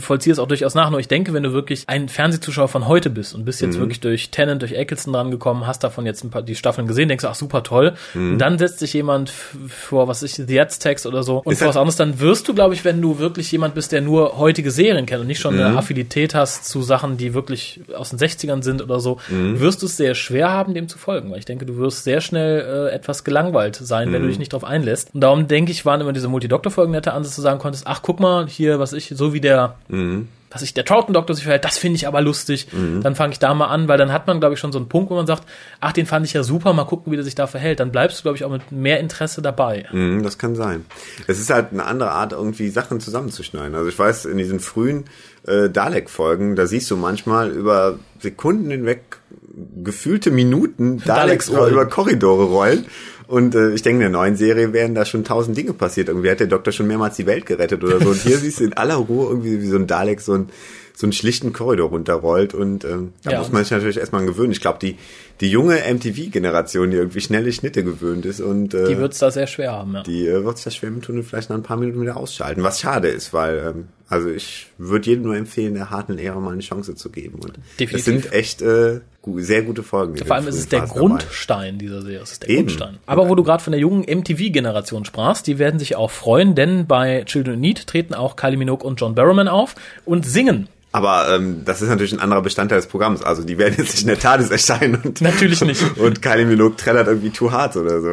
vollziehe 0.00 0.32
es 0.32 0.40
auch 0.40 0.48
durchaus 0.48 0.74
nach, 0.74 0.90
nur 0.90 0.98
ich 0.98 1.06
denke, 1.06 1.32
wenn 1.32 1.44
du 1.44 1.52
wirklich 1.52 1.84
ein 1.88 2.08
Fernsehzuschauer 2.08 2.66
von 2.66 2.88
heute 2.88 3.08
bist 3.08 3.36
und 3.36 3.44
bist 3.44 3.60
jetzt 3.60 3.76
mhm. 3.76 3.82
wirklich 3.82 4.00
durch 4.00 4.30
Tennant, 4.30 4.62
durch 4.62 4.72
Eccleston 4.72 5.12
dran 5.12 5.30
gekommen, 5.30 5.64
hast 5.64 5.84
davon 5.84 6.06
jetzt 6.06 6.24
ein 6.24 6.30
paar 6.30 6.42
die 6.42 6.56
Staffeln 6.56 6.88
gesehen, 6.88 7.08
denkst 7.08 7.22
du, 7.22 7.28
ach 7.28 7.36
super 7.36 7.62
toll. 7.62 7.94
Mhm. 8.14 8.32
Und 8.32 8.38
dann 8.38 8.58
setzt 8.58 8.80
sich 8.80 8.92
jemand 8.94 9.30
vor, 9.30 10.08
was 10.08 10.24
ich, 10.24 10.34
The 10.34 10.60
Aztecs 10.60 11.06
oder 11.06 11.22
so 11.22 11.38
und 11.44 11.54
vor 11.54 11.68
was 11.68 11.76
anderes, 11.76 11.94
dann 11.94 12.18
wirst 12.18 12.48
du, 12.48 12.54
glaube 12.54 12.74
ich, 12.74 12.84
wenn 12.84 13.00
du 13.00 13.20
wirklich 13.20 13.52
jemand 13.52 13.76
bist, 13.76 13.92
der 13.92 14.00
nur 14.00 14.36
heutige 14.36 14.72
Serien 14.72 15.06
kennt 15.06 15.20
und 15.20 15.28
nicht 15.28 15.40
schon 15.40 15.54
eine 15.54 15.70
mhm. 15.70 15.78
Affinität 15.78 16.34
hast 16.34 16.64
zu 16.68 16.82
Sachen, 16.82 17.16
die 17.16 17.32
wirklich 17.32 17.82
aus 17.96 18.10
den 18.10 18.18
60ern 18.18 18.64
sind 18.64 18.82
oder 18.82 18.98
so, 18.98 19.18
mhm. 19.28 19.60
wirst 19.60 19.82
du 19.82 19.86
es 19.86 19.96
sehr 19.96 20.16
schwer 20.16 20.50
haben, 20.50 20.74
dem 20.74 20.88
zu 20.88 20.98
folgen. 20.98 21.30
Weil 21.30 21.38
ich 21.38 21.44
denke, 21.44 21.64
du 21.64 21.76
wirst 21.76 22.02
sehr 22.02 22.20
schnell 22.20 22.88
äh, 22.90 22.92
etwas 22.92 23.22
gelangweilt 23.22 23.76
sein, 23.76 24.12
wenn 24.12 24.22
du 24.22 24.26
mhm. 24.26 24.30
dich 24.30 24.38
nicht 24.40 24.52
darauf 24.52 24.64
einlässt. 24.64 25.14
Und 25.14 25.20
darum 25.20 25.46
denke 25.46 25.70
ich, 25.70 25.86
waren 25.86 26.00
immer 26.00 26.12
diese 26.12 26.26
Multi-Doktor-Folgen 26.26 27.03
nette 27.04 27.14
Ansatz 27.14 27.34
zu 27.34 27.42
sagen 27.42 27.58
konntest, 27.58 27.86
ach 27.86 28.00
guck 28.02 28.20
mal, 28.20 28.46
hier, 28.46 28.78
was 28.78 28.92
ich, 28.92 29.12
so 29.14 29.32
wie 29.32 29.40
der, 29.40 29.76
mhm. 29.88 30.28
was 30.50 30.62
ich, 30.62 30.74
der 30.74 30.84
Troughton-Doktor 30.84 31.34
sich 31.34 31.44
verhält, 31.44 31.64
das 31.64 31.78
finde 31.78 31.96
ich 31.96 32.06
aber 32.06 32.20
lustig. 32.20 32.68
Mhm. 32.72 33.02
Dann 33.02 33.14
fange 33.14 33.32
ich 33.32 33.38
da 33.38 33.52
mal 33.54 33.66
an, 33.66 33.88
weil 33.88 33.98
dann 33.98 34.12
hat 34.12 34.26
man, 34.26 34.40
glaube 34.40 34.54
ich, 34.54 34.60
schon 34.60 34.72
so 34.72 34.78
einen 34.78 34.88
Punkt, 34.88 35.10
wo 35.10 35.14
man 35.14 35.26
sagt, 35.26 35.44
ach, 35.80 35.92
den 35.92 36.06
fand 36.06 36.26
ich 36.26 36.32
ja 36.32 36.42
super, 36.42 36.72
mal 36.72 36.84
gucken, 36.84 37.12
wie 37.12 37.16
der 37.16 37.24
sich 37.24 37.34
da 37.34 37.46
verhält. 37.46 37.80
Dann 37.80 37.92
bleibst 37.92 38.18
du, 38.18 38.22
glaube 38.22 38.36
ich, 38.36 38.44
auch 38.44 38.50
mit 38.50 38.72
mehr 38.72 39.00
Interesse 39.00 39.42
dabei. 39.42 39.86
Mhm, 39.92 40.22
das 40.22 40.38
kann 40.38 40.54
sein. 40.54 40.84
Es 41.26 41.38
ist 41.38 41.50
halt 41.50 41.72
eine 41.72 41.84
andere 41.84 42.10
Art, 42.10 42.32
irgendwie 42.32 42.68
Sachen 42.70 43.00
zusammenzuschneiden. 43.00 43.74
Also 43.74 43.88
ich 43.88 43.98
weiß, 43.98 44.24
in 44.24 44.38
diesen 44.38 44.60
frühen 44.60 45.04
äh, 45.46 45.68
Dalek-Folgen, 45.68 46.56
da 46.56 46.66
siehst 46.66 46.90
du 46.90 46.96
manchmal 46.96 47.50
über 47.50 47.98
Sekunden 48.20 48.70
hinweg 48.70 49.18
gefühlte 49.84 50.30
Minuten 50.30 50.98
Daleks, 51.04 51.46
Daleks 51.46 51.72
über 51.72 51.86
Korridore 51.86 52.44
rollen. 52.44 52.86
Und 53.26 53.54
äh, 53.54 53.72
ich 53.72 53.82
denke, 53.82 54.04
in 54.04 54.12
der 54.12 54.20
neuen 54.20 54.36
Serie 54.36 54.72
wären 54.72 54.94
da 54.94 55.04
schon 55.04 55.24
tausend 55.24 55.56
Dinge 55.56 55.72
passiert. 55.72 56.08
Irgendwie 56.08 56.30
hat 56.30 56.40
der 56.40 56.46
Doktor 56.46 56.72
schon 56.72 56.86
mehrmals 56.86 57.16
die 57.16 57.26
Welt 57.26 57.46
gerettet 57.46 57.82
oder 57.82 58.00
so. 58.00 58.10
Und 58.10 58.20
hier 58.20 58.38
siehst 58.38 58.60
du 58.60 58.64
in 58.64 58.74
aller 58.74 58.96
Ruhe 58.96 59.28
irgendwie 59.28 59.62
wie 59.62 59.66
so 59.66 59.76
ein 59.76 59.86
Dalek 59.86 60.20
so 60.20 60.34
ein 60.34 60.48
so 60.96 61.06
einen 61.06 61.12
schlichten 61.12 61.52
Korridor 61.52 61.88
runterrollt 61.88 62.54
und 62.54 62.84
ähm, 62.84 63.14
da 63.24 63.32
ja, 63.32 63.38
muss 63.38 63.50
man 63.50 63.64
sich 63.64 63.72
natürlich 63.72 63.96
erstmal 63.96 64.24
gewöhnen. 64.24 64.52
Ich 64.52 64.60
glaube, 64.60 64.78
die 64.80 64.96
die 65.40 65.50
junge 65.50 65.78
MTV-Generation, 65.92 66.90
die 66.90 66.96
irgendwie 66.96 67.20
schnelle 67.20 67.52
Schnitte 67.52 67.82
gewöhnt 67.82 68.24
ist 68.24 68.40
und 68.40 68.72
äh, 68.72 68.86
die 68.86 68.98
wird's 68.98 69.18
da 69.18 69.30
sehr 69.30 69.46
schwer 69.46 69.72
haben. 69.72 69.94
Ja. 69.94 70.02
Die 70.02 70.26
äh, 70.26 70.44
wird 70.44 70.56
sich 70.56 70.64
das 70.64 70.76
schwer 70.76 70.90
mit 70.90 71.04
tun 71.04 71.16
und 71.16 71.24
vielleicht 71.24 71.50
nach 71.50 71.56
ein 71.56 71.62
paar 71.62 71.76
Minuten 71.76 72.00
wieder 72.00 72.16
ausschalten, 72.16 72.62
was 72.62 72.80
schade 72.80 73.08
ist, 73.08 73.32
weil 73.32 73.58
ähm, 73.58 73.88
also 74.08 74.28
ich 74.28 74.66
würde 74.78 75.08
jedem 75.10 75.24
nur 75.24 75.36
empfehlen, 75.36 75.74
der 75.74 75.90
harten 75.90 76.18
Ära 76.18 76.38
mal 76.38 76.52
eine 76.52 76.62
Chance 76.62 76.94
zu 76.94 77.10
geben. 77.10 77.40
Und 77.40 77.58
Definitiv. 77.80 77.94
Es 77.94 78.04
sind 78.04 78.32
echt 78.32 78.62
äh, 78.62 79.00
sehr 79.36 79.62
gute 79.62 79.82
Folgen. 79.82 80.16
Vor 80.16 80.36
allem 80.36 80.46
ist 80.46 80.56
es 80.56 80.68
der 80.68 80.80
Phase 80.80 80.94
Grundstein 80.94 81.78
dabei. 81.78 81.78
dieser 81.78 82.02
Serie. 82.02 82.20
Es 82.20 82.32
ist 82.32 82.42
der 82.42 82.50
Eben. 82.50 82.66
Grundstein. 82.66 82.98
Aber 83.06 83.28
wo 83.28 83.34
du 83.34 83.42
gerade 83.42 83.62
von 83.62 83.72
der 83.72 83.80
jungen 83.80 84.02
MTV-Generation 84.02 85.04
sprachst, 85.04 85.46
die 85.46 85.58
werden 85.58 85.78
sich 85.78 85.96
auch 85.96 86.10
freuen, 86.10 86.54
denn 86.54 86.86
bei 86.86 87.24
Children 87.24 87.54
in 87.54 87.60
Need 87.60 87.86
treten 87.86 88.14
auch 88.14 88.36
Kylie 88.36 88.58
Minogue 88.58 88.86
und 88.86 89.00
John 89.00 89.14
Barrowman 89.14 89.48
auf 89.48 89.74
und 90.04 90.26
singen 90.26 90.68
aber 90.94 91.28
ähm, 91.28 91.62
das 91.64 91.82
ist 91.82 91.88
natürlich 91.88 92.12
ein 92.12 92.20
anderer 92.20 92.40
Bestandteil 92.40 92.78
des 92.78 92.86
Programms. 92.86 93.20
Also 93.20 93.42
die 93.42 93.58
werden 93.58 93.74
jetzt 93.76 93.94
nicht 93.94 94.02
in 94.02 94.06
der 94.06 94.18
TARDIS 94.20 94.50
erscheinen 94.50 95.00
und 95.02 95.20
natürlich 95.22 95.60
nicht. 95.62 95.82
Und 95.98 96.22
Kylie 96.22 96.46
Minogue 96.46 96.76
trällert 96.76 97.08
irgendwie 97.08 97.30
Too 97.30 97.50
Hard 97.50 97.74
oder 97.74 98.00
so. 98.00 98.10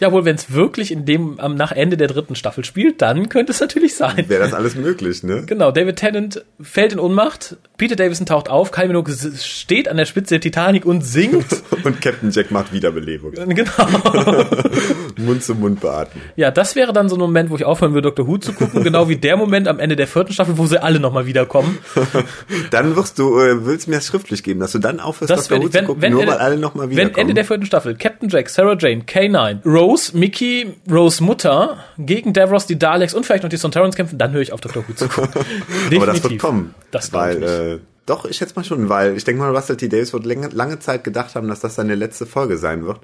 Ja, 0.00 0.12
wohl, 0.12 0.24
wenn 0.24 0.36
es 0.36 0.52
wirklich 0.52 0.92
in 0.92 1.04
dem 1.04 1.38
am 1.38 1.54
nach 1.54 1.72
Ende 1.72 1.98
der 1.98 2.08
dritten 2.08 2.34
Staffel 2.34 2.64
spielt, 2.64 3.02
dann 3.02 3.28
könnte 3.28 3.52
es 3.52 3.60
natürlich 3.60 3.94
sein. 3.94 4.24
Wäre 4.28 4.42
das 4.42 4.54
alles 4.54 4.74
möglich, 4.74 5.22
ne? 5.22 5.44
Genau, 5.46 5.70
David 5.70 5.96
Tennant 5.96 6.44
fällt 6.60 6.94
in 6.94 6.98
Ohnmacht, 6.98 7.58
Peter 7.76 7.96
Davison 7.96 8.26
taucht 8.26 8.48
auf, 8.48 8.72
Kylie 8.72 8.88
Minogue 8.88 9.14
steht 9.38 9.88
an 9.88 9.98
der 9.98 10.06
Spitze 10.06 10.34
der 10.34 10.40
Titanic 10.40 10.86
und 10.86 11.02
singt. 11.02 11.46
und 11.84 12.00
Captain 12.00 12.30
Jack 12.30 12.50
macht 12.50 12.72
Wiederbelebung. 12.72 13.32
Genau. 13.32 13.72
Mund 15.18 15.42
zu 15.42 15.54
Mund 15.54 15.80
beatmen. 15.80 16.22
Ja, 16.36 16.50
das 16.50 16.76
wäre 16.76 16.92
dann 16.94 17.10
so 17.10 17.16
ein 17.16 17.20
Moment, 17.20 17.50
wo 17.50 17.56
ich 17.56 17.64
aufhören 17.64 17.92
würde, 17.92 18.08
Dr. 18.08 18.26
Who 18.26 18.38
zu 18.38 18.54
gucken, 18.54 18.82
genau 18.82 19.08
wie 19.08 19.16
der 19.16 19.36
Moment 19.36 19.68
am 19.68 19.78
Ende 19.78 19.96
der 19.96 20.06
vierten 20.06 20.32
Staffel, 20.32 20.56
wo 20.56 20.66
sie 20.66 20.82
alle 20.82 20.98
nochmal 20.98 21.26
wiederkommen. 21.26 21.78
dann 22.70 22.96
wirst 22.96 23.18
du, 23.18 23.38
äh, 23.38 23.66
willst 23.66 23.86
mir 23.86 23.96
das 23.96 24.06
schriftlich 24.06 24.42
geben, 24.42 24.60
dass 24.60 24.72
du 24.72 24.78
dann 24.78 24.98
aufhörst, 24.98 25.30
das 25.30 25.48
Dr. 25.48 25.58
Who 25.58 25.64
wenn, 25.64 25.72
zu 25.72 25.86
gucken, 25.86 26.02
wenn 26.02 26.12
nur 26.12 26.22
Ende, 26.22 26.32
weil 26.32 26.40
alle 26.40 26.56
nochmal 26.56 26.88
wiederkommen. 26.88 27.16
Wenn 27.16 27.20
Ende 27.20 27.34
der 27.34 27.44
vierten 27.44 27.66
Staffel 27.66 27.96
Captain 27.96 28.30
Jack, 28.30 28.48
Sarah 28.48 28.76
Jane, 28.78 29.02
K9, 29.02 29.58
Rose, 29.90 30.16
Mickey, 30.16 30.74
Rose 30.90 31.22
Mutter 31.22 31.78
gegen 31.98 32.32
Davros, 32.32 32.66
die 32.66 32.78
Daleks 32.78 33.12
und 33.12 33.26
vielleicht 33.26 33.42
noch 33.42 33.50
die 33.50 33.56
Sontarans 33.56 33.96
kämpfen, 33.96 34.18
dann 34.18 34.32
höre 34.32 34.40
ich 34.40 34.52
auf 34.52 34.60
Dr. 34.60 34.84
Who 34.86 34.92
zu 34.92 35.08
gucken. 35.08 35.44
Aber 35.94 36.06
das 36.06 36.22
wird 36.22 36.38
kommen. 36.38 36.74
Das 36.90 37.12
weil, 37.12 37.42
äh, 37.42 37.78
doch, 38.06 38.24
ich 38.24 38.36
schätze 38.36 38.54
mal 38.54 38.64
schon, 38.64 38.88
weil 38.88 39.16
ich 39.16 39.24
denke 39.24 39.42
mal, 39.42 39.54
Russell 39.54 39.76
T. 39.76 39.88
Davis 39.88 40.12
wird 40.12 40.26
lange, 40.26 40.48
lange 40.48 40.78
Zeit 40.78 41.02
gedacht 41.02 41.34
haben, 41.34 41.48
dass 41.48 41.60
das 41.60 41.74
seine 41.74 41.96
letzte 41.96 42.26
Folge 42.26 42.56
sein 42.56 42.86
wird 42.86 43.00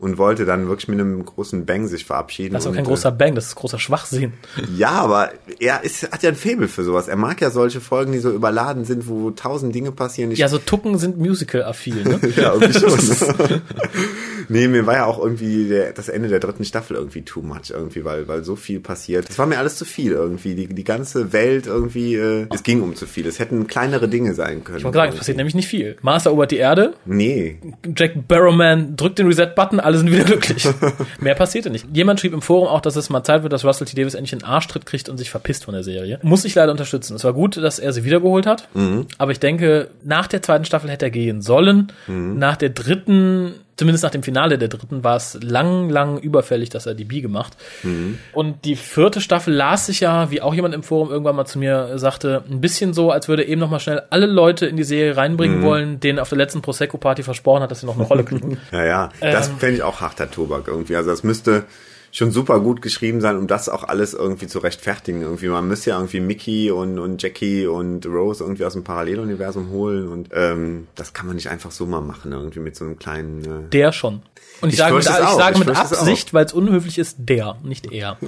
und 0.00 0.16
wollte 0.16 0.46
dann 0.46 0.66
wirklich 0.66 0.88
mit 0.88 0.98
einem 0.98 1.24
großen 1.26 1.66
Bang 1.66 1.86
sich 1.86 2.06
verabschieden. 2.06 2.54
Das 2.54 2.64
ist 2.64 2.70
auch 2.70 2.74
kein 2.74 2.84
großer 2.84 3.12
Bang, 3.12 3.34
das 3.34 3.48
ist 3.48 3.54
großer 3.54 3.78
Schwachsinn. 3.78 4.32
Ja, 4.74 4.92
aber 4.92 5.30
er 5.58 5.84
ist, 5.84 6.10
hat 6.10 6.22
ja 6.22 6.30
ein 6.30 6.36
Faible 6.36 6.68
für 6.68 6.84
sowas. 6.84 7.06
Er 7.06 7.16
mag 7.16 7.42
ja 7.42 7.50
solche 7.50 7.82
Folgen, 7.82 8.12
die 8.12 8.18
so 8.18 8.30
überladen 8.30 8.86
sind, 8.86 9.08
wo 9.08 9.30
tausend 9.30 9.74
Dinge 9.74 9.92
passieren. 9.92 10.32
ja, 10.32 10.48
so 10.48 10.56
Tucken 10.56 10.96
sind 10.96 11.18
Musical-affil, 11.18 12.04
ne? 12.04 12.18
ja, 12.36 12.54
irgendwie 12.54 12.78
schon. 12.78 13.60
nee, 14.48 14.68
mir 14.68 14.86
war 14.86 14.94
ja 14.94 15.04
auch 15.04 15.18
irgendwie 15.18 15.68
der, 15.68 15.92
das 15.92 16.08
Ende 16.08 16.28
der 16.28 16.40
dritten 16.40 16.64
Staffel 16.64 16.96
irgendwie 16.96 17.20
too 17.20 17.42
much 17.42 17.68
irgendwie, 17.68 18.02
weil, 18.02 18.26
weil 18.26 18.42
so 18.42 18.56
viel 18.56 18.80
passiert. 18.80 19.28
Es 19.28 19.38
war 19.38 19.44
mir 19.44 19.58
alles 19.58 19.76
zu 19.76 19.84
viel 19.84 20.12
irgendwie. 20.12 20.54
Die, 20.54 20.66
die 20.66 20.84
ganze 20.84 21.34
Welt 21.34 21.66
irgendwie, 21.66 22.14
äh, 22.14 22.46
es 22.54 22.62
ging 22.62 22.80
um 22.80 22.96
zu 22.96 23.04
viel. 23.04 23.26
Es 23.26 23.38
hätten 23.38 23.66
kleinere 23.66 24.08
Dinge 24.08 24.32
sein 24.32 24.64
können. 24.64 24.78
Ich 24.78 24.84
wollte 24.84 24.96
sagen, 24.96 25.12
es 25.12 25.18
passiert 25.18 25.36
nämlich 25.36 25.54
nicht 25.54 25.68
viel. 25.68 25.98
Mars 26.00 26.24
erobert 26.24 26.52
die 26.52 26.56
Erde. 26.56 26.94
Nee. 27.04 27.58
Jack 27.94 28.26
Barrowman 28.28 28.96
drückt 28.96 29.18
den 29.18 29.26
Reset-Button, 29.26 29.78
alle 29.90 29.98
sind 29.98 30.12
wieder 30.12 30.24
glücklich. 30.24 30.68
Mehr 31.20 31.34
passierte 31.34 31.68
nicht. 31.68 31.86
Jemand 31.92 32.20
schrieb 32.20 32.32
im 32.32 32.42
Forum 32.42 32.68
auch, 32.68 32.80
dass 32.80 32.94
es 32.94 33.10
mal 33.10 33.24
Zeit 33.24 33.42
wird, 33.42 33.52
dass 33.52 33.64
Russell 33.64 33.88
T. 33.88 33.96
Davis 33.96 34.14
endlich 34.14 34.32
einen 34.32 34.44
Arschtritt 34.44 34.86
kriegt 34.86 35.08
und 35.08 35.18
sich 35.18 35.30
verpisst 35.30 35.64
von 35.64 35.74
der 35.74 35.82
Serie. 35.82 36.20
Muss 36.22 36.44
ich 36.44 36.54
leider 36.54 36.70
unterstützen. 36.70 37.16
Es 37.16 37.24
war 37.24 37.32
gut, 37.32 37.56
dass 37.56 37.80
er 37.80 37.92
sie 37.92 38.04
wiedergeholt 38.04 38.46
hat, 38.46 38.68
mhm. 38.74 39.06
aber 39.18 39.32
ich 39.32 39.40
denke, 39.40 39.88
nach 40.04 40.28
der 40.28 40.42
zweiten 40.42 40.64
Staffel 40.64 40.90
hätte 40.90 41.06
er 41.06 41.10
gehen 41.10 41.42
sollen. 41.42 41.92
Mhm. 42.06 42.38
Nach 42.38 42.56
der 42.56 42.70
dritten 42.70 43.54
zumindest 43.80 44.04
nach 44.04 44.10
dem 44.10 44.22
Finale 44.22 44.58
der 44.58 44.68
dritten 44.68 45.02
war 45.04 45.16
es 45.16 45.38
lang, 45.40 45.88
lang 45.88 46.18
überfällig, 46.18 46.68
dass 46.68 46.84
er 46.84 46.92
die 46.92 47.04
B 47.04 47.22
gemacht. 47.22 47.56
Mhm. 47.82 48.18
Und 48.34 48.66
die 48.66 48.76
vierte 48.76 49.22
Staffel 49.22 49.54
las 49.54 49.86
sich 49.86 50.00
ja, 50.00 50.30
wie 50.30 50.42
auch 50.42 50.52
jemand 50.52 50.74
im 50.74 50.82
Forum 50.82 51.10
irgendwann 51.10 51.34
mal 51.34 51.46
zu 51.46 51.58
mir 51.58 51.98
sagte, 51.98 52.44
ein 52.50 52.60
bisschen 52.60 52.92
so, 52.92 53.10
als 53.10 53.26
würde 53.26 53.42
er 53.44 53.48
eben 53.48 53.58
noch 53.58 53.70
mal 53.70 53.80
schnell 53.80 54.02
alle 54.10 54.26
Leute 54.26 54.66
in 54.66 54.76
die 54.76 54.84
Serie 54.84 55.16
reinbringen 55.16 55.60
mhm. 55.60 55.62
wollen, 55.62 55.98
denen 55.98 56.18
auf 56.18 56.28
der 56.28 56.36
letzten 56.36 56.60
Prosecco-Party 56.60 57.22
versprochen 57.22 57.62
hat, 57.62 57.70
dass 57.70 57.80
sie 57.80 57.86
noch 57.86 57.96
eine 57.96 58.04
Rolle 58.04 58.22
kriegen. 58.22 58.58
ja, 58.70 58.84
ja, 58.84 59.08
das 59.22 59.48
ähm, 59.48 59.56
fände 59.56 59.76
ich 59.76 59.82
auch 59.82 60.02
harter 60.02 60.30
Tobak 60.30 60.68
irgendwie. 60.68 60.94
Also 60.94 61.08
das 61.08 61.24
müsste 61.24 61.64
schon 62.12 62.30
super 62.30 62.60
gut 62.60 62.82
geschrieben 62.82 63.20
sein, 63.20 63.36
um 63.36 63.46
das 63.46 63.68
auch 63.68 63.84
alles 63.84 64.14
irgendwie 64.14 64.46
zu 64.46 64.58
rechtfertigen. 64.58 65.22
Irgendwie, 65.22 65.48
man 65.48 65.66
müsste 65.68 65.90
ja 65.90 65.96
irgendwie 65.96 66.20
Mickey 66.20 66.70
und, 66.70 66.98
und 66.98 67.22
Jackie 67.22 67.66
und 67.66 68.06
Rose 68.06 68.42
irgendwie 68.42 68.64
aus 68.64 68.72
dem 68.72 68.84
Paralleluniversum 68.84 69.70
holen 69.70 70.08
und 70.08 70.30
ähm, 70.32 70.88
das 70.94 71.12
kann 71.12 71.26
man 71.26 71.36
nicht 71.36 71.48
einfach 71.48 71.70
so 71.70 71.86
mal 71.86 72.00
machen, 72.00 72.32
irgendwie 72.32 72.60
mit 72.60 72.76
so 72.76 72.84
einem 72.84 72.98
kleinen. 72.98 73.44
Äh 73.44 73.68
der 73.70 73.92
schon. 73.92 74.22
Und 74.60 74.68
ich, 74.68 74.74
ich 74.74 74.78
sage 74.78 74.94
mit, 74.94 75.04
ich 75.04 75.08
sage 75.08 75.58
ich 75.58 75.66
mit 75.66 75.76
Absicht, 75.76 76.34
weil 76.34 76.44
es 76.44 76.52
unhöflich 76.52 76.98
ist, 76.98 77.16
der, 77.18 77.56
nicht 77.62 77.90
er. 77.90 78.18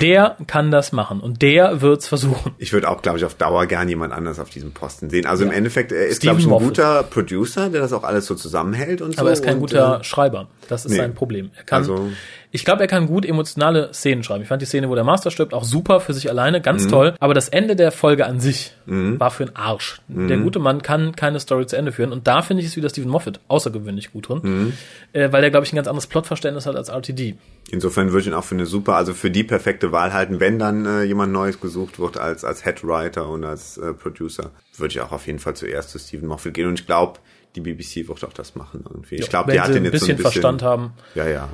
der 0.00 0.36
kann 0.46 0.70
das 0.70 0.92
machen 0.92 1.20
und 1.20 1.42
der 1.42 1.82
wird's 1.82 2.08
versuchen. 2.08 2.52
Ich 2.58 2.72
würde 2.72 2.88
auch, 2.88 3.02
glaube 3.02 3.18
ich, 3.18 3.24
auf 3.24 3.34
Dauer 3.34 3.66
gern 3.66 3.88
jemand 3.88 4.12
anders 4.14 4.38
auf 4.38 4.48
diesem 4.48 4.72
Posten 4.72 5.10
sehen. 5.10 5.26
Also 5.26 5.44
ja. 5.44 5.50
im 5.50 5.56
Endeffekt, 5.56 5.92
er 5.92 6.06
ist, 6.06 6.22
glaube 6.22 6.40
ich, 6.40 6.46
ein 6.46 6.50
Moffat. 6.50 6.68
guter 6.68 7.02
Producer, 7.02 7.68
der 7.68 7.82
das 7.82 7.92
auch 7.92 8.04
alles 8.04 8.26
so 8.26 8.34
zusammenhält 8.34 9.02
und 9.02 9.14
so. 9.14 9.20
Aber 9.20 9.30
er 9.30 9.34
ist 9.34 9.44
kein 9.44 9.60
guter 9.60 10.00
äh, 10.00 10.04
Schreiber. 10.04 10.48
Das 10.68 10.86
ist 10.86 10.92
nee. 10.92 10.96
sein 10.96 11.14
Problem. 11.14 11.50
Er 11.56 11.64
kann, 11.64 11.78
also, 11.82 12.08
ich 12.54 12.66
glaube, 12.66 12.82
er 12.82 12.86
kann 12.86 13.06
gut 13.06 13.24
emotionale 13.24 13.94
Szenen 13.94 14.22
schreiben. 14.22 14.42
Ich 14.42 14.48
fand 14.48 14.60
die 14.60 14.66
Szene, 14.66 14.90
wo 14.90 14.94
der 14.94 15.04
Master 15.04 15.30
stirbt, 15.30 15.54
auch 15.54 15.64
super 15.64 16.00
für 16.00 16.12
sich 16.12 16.28
alleine, 16.28 16.60
ganz 16.60 16.84
mhm. 16.84 16.88
toll. 16.90 17.14
Aber 17.18 17.32
das 17.32 17.48
Ende 17.48 17.76
der 17.76 17.90
Folge 17.92 18.26
an 18.26 18.40
sich 18.40 18.74
mhm. 18.84 19.18
war 19.18 19.30
für 19.30 19.44
einen 19.44 19.56
Arsch. 19.56 20.02
Mhm. 20.06 20.28
Der 20.28 20.36
gute 20.36 20.58
Mann 20.58 20.82
kann 20.82 21.16
keine 21.16 21.40
Story 21.40 21.66
zu 21.66 21.76
Ende 21.76 21.92
führen. 21.92 22.12
Und 22.12 22.26
da 22.26 22.42
finde 22.42 22.62
ich 22.62 22.68
es 22.68 22.76
wieder 22.76 22.90
Stephen 22.90 23.10
Moffat 23.10 23.40
außergewöhnlich 23.48 24.12
gut 24.12 24.28
drin. 24.28 24.40
Mhm. 24.42 24.72
Äh, 25.14 25.32
weil 25.32 25.40
der, 25.40 25.50
glaube 25.50 25.64
ich, 25.64 25.72
ein 25.72 25.76
ganz 25.76 25.88
anderes 25.88 26.06
Plotverständnis 26.08 26.66
hat 26.66 26.76
als 26.76 26.90
RTD. 26.90 27.36
Insofern 27.70 28.08
würde 28.08 28.20
ich 28.20 28.26
ihn 28.26 28.34
auch 28.34 28.44
für 28.44 28.54
eine 28.54 28.66
super, 28.66 28.96
also 28.96 29.14
für 29.14 29.30
die 29.30 29.44
perfekte 29.44 29.90
Wahl 29.90 30.12
halten, 30.12 30.38
wenn 30.38 30.58
dann 30.58 30.84
äh, 30.84 31.04
jemand 31.04 31.32
Neues 31.32 31.58
gesucht 31.58 31.98
wird 31.98 32.18
als, 32.18 32.44
als 32.44 32.66
Headwriter 32.66 33.30
und 33.30 33.46
als 33.46 33.78
äh, 33.78 33.94
Producer, 33.94 34.50
würde 34.76 34.92
ich 34.92 35.00
auch 35.00 35.12
auf 35.12 35.26
jeden 35.26 35.38
Fall 35.38 35.56
zuerst 35.56 35.88
zu 35.88 35.98
Stephen 35.98 36.28
Moffat 36.28 36.52
gehen. 36.52 36.68
Und 36.68 36.78
ich 36.78 36.86
glaube, 36.86 37.18
die 37.56 37.62
BBC 37.62 38.08
wird 38.08 38.22
auch 38.26 38.32
das 38.34 38.56
machen 38.56 38.84
irgendwie. 38.86 39.16
Ja, 39.16 39.22
ich 39.22 39.30
glaube, 39.30 39.52
der 39.52 39.64
hat 39.64 39.74
den 39.74 39.84
jetzt 39.86 40.00
so 40.00 40.04
ein 40.04 40.16
bisschen 40.16 40.18
Verstand 40.18 40.62
haben. 40.62 40.92
Ja, 41.14 41.26
ja. 41.26 41.48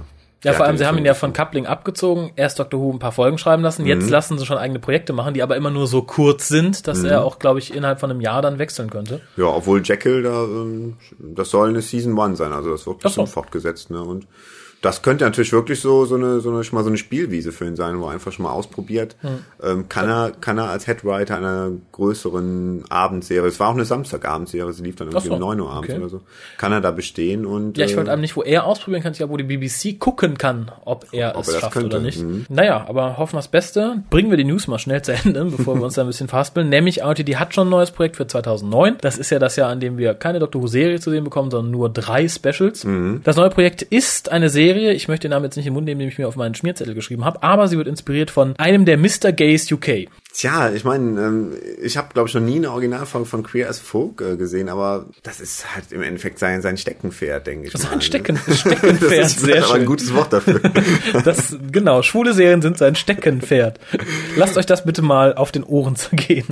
Ja, 0.45 0.53
vor 0.53 0.67
allem, 0.67 0.79
sie 0.79 0.87
haben 0.87 0.97
ihn 0.99 1.05
ja 1.05 1.15
von 1.15 1.33
Coupling 1.33 1.67
abgezogen, 1.67 2.31
erst 2.37 2.61
Dr. 2.61 2.81
Who 2.81 2.93
ein 2.93 3.01
paar 3.01 3.11
Folgen 3.11 3.39
schreiben 3.39 3.63
lassen, 3.63 3.87
jetzt 3.87 4.05
mhm. 4.05 4.11
lassen 4.11 4.39
sie 4.39 4.47
schon 4.47 4.57
eigene 4.57 4.79
Projekte 4.79 5.13
machen, 5.13 5.35
die 5.35 5.43
aber 5.43 5.57
immer 5.57 5.71
nur 5.71 5.89
so 5.89 6.03
kurz 6.03 6.47
sind, 6.47 6.87
dass 6.87 7.01
mhm. 7.01 7.07
er 7.07 7.25
auch, 7.25 7.41
glaube 7.41 7.59
ich, 7.59 7.75
innerhalb 7.75 7.99
von 7.99 8.11
einem 8.11 8.21
Jahr 8.21 8.41
dann 8.41 8.59
wechseln 8.59 8.89
könnte. 8.89 9.21
Ja, 9.37 9.47
obwohl 9.47 9.83
Jekyll 9.83 10.23
da, 10.23 10.45
ähm, 10.45 10.97
das 11.19 11.51
soll 11.51 11.71
eine 11.71 11.83
Season 11.83 12.17
One 12.17 12.37
sein, 12.37 12.53
also 12.53 12.71
das 12.71 12.87
wird 12.87 13.01
bestimmt 13.01 13.29
so. 13.29 13.33
fortgesetzt, 13.33 13.91
ne, 13.91 14.01
und 14.01 14.29
das 14.81 15.03
könnte 15.03 15.25
natürlich 15.25 15.53
wirklich 15.53 15.81
so, 15.81 16.05
so 16.05 16.15
eine, 16.15 16.41
so 16.41 16.51
eine, 16.51 16.63
schon 16.65 16.77
mal 16.77 16.83
so 16.83 16.91
eine 16.91 16.99
Spielwiese 16.99 17.53
für 17.53 17.67
ihn 17.67 17.77
sein, 17.77 18.01
wo 18.01 18.07
er 18.07 18.13
einfach 18.13 18.33
schon 18.33 18.45
mal 18.45 18.53
ausprobiert. 18.53 19.17
Mhm. 19.23 19.29
Ähm, 19.63 19.89
kann 19.89 20.09
er, 20.09 20.33
kann 20.41 20.59
er 20.59 20.71
als 20.71 20.87
Headwriter 20.87 21.37
einer 21.37 21.71
größeren 21.93 22.85
Abendserie, 22.89 23.49
es 23.49 23.59
war 23.59 23.69
auch 23.69 23.75
eine 23.75 23.85
Samstagabendserie, 23.85 24.73
sie 24.73 24.85
lief 24.85 24.97
dann 24.97 25.09
irgendwie 25.09 25.29
so. 25.29 25.35
um 25.35 25.41
neun 25.41 25.61
Uhr 25.61 25.71
abends 25.71 25.91
okay. 25.91 25.99
oder 25.99 26.09
so, 26.09 26.21
kann 26.59 26.73
er 26.73 26.81
da 26.81 26.91
bestehen 26.91 27.45
und. 27.45 27.77
Ja, 27.77 27.87
ich 27.87 27.97
wollte 27.97 28.11
äh, 28.11 28.13
einem 28.13 28.23
nicht, 28.23 28.37
wo 28.37 28.43
er 28.43 28.65
ausprobieren 28.65 29.03
kann, 29.03 29.13
ja, 29.15 29.29
wo 29.29 29.37
die 29.37 29.45
BBC 29.45 29.99
gucken 29.99 30.39
kann, 30.39 30.71
ob 30.85 31.07
er 31.13 31.37
ob 31.37 31.43
es 31.43 31.49
er 31.49 31.61
schafft 31.61 31.73
könnte. 31.73 31.97
oder 31.97 32.01
nicht. 32.01 32.23
Mhm. 32.23 32.47
Naja, 32.49 32.85
aber 32.89 33.19
hoffen 33.19 33.35
wir 33.35 33.39
das 33.39 33.49
Beste. 33.49 34.03
Bringen 34.11 34.31
wir 34.31 34.37
die 34.37 34.45
News 34.45 34.69
mal 34.69 34.79
schnell 34.79 35.03
zu 35.03 35.13
Ende, 35.13 35.45
bevor 35.45 35.75
wir 35.77 35.83
uns 35.83 35.95
da 35.95 36.03
ein 36.03 36.07
bisschen 36.07 36.29
fastbilden. 36.29 36.71
Nämlich 36.71 37.03
RTD 37.03 37.37
hat 37.37 37.55
schon 37.55 37.67
ein 37.67 37.71
neues 37.71 37.91
Projekt 37.91 38.17
für 38.17 38.27
2009. 38.27 38.99
Das 39.01 39.19
ist 39.19 39.31
ja 39.31 39.39
das 39.39 39.57
Jahr, 39.57 39.71
an 39.71 39.81
dem 39.81 39.99
wir 39.99 40.15
keine 40.15 40.39
Doctor 40.39 40.63
Who 40.63 40.67
Serie 40.67 41.01
zu 41.01 41.11
sehen 41.11 41.25
bekommen, 41.25 41.51
sondern 41.51 41.71
nur 41.73 41.89
drei 41.89 42.29
Specials. 42.29 42.85
Mhm. 42.85 43.23
Das 43.25 43.37
neue 43.37 43.51
Projekt 43.51 43.83
ist 43.83 44.31
eine 44.31 44.49
Serie, 44.49 44.68
Serie. 44.69 44.93
Ich 44.93 45.09
möchte 45.09 45.29
den 45.29 45.31
Namen 45.31 45.47
jetzt 45.47 45.57
nicht 45.57 45.65
den 45.65 45.73
Mund 45.73 45.87
nehmen, 45.87 45.99
den 45.99 46.11
ich 46.11 46.19
mir 46.19 46.29
auf 46.29 46.37
meinen 46.37 46.55
Schmierzettel 46.55 46.95
geschrieben 46.95 47.25
habe, 47.25 47.43
aber 47.43 47.69
sie 47.69 47.79
wird 47.79 47.89
inspiriert 47.89 48.31
von 48.31 48.55
einem 48.57 48.85
der 48.85 48.99
Mr. 48.99 49.33
Gays 49.33 49.73
UK. 49.73 50.09
Tja, 50.39 50.71
ich 50.71 50.85
meine, 50.85 51.21
ähm, 51.21 51.53
ich 51.83 51.97
habe 51.97 52.11
glaube 52.15 52.29
ich 52.29 52.35
noch 52.37 52.41
nie 52.41 52.55
eine 52.55 52.71
Originalfolge 52.71 53.27
von 53.27 53.43
Queer 53.43 53.69
as 53.69 53.81
Folk 53.81 54.21
äh, 54.21 54.37
gesehen, 54.37 54.69
aber 54.69 55.07
das 55.25 55.41
ist 55.41 55.75
halt 55.75 55.91
im 55.91 56.01
Endeffekt 56.01 56.39
sein 56.39 56.63
sein 56.63 56.77
Steckenpferd, 56.77 57.45
denke 57.45 57.67
ich. 57.67 57.73
Sein 57.73 58.01
Stecken, 58.01 58.39
Steckenpferd, 58.49 59.03
das 59.03 59.33
ist 59.33 59.41
sehr 59.41 59.65
schön. 59.65 59.81
ein 59.81 59.87
gutes 59.87 60.15
Wort 60.15 60.33
dafür. 60.33 60.61
das 61.25 61.57
genau, 61.73 62.03
schwule 62.03 62.35
Serien 62.35 62.63
sind 62.63 62.79
sein 62.79 62.95
Steckenpferd. 62.95 63.81
Lasst 64.37 64.57
euch 64.57 64.67
das 64.67 64.85
bitte 64.85 65.03
mal 65.03 65.35
auf 65.35 65.51
den 65.51 65.65
Ohren 65.65 65.97
zergehen. 65.97 66.47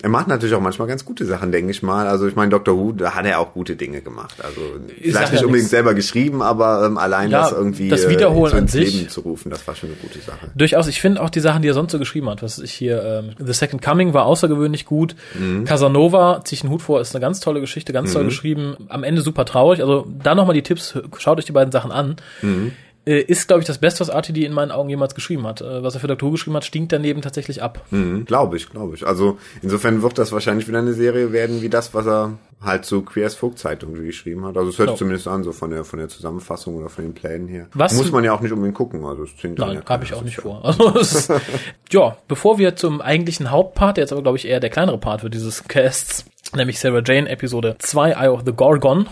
Er 0.00 0.08
macht 0.08 0.28
natürlich 0.28 0.54
auch 0.54 0.60
manchmal 0.60 0.86
ganz 0.86 1.04
gute 1.04 1.26
Sachen, 1.26 1.50
denke 1.50 1.72
ich 1.72 1.82
mal. 1.82 2.06
Also 2.06 2.28
ich 2.28 2.36
meine, 2.36 2.50
Dr. 2.50 2.76
Who, 2.76 2.92
da 2.92 3.16
hat 3.16 3.26
er 3.26 3.40
auch 3.40 3.52
gute 3.52 3.74
Dinge 3.74 4.00
gemacht. 4.00 4.36
Also 4.44 4.60
ich 4.96 5.10
vielleicht 5.10 5.32
nicht 5.32 5.40
ja 5.40 5.46
unbedingt 5.46 5.52
nichts. 5.54 5.70
selber 5.70 5.94
geschrieben, 5.94 6.40
aber 6.40 6.86
ähm, 6.86 6.98
allein 6.98 7.32
ja, 7.32 7.42
das 7.42 7.50
irgendwie 7.50 7.88
das 7.88 8.08
Wiederholen 8.08 8.54
äh, 8.54 8.58
an 8.58 8.68
sich 8.68 8.94
Leben 8.94 9.08
zu 9.08 9.22
rufen, 9.22 9.50
das 9.50 9.66
war 9.66 9.74
schon 9.74 9.88
eine 9.88 9.98
gute 9.98 10.20
Sache. 10.20 10.52
Durchaus. 10.54 10.86
Ich 10.86 11.00
finde 11.00 11.20
auch 11.20 11.30
die 11.30 11.40
Sachen, 11.40 11.62
die 11.62 11.68
er 11.68 11.74
sonst 11.74 11.90
so 11.90 11.98
geschrieben 11.98 12.30
hat, 12.30 12.44
was 12.44 12.59
ich 12.60 12.72
hier 12.72 13.02
ähm, 13.02 13.30
The 13.38 13.52
Second 13.52 13.82
Coming 13.82 14.14
war 14.14 14.26
außergewöhnlich 14.26 14.86
gut. 14.86 15.14
Mhm. 15.38 15.64
Casanova, 15.64 16.42
ziehe 16.44 16.58
ich 16.58 16.62
einen 16.62 16.72
Hut 16.72 16.82
vor, 16.82 17.00
ist 17.00 17.14
eine 17.14 17.20
ganz 17.20 17.40
tolle 17.40 17.60
Geschichte, 17.60 17.92
ganz 17.92 18.10
mhm. 18.10 18.14
toll 18.14 18.24
geschrieben. 18.24 18.76
Am 18.88 19.04
Ende 19.04 19.22
super 19.22 19.44
traurig. 19.44 19.80
Also 19.80 20.06
da 20.22 20.34
nochmal 20.34 20.54
die 20.54 20.62
Tipps, 20.62 20.98
schaut 21.18 21.38
euch 21.38 21.44
die 21.44 21.52
beiden 21.52 21.72
Sachen 21.72 21.92
an. 21.92 22.16
Mhm 22.42 22.72
äh, 23.06 23.20
ist, 23.20 23.48
glaube 23.48 23.60
ich, 23.60 23.66
das 23.66 23.78
Beste, 23.78 24.00
was 24.00 24.08
RTD 24.08 24.44
in 24.44 24.52
meinen 24.52 24.70
Augen 24.70 24.90
jemals 24.90 25.14
geschrieben 25.14 25.46
hat. 25.46 25.60
Äh, 25.60 25.82
was 25.82 25.94
er 25.94 26.00
für. 26.00 26.10
Who 26.10 26.30
geschrieben 26.32 26.56
hat, 26.56 26.64
stinkt 26.64 26.92
daneben 26.92 27.22
tatsächlich 27.22 27.62
ab. 27.62 27.82
Mhm, 27.90 28.24
glaube 28.24 28.56
ich, 28.56 28.68
glaube 28.68 28.94
ich. 28.94 29.06
Also 29.06 29.38
insofern 29.62 30.02
wird 30.02 30.18
das 30.18 30.32
wahrscheinlich 30.32 30.68
wieder 30.68 30.80
eine 30.80 30.92
Serie 30.92 31.32
werden, 31.32 31.62
wie 31.62 31.68
das, 31.68 31.94
was 31.94 32.06
er 32.06 32.38
halt 32.60 32.84
zu 32.84 33.02
Queers 33.02 33.36
Folk 33.36 33.58
Zeitung 33.58 33.94
geschrieben 33.94 34.44
hat. 34.44 34.56
Also 34.56 34.68
es 34.68 34.78
hört 34.78 34.88
genau. 34.88 34.98
zumindest 34.98 35.28
an, 35.28 35.44
so 35.44 35.52
von 35.52 35.70
der 35.70 35.84
von 35.84 35.98
der 35.98 36.08
Zusammenfassung 36.08 36.76
oder 36.76 36.88
von 36.88 37.04
den 37.04 37.14
Plänen 37.14 37.48
her. 37.48 37.68
Was? 37.72 37.94
Muss 37.94 38.12
man 38.12 38.22
ja 38.22 38.32
auch 38.32 38.40
nicht 38.40 38.52
unbedingt 38.52 38.76
gucken. 38.76 39.04
Also 39.04 39.22
es 39.22 39.36
klingt 39.36 39.58
Nein, 39.58 39.82
habe 39.88 40.04
ich 40.04 40.12
auch 40.12 40.22
nicht 40.22 40.36
vor. 40.36 40.64
Also 40.64 40.98
es, 40.98 41.28
ja, 41.90 42.16
bevor 42.28 42.58
wir 42.58 42.76
zum 42.76 43.00
eigentlichen 43.00 43.50
Hauptpart, 43.50 43.96
der 43.96 44.02
jetzt 44.04 44.12
aber 44.12 44.22
glaube 44.22 44.36
ich 44.36 44.46
eher 44.46 44.60
der 44.60 44.70
kleinere 44.70 44.98
Part 44.98 45.22
wird 45.22 45.32
dieses 45.32 45.64
Casts, 45.64 46.26
nämlich 46.54 46.78
Sarah 46.78 47.02
Jane 47.04 47.28
Episode 47.30 47.76
2 47.78 48.10
Eye 48.10 48.28
of 48.28 48.42
the 48.44 48.52
Gorgon, 48.52 49.08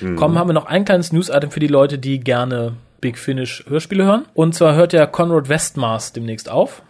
mhm. 0.00 0.16
kommen, 0.16 0.38
haben 0.38 0.48
wir 0.48 0.54
noch 0.54 0.66
ein 0.66 0.84
kleines 0.84 1.12
News-Item 1.12 1.50
für 1.50 1.60
die 1.60 1.66
Leute, 1.66 1.98
die 1.98 2.20
gerne 2.20 2.74
Big 3.00 3.18
Finish 3.18 3.64
Hörspiele 3.68 4.04
hören. 4.04 4.24
Und 4.34 4.54
zwar 4.54 4.74
hört 4.74 4.92
ja 4.92 5.06
Conrad 5.06 5.48
Westmars 5.48 6.12
demnächst 6.12 6.50
auf. 6.50 6.82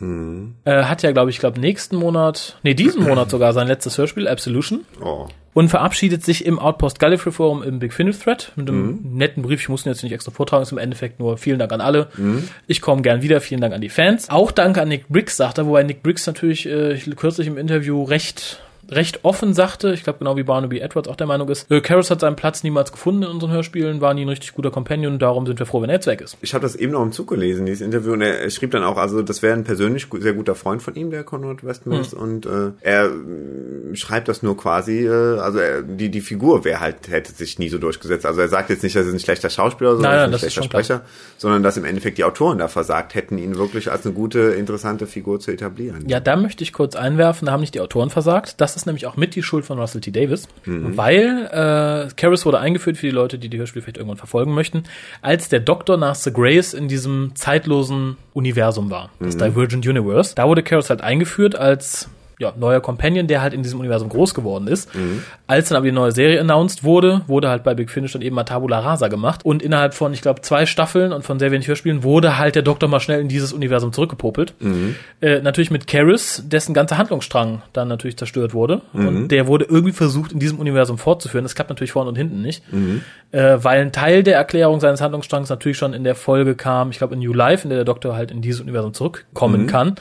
Mhm. 0.00 0.54
Äh, 0.64 0.84
hat 0.84 1.02
ja, 1.02 1.12
glaube 1.12 1.30
ich, 1.30 1.38
glaube 1.38 1.60
nächsten 1.60 1.96
Monat, 1.96 2.58
nee, 2.62 2.74
diesen 2.74 3.04
Monat 3.04 3.30
sogar 3.30 3.52
sein 3.52 3.68
letztes 3.68 3.98
Hörspiel, 3.98 4.26
Absolution. 4.26 4.84
Oh. 5.02 5.28
Und 5.52 5.68
verabschiedet 5.68 6.24
sich 6.24 6.46
im 6.46 6.58
Outpost 6.58 7.00
Gallifrey 7.00 7.32
Forum 7.32 7.62
im 7.62 7.80
Big 7.80 7.92
Finish 7.92 8.18
Thread 8.18 8.52
mit 8.56 8.68
einem 8.68 8.86
mhm. 8.86 9.16
netten 9.16 9.42
Brief. 9.42 9.60
Ich 9.60 9.68
muss 9.68 9.84
ihn 9.84 9.90
jetzt 9.90 10.02
nicht 10.02 10.12
extra 10.12 10.30
vortragen, 10.30 10.62
ist 10.62 10.72
im 10.72 10.78
Endeffekt 10.78 11.18
nur 11.18 11.38
vielen 11.38 11.58
Dank 11.58 11.72
an 11.72 11.80
alle. 11.80 12.08
Mhm. 12.16 12.48
Ich 12.66 12.80
komme 12.80 13.02
gern 13.02 13.20
wieder, 13.22 13.40
vielen 13.40 13.60
Dank 13.60 13.74
an 13.74 13.80
die 13.80 13.88
Fans. 13.88 14.30
Auch 14.30 14.52
danke 14.52 14.80
an 14.80 14.88
Nick 14.88 15.08
Briggs, 15.08 15.36
sagt 15.36 15.58
er, 15.58 15.66
wobei 15.66 15.82
Nick 15.82 16.02
Briggs 16.02 16.26
natürlich 16.26 16.66
äh, 16.66 16.96
kürzlich 17.16 17.48
im 17.48 17.58
Interview 17.58 18.04
recht 18.04 18.62
recht 18.88 19.24
offen 19.24 19.54
sagte, 19.54 19.92
ich 19.92 20.02
glaube 20.02 20.20
genau 20.20 20.36
wie 20.36 20.42
Barnaby 20.42 20.80
Edwards 20.80 21.08
auch 21.08 21.16
der 21.16 21.26
Meinung 21.26 21.48
ist, 21.48 21.70
äh, 21.70 21.80
Karras 21.80 22.10
hat 22.10 22.20
seinen 22.20 22.36
Platz 22.36 22.62
niemals 22.62 22.92
gefunden 22.92 23.22
in 23.22 23.28
unseren 23.28 23.50
Hörspielen, 23.50 24.00
war 24.00 24.14
nie 24.14 24.24
ein 24.24 24.28
richtig 24.28 24.54
guter 24.54 24.70
Companion, 24.70 25.18
darum 25.18 25.46
sind 25.46 25.58
wir 25.58 25.66
froh, 25.66 25.82
wenn 25.82 25.90
er 25.90 25.96
jetzt 25.96 26.06
weg 26.06 26.20
ist. 26.20 26.36
Ich 26.40 26.54
habe 26.54 26.62
das 26.62 26.76
eben 26.76 26.92
noch 26.92 27.02
im 27.02 27.12
Zug 27.12 27.28
gelesen, 27.28 27.66
dieses 27.66 27.80
Interview, 27.80 28.12
und 28.12 28.22
er, 28.22 28.48
schrieb 28.50 28.70
dann 28.72 28.84
auch, 28.84 28.96
also 28.96 29.22
das 29.22 29.42
wäre 29.42 29.54
ein 29.54 29.64
persönlich 29.64 30.06
sehr 30.18 30.32
guter 30.32 30.54
Freund 30.54 30.82
von 30.82 30.94
ihm, 30.94 31.10
der 31.10 31.24
Conrad 31.24 31.64
Westmans, 31.64 32.14
mhm. 32.14 32.20
und 32.20 32.46
äh, 32.46 32.72
er 32.80 33.06
äh, 33.06 33.94
schreibt 33.94 34.28
das 34.28 34.42
nur 34.42 34.56
quasi, 34.56 35.06
äh, 35.06 35.38
also 35.38 35.58
er, 35.58 35.82
die 35.82 36.10
die 36.10 36.20
Figur 36.20 36.64
wäre 36.64 36.80
halt 36.80 37.08
hätte 37.08 37.32
sich 37.32 37.58
nie 37.58 37.68
so 37.68 37.78
durchgesetzt. 37.78 38.26
Also 38.26 38.40
er 38.40 38.48
sagt 38.48 38.70
jetzt 38.70 38.82
nicht, 38.82 38.96
dass 38.96 39.06
er 39.06 39.12
ein 39.12 39.20
schlechter 39.20 39.50
Schauspieler 39.50 39.90
oder 39.90 39.96
so, 39.96 40.02
nein, 40.02 40.32
ein 40.32 40.38
schlechter 40.38 40.62
Sprecher, 40.62 40.98
klar. 40.98 41.08
sondern 41.38 41.62
dass 41.62 41.76
im 41.76 41.84
Endeffekt 41.84 42.18
die 42.18 42.24
Autoren 42.24 42.58
da 42.58 42.68
versagt 42.68 43.14
hätten, 43.14 43.38
ihn 43.38 43.56
wirklich 43.56 43.90
als 43.90 44.04
eine 44.04 44.14
gute, 44.14 44.40
interessante 44.40 45.06
Figur 45.06 45.40
zu 45.40 45.50
etablieren. 45.50 46.08
Ja, 46.08 46.20
da 46.20 46.36
möchte 46.36 46.64
ich 46.64 46.72
kurz 46.72 46.96
einwerfen, 46.96 47.46
da 47.46 47.52
haben 47.52 47.60
nicht 47.60 47.74
die 47.74 47.80
Autoren 47.80 48.10
versagt. 48.10 48.60
Das 48.60 48.69
ist 48.76 48.86
nämlich 48.86 49.06
auch 49.06 49.16
mit 49.16 49.34
die 49.34 49.42
Schuld 49.42 49.64
von 49.64 49.78
Russell 49.78 50.00
T. 50.00 50.10
Davis, 50.10 50.48
mhm. 50.64 50.96
weil 50.96 51.46
äh, 51.46 52.12
Karras 52.14 52.46
wurde 52.46 52.60
eingeführt 52.60 52.96
für 52.96 53.06
die 53.06 53.12
Leute, 53.12 53.38
die 53.38 53.48
die 53.48 53.58
Hörspiele 53.58 53.82
vielleicht 53.82 53.98
irgendwann 53.98 54.18
verfolgen 54.18 54.54
möchten, 54.54 54.84
als 55.22 55.48
der 55.48 55.60
Doktor 55.60 55.96
nach 55.96 56.14
The 56.14 56.32
Grace 56.32 56.74
in 56.74 56.88
diesem 56.88 57.32
zeitlosen 57.34 58.16
Universum 58.34 58.90
war, 58.90 59.10
das 59.20 59.36
mhm. 59.36 59.40
Divergent 59.40 59.86
Universe. 59.86 60.34
Da 60.34 60.46
wurde 60.46 60.62
Karras 60.62 60.90
halt 60.90 61.00
eingeführt 61.00 61.56
als 61.56 62.08
ja, 62.40 62.52
neuer 62.58 62.80
Companion, 62.80 63.26
der 63.26 63.42
halt 63.42 63.52
in 63.52 63.62
diesem 63.62 63.80
Universum 63.80 64.08
groß 64.08 64.34
geworden 64.34 64.66
ist. 64.66 64.94
Mhm. 64.94 65.22
Als 65.46 65.68
dann 65.68 65.76
aber 65.76 65.86
die 65.86 65.92
neue 65.92 66.12
Serie 66.12 66.40
announced 66.40 66.84
wurde, 66.84 67.22
wurde 67.26 67.48
halt 67.48 67.64
bei 67.64 67.74
Big 67.74 67.90
Finish 67.90 68.12
dann 68.12 68.22
eben 68.22 68.34
mal 68.34 68.44
Tabula 68.44 68.78
Rasa 68.78 69.08
gemacht. 69.08 69.44
Und 69.44 69.62
innerhalb 69.62 69.94
von, 69.94 70.12
ich 70.14 70.22
glaube, 70.22 70.40
zwei 70.40 70.64
Staffeln 70.64 71.12
und 71.12 71.22
von 71.24 71.38
sehr 71.38 71.52
wenig 71.52 71.68
Hörspielen 71.68 72.02
wurde 72.02 72.38
halt 72.38 72.54
der 72.54 72.62
Doktor 72.62 72.88
mal 72.88 73.00
schnell 73.00 73.20
in 73.20 73.28
dieses 73.28 73.52
Universum 73.52 73.92
zurückgepopelt. 73.92 74.54
Mhm. 74.60 74.96
Äh, 75.20 75.40
natürlich 75.40 75.70
mit 75.70 75.86
Karis, 75.86 76.42
dessen 76.46 76.72
ganzer 76.72 76.96
Handlungsstrang 76.96 77.62
dann 77.72 77.88
natürlich 77.88 78.16
zerstört 78.16 78.54
wurde. 78.54 78.80
Mhm. 78.92 79.08
Und 79.08 79.28
der 79.28 79.46
wurde 79.46 79.66
irgendwie 79.66 79.92
versucht, 79.92 80.32
in 80.32 80.38
diesem 80.38 80.58
Universum 80.58 80.96
fortzuführen. 80.96 81.44
Das 81.44 81.54
klappt 81.54 81.70
natürlich 81.70 81.92
vorne 81.92 82.08
und 82.08 82.16
hinten 82.16 82.40
nicht. 82.40 82.62
Mhm. 82.72 83.02
Äh, 83.32 83.58
weil 83.62 83.80
ein 83.82 83.92
Teil 83.92 84.22
der 84.22 84.36
Erklärung 84.36 84.80
seines 84.80 85.00
Handlungsstrangs 85.00 85.50
natürlich 85.50 85.76
schon 85.76 85.92
in 85.92 86.04
der 86.04 86.14
Folge 86.14 86.54
kam, 86.54 86.90
ich 86.90 86.98
glaube 86.98 87.14
in 87.14 87.20
New 87.20 87.32
Life, 87.34 87.64
in 87.64 87.68
der 87.68 87.80
der 87.80 87.84
Doktor 87.84 88.14
halt 88.14 88.30
in 88.30 88.42
dieses 88.42 88.60
Universum 88.60 88.94
zurückkommen 88.94 89.62
mhm. 89.62 89.66
kann. 89.66 89.94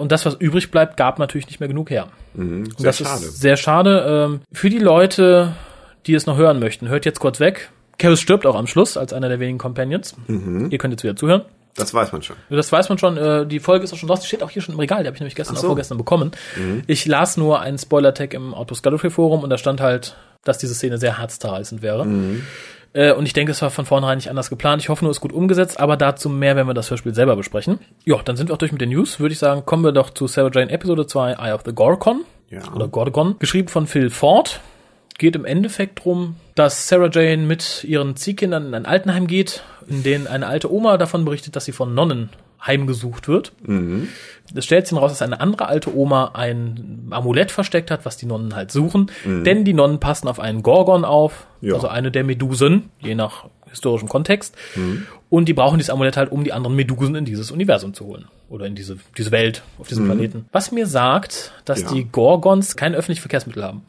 Und 0.00 0.12
das, 0.12 0.26
was 0.26 0.34
übrig 0.34 0.70
bleibt, 0.70 0.96
gab 0.96 1.18
natürlich 1.18 1.46
nicht 1.46 1.60
mehr 1.60 1.68
genug 1.68 1.90
her. 1.90 2.08
Mhm, 2.34 2.64
und 2.76 2.84
das 2.84 2.98
schade. 2.98 3.24
ist 3.24 3.40
sehr 3.40 3.56
schade. 3.56 4.28
Ähm, 4.30 4.40
für 4.52 4.70
die 4.70 4.78
Leute, 4.78 5.52
die 6.06 6.14
es 6.14 6.26
noch 6.26 6.36
hören 6.36 6.58
möchten, 6.58 6.88
hört 6.88 7.04
jetzt 7.04 7.20
kurz 7.20 7.40
weg. 7.40 7.70
Karis 7.98 8.20
stirbt 8.20 8.46
auch 8.46 8.54
am 8.54 8.66
Schluss 8.66 8.96
als 8.96 9.12
einer 9.12 9.28
der 9.28 9.40
wenigen 9.40 9.58
Companions. 9.58 10.16
Mhm. 10.26 10.68
Ihr 10.70 10.78
könnt 10.78 10.92
jetzt 10.92 11.02
wieder 11.02 11.16
zuhören. 11.16 11.42
Das 11.76 11.94
weiß 11.94 12.12
man 12.12 12.22
schon. 12.22 12.36
Das 12.48 12.72
weiß 12.72 12.88
man 12.88 12.98
schon. 12.98 13.16
Äh, 13.16 13.46
die 13.46 13.60
Folge 13.60 13.84
ist 13.84 13.92
auch 13.92 13.96
schon 13.96 14.08
raus. 14.08 14.20
Die 14.20 14.26
steht 14.26 14.42
auch 14.42 14.50
hier 14.50 14.62
schon 14.62 14.74
im 14.74 14.80
Regal. 14.80 15.02
Die 15.02 15.06
habe 15.06 15.14
ich 15.14 15.20
nämlich 15.20 15.34
gestern 15.34 15.56
so. 15.56 15.62
auch 15.62 15.66
vorgestern 15.66 15.98
bekommen. 15.98 16.32
Mhm. 16.56 16.82
Ich 16.86 17.06
las 17.06 17.36
nur 17.36 17.60
einen 17.60 17.78
Spoiler-Tag 17.78 18.34
im 18.34 18.54
Autoscalatory 18.54 19.10
Forum 19.10 19.42
und 19.42 19.50
da 19.50 19.58
stand 19.58 19.80
halt, 19.80 20.16
dass 20.44 20.58
diese 20.58 20.74
Szene 20.74 20.98
sehr 20.98 21.18
herzzerreißend 21.18 21.82
wäre. 21.82 22.04
Mhm. 22.06 22.42
Äh, 22.92 23.12
und 23.12 23.26
ich 23.26 23.32
denke, 23.32 23.52
es 23.52 23.62
war 23.62 23.70
von 23.70 23.86
vornherein 23.86 24.18
nicht 24.18 24.30
anders 24.30 24.50
geplant. 24.50 24.82
Ich 24.82 24.88
hoffe 24.88 25.04
nur, 25.04 25.10
es 25.10 25.18
ist 25.18 25.20
gut 25.20 25.32
umgesetzt, 25.32 25.78
aber 25.78 25.96
dazu 25.96 26.28
mehr, 26.28 26.56
wenn 26.56 26.66
wir 26.66 26.74
das 26.74 26.90
Hörspiel 26.90 27.14
selber 27.14 27.36
besprechen. 27.36 27.78
Ja, 28.04 28.20
dann 28.22 28.36
sind 28.36 28.48
wir 28.48 28.54
auch 28.54 28.58
durch 28.58 28.72
mit 28.72 28.80
den 28.80 28.90
News. 28.90 29.20
Würde 29.20 29.32
ich 29.32 29.38
sagen, 29.38 29.64
kommen 29.64 29.84
wir 29.84 29.92
doch 29.92 30.10
zu 30.10 30.26
Sarah 30.26 30.50
Jane 30.52 30.70
Episode 30.70 31.06
2, 31.06 31.32
Eye 31.34 31.52
of 31.52 31.62
the 31.64 31.72
Gorgon. 31.72 32.24
Ja. 32.50 32.72
Oder 32.74 32.88
Gorgon. 32.88 33.36
Geschrieben 33.38 33.68
von 33.68 33.86
Phil 33.86 34.10
Ford. 34.10 34.60
Geht 35.18 35.36
im 35.36 35.44
Endeffekt 35.44 36.04
drum, 36.04 36.36
dass 36.54 36.88
Sarah 36.88 37.10
Jane 37.12 37.44
mit 37.44 37.84
ihren 37.84 38.16
Ziehkindern 38.16 38.66
in 38.66 38.74
ein 38.74 38.86
Altenheim 38.86 39.26
geht, 39.26 39.62
in 39.86 40.02
dem 40.02 40.26
eine 40.26 40.46
alte 40.46 40.72
Oma 40.72 40.96
davon 40.96 41.24
berichtet, 41.24 41.56
dass 41.56 41.66
sie 41.66 41.72
von 41.72 41.94
Nonnen 41.94 42.30
heimgesucht 42.64 43.28
wird. 43.28 43.52
Mhm. 43.62 44.08
Es 44.54 44.64
stellt 44.64 44.86
sich 44.86 44.96
heraus, 44.96 45.12
dass 45.12 45.22
eine 45.22 45.40
andere 45.40 45.66
alte 45.66 45.94
Oma 45.96 46.32
ein 46.34 47.08
Amulett 47.10 47.50
versteckt 47.50 47.90
hat, 47.90 48.04
was 48.04 48.16
die 48.16 48.26
Nonnen 48.26 48.54
halt 48.54 48.70
suchen. 48.70 49.10
Mhm. 49.24 49.44
Denn 49.44 49.64
die 49.64 49.72
Nonnen 49.72 50.00
passen 50.00 50.28
auf 50.28 50.40
einen 50.40 50.62
Gorgon 50.62 51.04
auf, 51.04 51.46
ja. 51.60 51.74
also 51.74 51.88
eine 51.88 52.10
der 52.10 52.24
Medusen, 52.24 52.90
je 53.00 53.14
nach 53.14 53.46
historischem 53.70 54.08
Kontext. 54.08 54.56
Mhm. 54.74 55.06
Und 55.28 55.48
die 55.48 55.54
brauchen 55.54 55.78
dieses 55.78 55.90
Amulett 55.90 56.16
halt, 56.16 56.32
um 56.32 56.42
die 56.42 56.52
anderen 56.52 56.74
Medusen 56.74 57.14
in 57.14 57.24
dieses 57.24 57.52
Universum 57.52 57.94
zu 57.94 58.04
holen. 58.06 58.26
Oder 58.48 58.66
in 58.66 58.74
diese, 58.74 58.96
diese 59.16 59.30
Welt, 59.30 59.62
auf 59.78 59.86
diesem 59.86 60.04
mhm. 60.04 60.08
Planeten. 60.08 60.44
Was 60.50 60.72
mir 60.72 60.86
sagt, 60.86 61.52
dass 61.64 61.82
ja. 61.82 61.92
die 61.92 62.04
Gorgons 62.04 62.74
kein 62.74 62.94
öffentliches 62.94 63.22
Verkehrsmittel 63.22 63.62
haben. 63.62 63.82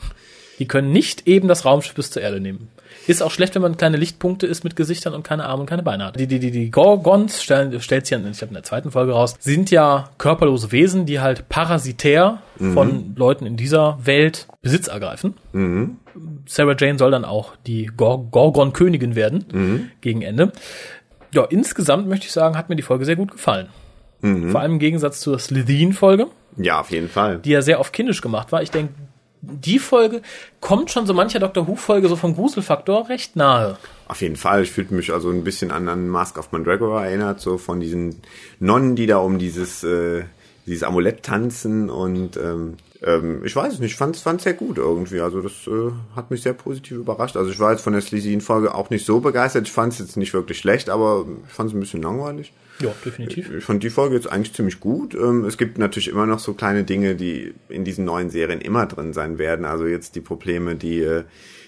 Die 0.62 0.68
können 0.68 0.92
nicht 0.92 1.28
eben 1.28 1.48
das 1.48 1.66
Raumschiff 1.66 1.96
bis 1.96 2.12
zur 2.12 2.22
Erde 2.22 2.40
nehmen. 2.40 2.70
Ist 3.08 3.24
auch 3.24 3.32
schlecht, 3.32 3.56
wenn 3.56 3.64
man 3.64 3.78
kleine 3.78 3.98
Lichtpunkte 3.98 4.46
ist 4.46 4.64
mit 4.64 4.76
Gesichtern 4.76 5.16
und 5.16 5.24
keine 5.24 5.48
Arme 5.48 5.62
und 5.62 5.66
keine 5.68 5.82
Beine 5.82 6.06
hat. 6.06 6.20
Die, 6.20 6.28
die, 6.28 6.38
die, 6.38 6.52
die 6.52 6.70
Gorgons 6.70 7.42
stellen, 7.42 7.82
stellt 7.82 8.06
sich 8.06 8.12
ja, 8.12 8.24
ich 8.24 8.38
glaube 8.38 8.50
in 8.50 8.54
der 8.54 8.64
zweiten 8.64 8.92
Folge 8.92 9.14
raus, 9.14 9.34
sind 9.40 9.72
ja 9.72 10.12
körperlose 10.20 10.72
Wesen, 10.72 11.08
die 11.08 11.20
halt 11.20 11.50
parasitär 11.50 12.44
mhm. 12.60 12.74
von 12.74 13.16
Leuten 13.16 13.48
in 13.48 13.58
dieser 13.58 13.98
Welt 14.04 14.46
Besitz 14.62 14.88
ergreifen. 14.88 15.34
Mhm. 15.52 15.98
Sarah 16.46 16.76
Jane 16.78 17.00
soll 17.00 17.10
dann 17.10 17.26
auch 17.26 17.56
die 17.66 17.88
Gor 17.88 18.30
Gorgon-Königin 18.30 19.16
werden 19.16 19.46
mhm. 19.52 19.92
gegen 20.02 20.22
Ende. 20.22 20.52
Ja, 21.34 21.44
insgesamt 21.46 22.08
möchte 22.08 22.28
ich 22.28 22.34
sagen, 22.34 22.56
hat 22.56 22.70
mir 22.70 22.76
die 22.76 22.84
Folge 22.84 23.06
sehr 23.06 23.16
gut 23.16 23.32
gefallen. 23.32 23.70
Mhm. 24.22 24.52
Vor 24.52 24.62
allem 24.62 24.74
im 24.74 24.80
Gegensatz 24.80 25.22
zur 25.22 25.40
Slitheen-Folge. 25.40 26.28
Ja, 26.58 26.82
auf 26.82 26.92
jeden 26.92 27.10
Fall. 27.10 27.40
Die 27.40 27.50
ja 27.50 27.64
sehr 27.64 27.80
oft 27.80 27.94
kindisch 27.94 28.22
gemacht 28.22 28.52
war. 28.52 28.62
Ich 28.62 28.70
denke, 28.70 28.94
die 29.42 29.80
Folge 29.80 30.22
kommt 30.60 30.92
schon 30.92 31.06
so 31.06 31.14
mancher 31.14 31.40
Doctor 31.40 31.68
Who-Folge 31.68 32.08
so 32.08 32.16
vom 32.16 32.36
Gruselfaktor 32.36 33.10
recht 33.10 33.36
nahe. 33.36 33.78
Auf 34.08 34.22
jeden 34.22 34.36
Fall. 34.36 34.64
Ich 34.64 34.72
fühlte 34.72 34.94
mich 34.94 35.12
also 35.12 35.30
ein 35.30 35.44
bisschen 35.44 35.72
an, 35.72 35.88
an 35.88 36.08
Mask 36.08 36.38
of 36.38 36.52
Mandragora 36.52 37.06
erinnert, 37.06 37.40
so 37.40 37.58
von 37.58 37.80
diesen 37.80 38.22
Nonnen, 38.60 38.96
die 38.96 39.08
da 39.08 39.18
um 39.18 39.40
dieses, 39.40 39.84
äh, 39.84 40.24
dieses 40.66 40.84
Amulett 40.84 41.24
tanzen 41.24 41.90
und 41.90 42.38
ähm, 42.38 42.78
ähm, 43.04 43.44
ich 43.44 43.56
weiß 43.56 43.74
es 43.74 43.80
nicht, 43.80 43.92
ich 43.92 43.98
fand 43.98 44.16
es 44.16 44.44
sehr 44.44 44.54
gut 44.54 44.78
irgendwie. 44.78 45.22
Also 45.22 45.42
das 45.42 45.54
äh, 45.68 45.92
hat 46.16 46.30
mich 46.30 46.44
sehr 46.44 46.54
positiv 46.54 46.98
überrascht. 46.98 47.36
Also 47.36 47.50
ich 47.52 47.60
war 47.60 47.72
jetzt 47.72 47.82
von 47.82 47.94
der 47.94 48.02
Sleazy-Folge 48.02 48.76
auch 48.76 48.90
nicht 48.90 49.06
so 49.06 49.20
begeistert. 49.20 49.68
Ich 49.68 49.74
fand 49.74 49.94
es 49.94 50.00
jetzt 50.00 50.18
nicht 50.18 50.34
wirklich 50.34 50.60
schlecht, 50.60 50.90
aber 50.90 51.26
ich 51.48 51.54
fand 51.54 51.70
es 51.70 51.76
ein 51.76 51.80
bisschen 51.80 52.04
langweilig. 52.04 52.54
Ja, 52.82 52.94
definitiv. 53.06 53.52
Ich 53.52 53.64
fand 53.64 53.84
die 53.84 53.90
Folge 53.90 54.16
jetzt 54.16 54.32
eigentlich 54.32 54.54
ziemlich 54.54 54.80
gut. 54.80 55.16
Ähm, 55.16 55.46
es 55.46 55.58
gibt 55.58 55.78
natürlich 55.78 56.08
immer 56.08 56.26
noch 56.26 56.40
so 56.40 56.54
kleine 56.54 56.84
Dinge, 56.84 57.16
die 57.16 57.54
in 57.70 57.84
diesen 57.84 58.06
neuen 58.06 58.30
Serien 58.30 58.62
immer 58.62 58.86
drin 58.86 59.14
sein 59.14 59.38
werden. 59.38 59.66
Also 59.66 59.86
jetzt 59.86 60.16
die 60.16 60.22
Probleme, 60.22 60.76
die, 60.76 61.02
äh, 61.02 61.24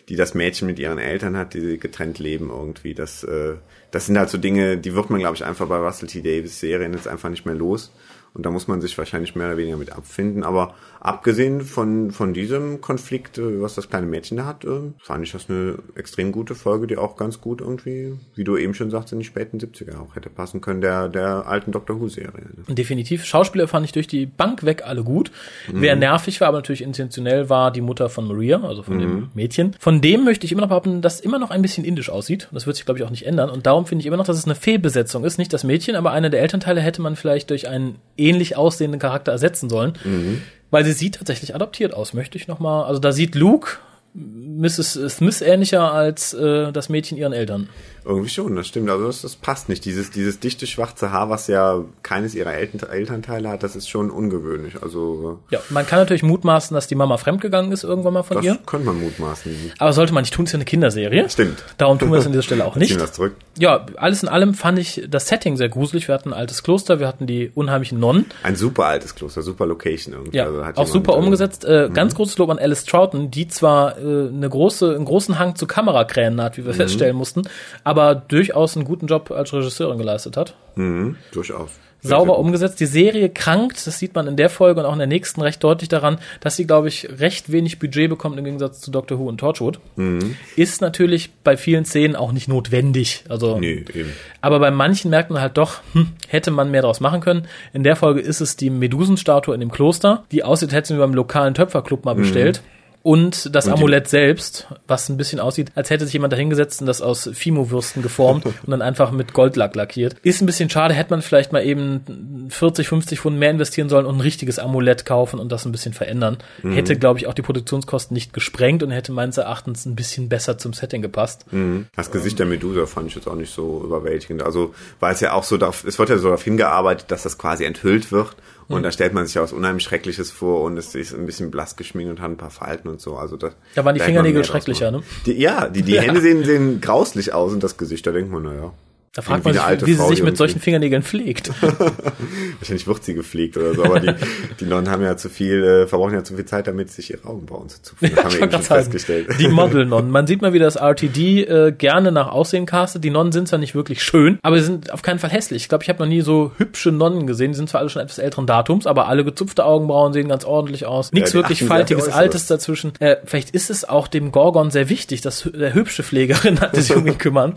die 0.10 0.16
das 0.16 0.34
Mädchen 0.34 0.68
mit 0.68 0.80
ihren 0.80 0.98
Eltern 1.00 1.38
hat, 1.38 1.54
die 1.54 1.78
getrennt 1.78 2.20
leben 2.20 2.50
irgendwie. 2.50 2.94
Das, 2.94 3.24
äh, 3.24 3.56
das 3.92 4.08
sind 4.08 4.18
halt 4.18 4.30
so 4.30 4.38
Dinge, 4.38 4.78
die 4.78 4.96
wird 4.96 5.10
man, 5.10 5.20
glaube 5.20 5.36
ich, 5.36 5.46
einfach 5.46 5.68
bei 5.68 5.78
Russell 5.78 6.10
T. 6.10 6.22
Davis 6.22 6.60
Serien 6.60 6.94
jetzt 6.94 7.08
einfach 7.08 7.30
nicht 7.30 7.46
mehr 7.46 7.56
los. 7.56 7.94
Und 8.34 8.46
da 8.46 8.50
muss 8.50 8.68
man 8.68 8.82
sich 8.82 8.98
wahrscheinlich 8.98 9.36
mehr 9.36 9.48
oder 9.48 9.58
weniger 9.58 9.78
mit 9.78 9.92
abfinden. 9.92 10.44
Aber 10.44 10.76
abgesehen 11.04 11.62
von, 11.62 12.12
von 12.12 12.34
diesem 12.34 12.80
Konflikt, 12.80 13.38
äh, 13.38 13.62
was 13.62 13.76
das 13.76 13.90
kleine 13.90 14.08
Mädchen 14.08 14.38
da 14.38 14.46
hat, 14.46 14.64
äh, 14.64 14.94
fand 15.00 15.24
ich 15.24 15.34
das 15.34 15.50
eine 15.50 15.78
extrem 15.96 16.32
gute 16.32 16.56
Folge, 16.56 16.88
die 16.88 16.98
auch 16.98 17.18
ganz 17.18 17.42
gut 17.42 17.60
irgendwie, 17.60 18.14
wie 18.36 18.46
du 18.46 18.56
eben 18.56 18.74
schon 18.74 18.90
sagst, 18.90 19.12
in 19.12 19.20
die 19.20 19.26
späten 19.26 19.58
70er 19.58 20.00
auch 20.00 20.16
hätte 20.16 20.30
passen 20.30 20.62
können, 20.62 20.80
der, 20.80 21.10
der 21.10 21.46
alten 21.46 21.74
Doctor 21.74 22.00
Who-Serie. 22.00 22.46
Definitiv. 22.70 23.26
Schauspieler 23.26 23.68
fand 23.68 23.86
ich 23.86 23.92
durch 23.92 24.08
die 24.08 24.26
Bank 24.26 24.64
weg 24.64 24.84
alle 24.86 25.04
gut. 25.04 25.32
Mhm. 25.68 25.82
Wer 25.82 25.98
nervig 25.98 26.40
war, 26.40 26.48
aber 26.48 26.60
natürlich 26.60 26.82
intentionell 26.82 27.50
war 27.50 27.72
die 27.72 27.82
Mutter 27.82 28.08
von 28.08 28.26
Maria, 28.26 28.64
also 28.64 28.82
von 28.82 28.96
mhm. 28.96 29.00
dem 29.00 29.30
Mädchen. 29.34 29.76
Von 29.80 30.00
dem 30.00 30.24
möchte 30.24 30.46
ich 30.46 30.54
immer 30.54 30.62
noch 30.62 30.70
behaupten, 30.70 31.02
dass 31.02 31.20
immer 31.20 31.38
noch 31.38 31.52
ein 31.52 31.62
bisschen 31.62 31.84
indisch 31.84 32.10
aussieht. 32.10 32.48
Das 32.54 32.66
wird 32.66 32.78
sich, 32.78 32.86
glaube 32.86 33.00
ich, 33.00 33.06
auch 33.06 33.12
nicht 33.12 33.26
ändern. 33.26 33.50
Und 33.50 33.66
darum 33.66 33.86
finde 33.86 34.04
ich 34.04 34.06
immer 34.06 34.18
noch, 34.18 34.26
dass 34.26 34.38
es 34.38 34.46
eine 34.46 34.56
Fehlbesetzung 34.56 35.26
ist. 35.26 35.38
Nicht 35.38 35.52
das 35.52 35.66
Mädchen, 35.66 35.98
aber 35.98 36.12
einer 36.12 36.30
der 36.30 36.42
Elternteile 36.42 36.80
hätte 36.80 37.02
man 37.02 37.18
vielleicht 37.18 37.50
durch 37.50 37.68
einen 37.68 37.98
ähnlich 38.16 38.56
aussehenden 38.56 39.02
Charakter 39.02 39.34
ersetzen 39.34 39.70
sollen. 39.70 39.94
Mhm. 40.06 40.42
Weil 40.74 40.86
sie 40.86 40.94
sieht 40.94 41.18
tatsächlich 41.18 41.54
adoptiert 41.54 41.94
aus, 41.94 42.16
möchte 42.16 42.36
ich 42.36 42.48
nochmal. 42.48 42.86
Also 42.86 43.00
da 43.00 43.12
sieht 43.12 43.36
Luke 43.36 43.78
Mrs. 44.16 44.94
Smith 45.08 45.42
ähnlicher 45.42 45.94
als 45.94 46.34
äh, 46.34 46.72
das 46.72 46.90
Mädchen 46.90 47.16
ihren 47.16 47.32
Eltern. 47.32 47.70
Irgendwie 48.06 48.30
schon, 48.30 48.56
das 48.56 48.68
stimmt. 48.68 48.90
Also 48.90 49.08
das, 49.08 49.22
das 49.22 49.36
passt 49.36 49.70
nicht. 49.70 49.86
Dieses, 49.86 50.12
dieses 50.12 50.40
dichte 50.40 50.68
schwarze 50.68 51.12
Haar, 51.12 51.30
was 51.30 51.48
ja 51.48 51.84
keines 52.02 52.36
ihrer 52.36 52.54
Eltern, 52.54 52.90
Elternteile 52.90 53.50
hat, 53.50 53.64
das 53.64 53.76
ist 53.76 53.90
schon 53.90 54.10
ungewöhnlich. 54.10 54.82
Also 54.82 55.40
ja, 55.50 55.60
man 55.70 55.86
kann 55.86 56.00
natürlich 56.00 56.24
mutmaßen, 56.24 56.74
dass 56.76 56.88
die 56.88 56.96
Mama 56.96 57.18
fremdgegangen 57.18 57.72
ist 57.72 57.84
irgendwann 57.84 58.14
mal 58.14 58.24
von 58.24 58.38
das 58.38 58.46
ihr. 58.46 58.56
Das 58.56 58.66
könnte 58.66 58.88
man 58.88 59.00
mutmaßen. 59.00 59.74
Aber 59.80 59.94
sollte 59.94 60.14
man 60.14 60.24
nicht 60.24 60.34
tun, 60.34 60.44
es 60.46 60.50
ist 60.50 60.54
ja 60.54 60.58
eine 60.58 60.66
Kinderserie. 60.66 61.30
Stimmt. 61.30 61.64
Darum 61.78 62.00
tun 62.00 62.12
wir 62.12 62.20
es 62.20 62.26
an 62.26 62.32
dieser 62.32 62.44
Stelle 62.44 62.66
auch 62.66 62.76
nicht. 62.78 63.00
Das 63.00 63.14
zurück. 63.14 63.36
Ja, 63.58 63.86
alles 63.98 64.24
in 64.24 64.30
allem 64.30 64.54
fand 64.54 64.80
ich 64.80 65.04
das 65.08 65.28
Setting 65.28 65.58
sehr 65.58 65.70
gruselig. 65.70 66.08
Wir 66.08 66.16
hatten 66.16 66.30
ein 66.30 66.40
altes 66.40 66.64
Kloster, 66.64 67.00
wir 67.00 67.08
hatten 67.08 67.28
die 67.28 67.52
unheimlichen 67.54 68.00
Nonnen. 68.00 68.26
Ein 68.44 68.56
super 68.56 68.86
altes 68.86 69.16
Kloster, 69.16 69.42
super 69.42 69.66
Location 69.66 70.14
irgendwie. 70.14 70.38
Ja, 70.38 70.46
also 70.46 70.82
auch 70.82 70.88
super 70.88 71.14
äh, 71.14 71.18
umgesetzt. 71.18 71.66
Äh, 71.66 71.90
mhm. 71.90 71.94
Ganz 71.94 72.16
großes 72.16 72.38
Lob 72.38 72.50
an 72.50 72.60
Alice 72.60 72.86
Troughton, 72.86 73.32
die 73.32 73.48
zwar 73.48 73.98
äh, 73.98 74.02
eine 74.28 74.50
große, 74.50 74.96
einen 74.96 75.06
großen 75.06 75.40
Hang 75.40 75.56
zu 75.56 75.68
Kamerakränen 75.68 76.42
hat, 76.42 76.58
wie 76.58 76.66
wir 76.66 76.74
mhm. 76.74 76.78
feststellen 76.78 77.16
mussten, 77.16 77.44
aber 77.84 77.93
durchaus 77.94 78.54
durchaus 78.64 78.78
einen 78.78 78.86
guten 78.86 79.08
Job 79.08 79.32
als 79.32 79.54
Regisseurin 79.54 79.98
geleistet 79.98 80.38
hat. 80.38 80.56
Mhm, 80.76 81.18
durchaus. 81.32 81.72
Sehr, 82.02 82.10
Sauber 82.18 82.34
sehr 82.34 82.40
umgesetzt. 82.40 82.80
Die 82.82 82.86
Serie 82.86 83.30
krankt, 83.30 83.88
das 83.88 83.98
sieht 83.98 84.14
man 84.14 84.28
in 84.28 84.36
der 84.36 84.50
Folge 84.50 84.82
und 84.82 84.86
auch 84.86 84.92
in 84.92 85.00
der 85.00 85.08
nächsten 85.08 85.42
recht 85.42 85.64
deutlich 85.64 85.88
daran, 85.88 86.18
dass 86.42 86.58
sie, 86.58 86.68
glaube 86.68 86.90
ich, 86.90 87.08
recht 87.18 87.50
wenig 87.54 87.80
Budget 87.80 88.10
bekommt 88.10 88.38
im 88.38 88.44
Gegensatz 88.44 88.82
zu 88.82 88.92
Doctor 88.92 89.20
Who 89.20 89.30
und 89.30 89.38
Torchwood. 89.38 89.80
Mhm. 89.96 90.36
Ist 90.58 90.82
natürlich 90.82 91.32
bei 91.46 91.56
vielen 91.56 91.86
Szenen 91.86 92.18
auch 92.18 92.34
nicht 92.34 92.50
notwendig. 92.50 93.24
Also, 93.30 93.58
nee, 93.58 93.86
eben. 93.94 94.12
Aber 94.42 94.60
bei 94.60 94.70
manchen 94.70 95.12
merkt 95.12 95.30
man 95.30 95.42
halt 95.42 95.58
doch, 95.58 95.80
hm, 95.94 96.10
hätte 96.28 96.52
man 96.52 96.72
mehr 96.72 96.82
draus 96.82 97.00
machen 97.00 97.22
können. 97.22 97.48
In 97.72 97.84
der 97.84 97.96
Folge 97.96 98.20
ist 98.20 98.42
es 98.42 98.58
die 98.58 98.70
Medusenstatue 98.70 99.54
in 99.54 99.62
dem 99.62 99.72
Kloster, 99.72 100.26
die 100.34 100.44
aussieht, 100.44 100.74
hätten 100.74 100.98
wir 100.98 101.06
beim 101.06 101.14
lokalen 101.14 101.54
Töpferclub 101.54 102.04
mal 102.04 102.16
mhm. 102.16 102.20
bestellt. 102.22 102.62
Mhm 102.64 102.73
und 103.04 103.54
das 103.54 103.68
und 103.68 103.74
Amulett 103.74 104.08
selbst, 104.08 104.68
was 104.88 105.10
ein 105.10 105.18
bisschen 105.18 105.42
aussieht, 105.42 105.74
als 105.76 105.90
hätte 105.90 106.06
sich 106.06 106.14
jemand 106.14 106.32
dahingesetzt 106.32 106.80
und 106.80 106.88
das 106.88 107.02
aus 107.02 107.30
Fimo-Würsten 107.34 108.02
geformt 108.02 108.46
und 108.64 108.72
dann 108.72 108.82
einfach 108.82 109.12
mit 109.12 109.34
Goldlack 109.34 109.76
lackiert. 109.76 110.16
Ist 110.24 110.42
ein 110.42 110.46
bisschen 110.46 110.70
schade, 110.70 110.94
hätte 110.94 111.10
man 111.10 111.22
vielleicht 111.22 111.52
mal 111.52 111.66
eben 111.66 112.48
40, 112.50 112.88
50 112.88 113.20
Pfund 113.20 113.38
mehr 113.38 113.52
investieren 113.52 113.90
sollen 113.90 114.06
und 114.06 114.16
ein 114.16 114.22
richtiges 114.22 114.58
Amulett 114.58 115.06
kaufen 115.06 115.38
und 115.40 115.52
das 115.52 115.66
ein 115.66 115.74
bisschen 115.74 115.94
verändern. 115.94 116.38
Mhm. 116.62 116.74
Hätte, 116.74 116.96
glaube 116.96 117.20
ich, 117.20 117.28
auch 117.28 117.34
die 117.34 117.42
Produktionskosten 117.42 118.16
nicht 118.16 118.32
gesprengt 118.32 118.84
und 118.84 118.92
hätte 118.92 119.12
meines 119.12 119.38
Erachtens 119.38 119.86
ein 119.86 119.96
bisschen 119.96 120.30
besser 120.30 120.58
zum 120.58 120.72
Setting 120.72 121.02
gepasst. 121.02 121.46
Mhm. 121.52 121.88
Das 121.98 122.10
Gesicht 122.10 122.40
der 122.40 122.46
Medusa 122.46 122.86
fand 122.86 123.10
ich 123.10 123.16
jetzt 123.16 123.28
auch 123.28 123.36
nicht 123.36 123.54
so 123.54 123.82
überwältigend. 123.84 124.44
Also, 124.44 124.74
weil 125.02 125.14
es 125.14 125.20
ja 125.20 125.34
auch 125.34 125.44
so 125.44 125.58
darauf, 125.58 125.84
es 125.84 126.00
wird 126.00 126.08
ja 126.08 126.18
so 126.18 126.30
darauf 126.30 126.44
hingearbeitet, 126.44 127.12
dass 127.12 127.24
das 127.24 127.38
quasi 127.38 127.66
enthüllt 127.66 128.14
wird 128.14 128.38
und 128.68 128.80
mhm. 128.80 128.84
da 128.84 128.92
stellt 128.92 129.14
man 129.14 129.26
sich 129.26 129.36
ja 129.36 129.42
was 129.42 129.54
unheimlich 129.54 129.84
Schreckliches 129.84 130.32
vor 130.32 130.62
und 130.62 130.78
es 130.78 130.96
ist 130.96 131.14
ein 131.14 131.26
bisschen 131.26 131.52
blass 131.52 131.76
geschminkt 131.76 132.12
und 132.12 132.22
hat 132.22 132.32
ein 132.32 132.38
paar 132.38 132.50
Falten 132.50 132.88
und 132.88 133.02
so. 133.02 133.16
Also 133.16 133.38
das, 133.38 133.56
da 133.76 133.86
waren 133.86 133.96
die 133.96 134.02
Fingernägel 134.02 134.44
schrecklicher, 134.44 134.92
ne? 134.92 135.04
Die, 135.26 135.34
ja, 135.34 135.68
die, 135.70 135.82
die 135.82 135.92
ja. 135.96 136.02
Hände 136.02 136.22
sehen, 136.22 136.44
sehen 136.44 136.82
grauslich 136.82 137.34
aus 137.34 137.54
und 137.54 137.64
das 137.64 137.78
Gesicht, 137.78 138.06
da 138.08 138.12
denkt 138.12 138.32
man, 138.32 138.44
naja. 138.44 138.74
Da 139.16 139.22
fragt 139.22 139.46
man 139.46 139.54
sich, 139.54 139.86
wie 139.86 139.94
sie 139.94 140.08
sich 140.08 140.24
mit 140.24 140.38
solchen 140.38 140.60
Fingernägeln 140.60 141.04
pflegt. 141.04 141.52
Wahrscheinlich 141.62 142.88
wird 142.88 143.04
sie 143.04 143.14
gepflegt 143.14 143.56
oder 143.58 143.76
so, 143.76 143.84
aber 143.84 144.00
die, 144.00 144.12
die 144.60 144.66
Nonnen 144.66 144.90
haben 144.90 145.04
ja 145.04 145.16
zu 145.16 145.30
viel, 145.30 145.64
äh, 145.64 145.88
verbrauchen 145.88 146.16
ja 146.16 146.24
zu 146.24 146.36
viel 146.36 146.46
Zeit 146.46 146.66
damit, 146.66 146.90
sich 146.90 147.12
ihre 147.12 147.28
Augenbrauen 147.28 147.70
zu 147.70 147.80
zupfen. 147.84 148.10
Das 148.16 148.26
haben 148.26 148.34
wir 148.34 148.42
eben 148.42 148.52
schon 148.52 148.64
festgestellt. 148.64 149.28
Die 149.40 149.50
Model-Nonnen. 149.50 150.10
Man 150.12 150.26
sieht 150.26 150.42
mal, 150.42 150.54
wie 150.54 150.60
das 150.60 150.78
RTD 150.78 151.44
äh, 151.44 151.72
gerne 151.78 152.12
nach 152.12 152.32
Aussehen 152.32 152.66
castet. 152.66 153.04
Die 153.04 153.12
Nonnen 153.12 153.32
sind 153.32 153.48
zwar 153.48 153.60
nicht 153.60 153.76
wirklich 153.76 154.02
schön, 154.02 154.40
aber 154.42 154.58
sie 154.58 154.66
sind 154.66 154.92
auf 154.92 155.04
keinen 155.04 155.20
Fall 155.20 155.30
hässlich. 155.30 155.62
Ich 155.62 155.70
glaube, 155.70 155.84
ich 155.84 155.90
habe 155.90 156.00
noch 156.00 156.10
nie 156.10 156.22
so 156.22 156.52
hübsche 156.58 156.92
Nonnen 156.92 157.28
gesehen. 157.28 157.52
Die 157.52 157.58
sind 157.58 157.70
zwar 157.70 157.82
alle 157.82 157.92
schon 157.92 158.02
etwas 158.02 158.18
älteren 158.18 158.48
Datums, 158.48 158.88
aber 158.88 159.10
alle 159.10 159.24
gezupfte 159.24 159.64
Augenbrauen 159.64 160.14
sehen 160.14 160.28
ganz 160.28 160.44
ordentlich 160.44 160.88
aus. 160.88 161.12
Nichts 161.12 161.34
ja, 161.34 161.36
wirklich 161.36 161.64
faltiges, 161.64 162.10
altes 162.10 162.48
dazwischen. 162.48 162.94
Äh, 163.00 163.18
vielleicht 163.26 163.52
ist 163.52 163.70
es 163.70 163.88
auch 163.88 164.08
dem 164.08 164.32
Gorgon 164.32 164.72
sehr 164.72 164.90
wichtig, 164.90 165.22
dass 165.22 165.48
der 165.54 165.76
hübsche 165.76 166.02
Pflegerin 166.02 166.60
hat, 166.62 166.76
sich 166.76 166.96
um 166.96 167.06
ihn 167.06 167.20
kümmern. 167.20 167.54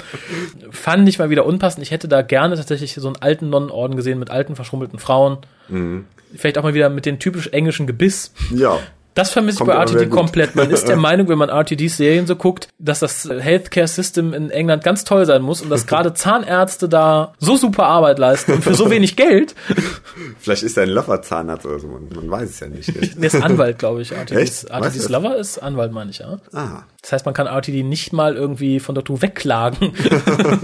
Fand 0.70 1.08
ich 1.08 1.18
mal 1.18 1.30
wieder 1.30 1.45
unpassend. 1.46 1.82
Ich 1.82 1.90
hätte 1.90 2.08
da 2.08 2.22
gerne 2.22 2.56
tatsächlich 2.56 2.94
so 2.94 3.06
einen 3.06 3.16
alten 3.16 3.50
Nonnenorden 3.50 3.96
gesehen 3.96 4.18
mit 4.18 4.30
alten, 4.30 4.56
verschrummelten 4.56 4.98
Frauen. 4.98 5.38
Mhm. 5.68 6.06
Vielleicht 6.34 6.58
auch 6.58 6.62
mal 6.62 6.74
wieder 6.74 6.88
mit 6.90 7.06
dem 7.06 7.18
typisch 7.18 7.48
englischen 7.48 7.86
Gebiss. 7.86 8.32
Ja. 8.54 8.78
Das 9.16 9.30
vermisse 9.30 9.62
ich 9.62 9.66
bei 9.66 9.72
RTD 9.72 10.10
komplett. 10.10 10.54
Man 10.56 10.70
ist 10.70 10.88
der 10.88 10.96
Meinung, 11.08 11.28
wenn 11.28 11.38
man 11.38 11.48
RTDs 11.48 11.96
Serien 11.96 12.26
so 12.26 12.36
guckt, 12.36 12.68
dass 12.78 13.00
das 13.00 13.26
Healthcare 13.26 13.88
System 13.88 14.34
in 14.34 14.50
England 14.50 14.84
ganz 14.84 15.04
toll 15.04 15.24
sein 15.24 15.40
muss 15.40 15.62
und 15.62 15.70
dass 15.70 15.86
gerade 15.88 16.12
Zahnärzte 16.12 16.86
da 16.86 17.32
so 17.38 17.56
super 17.56 17.86
Arbeit 17.86 18.18
leisten 18.18 18.52
und 18.52 18.62
für 18.62 18.74
so 18.74 18.90
wenig 18.90 19.16
Geld. 19.16 19.54
Vielleicht 20.38 20.62
ist 20.62 20.76
er 20.76 20.82
ein 20.82 20.90
Lover-Zahnarzt 20.90 21.64
oder 21.64 21.78
so, 21.78 21.88
man, 21.88 22.10
man, 22.14 22.30
weiß 22.30 22.50
es 22.50 22.60
ja 22.60 22.68
nicht. 22.68 22.94
Der 22.94 23.24
ist 23.24 23.34
Anwalt, 23.42 23.78
glaube 23.78 24.02
ich. 24.02 24.12
RTDs, 24.12 24.64
RTDs 24.64 25.08
Lover 25.08 25.36
ist 25.36 25.62
Anwalt, 25.62 25.92
meine 25.92 26.10
ich, 26.10 26.18
ja. 26.18 26.38
Ah. 26.52 26.82
Das 27.00 27.12
heißt, 27.12 27.24
man 27.24 27.34
kann 27.34 27.46
RTD 27.46 27.84
nicht 27.84 28.12
mal 28.12 28.36
irgendwie 28.36 28.80
von 28.80 28.94
Dr. 28.94 29.22
wegklagen, 29.22 29.94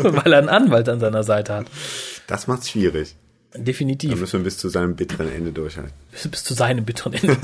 weil 0.02 0.30
er 0.30 0.38
einen 0.40 0.50
Anwalt 0.50 0.90
an 0.90 1.00
seiner 1.00 1.22
Seite 1.22 1.54
hat. 1.54 1.66
Das 2.26 2.48
macht's 2.48 2.68
schwierig. 2.68 3.16
Definitiv. 3.54 4.10
Da 4.10 4.16
müssen 4.16 4.40
wir 4.40 4.44
bis 4.44 4.56
zu 4.56 4.68
seinem 4.68 4.96
bitteren 4.96 5.30
Ende 5.30 5.52
durchhalten. 5.52 5.92
Bis, 6.10 6.28
bis 6.28 6.44
zu 6.44 6.54
seinem 6.54 6.84
bitteren 6.84 7.12
Ende. 7.12 7.36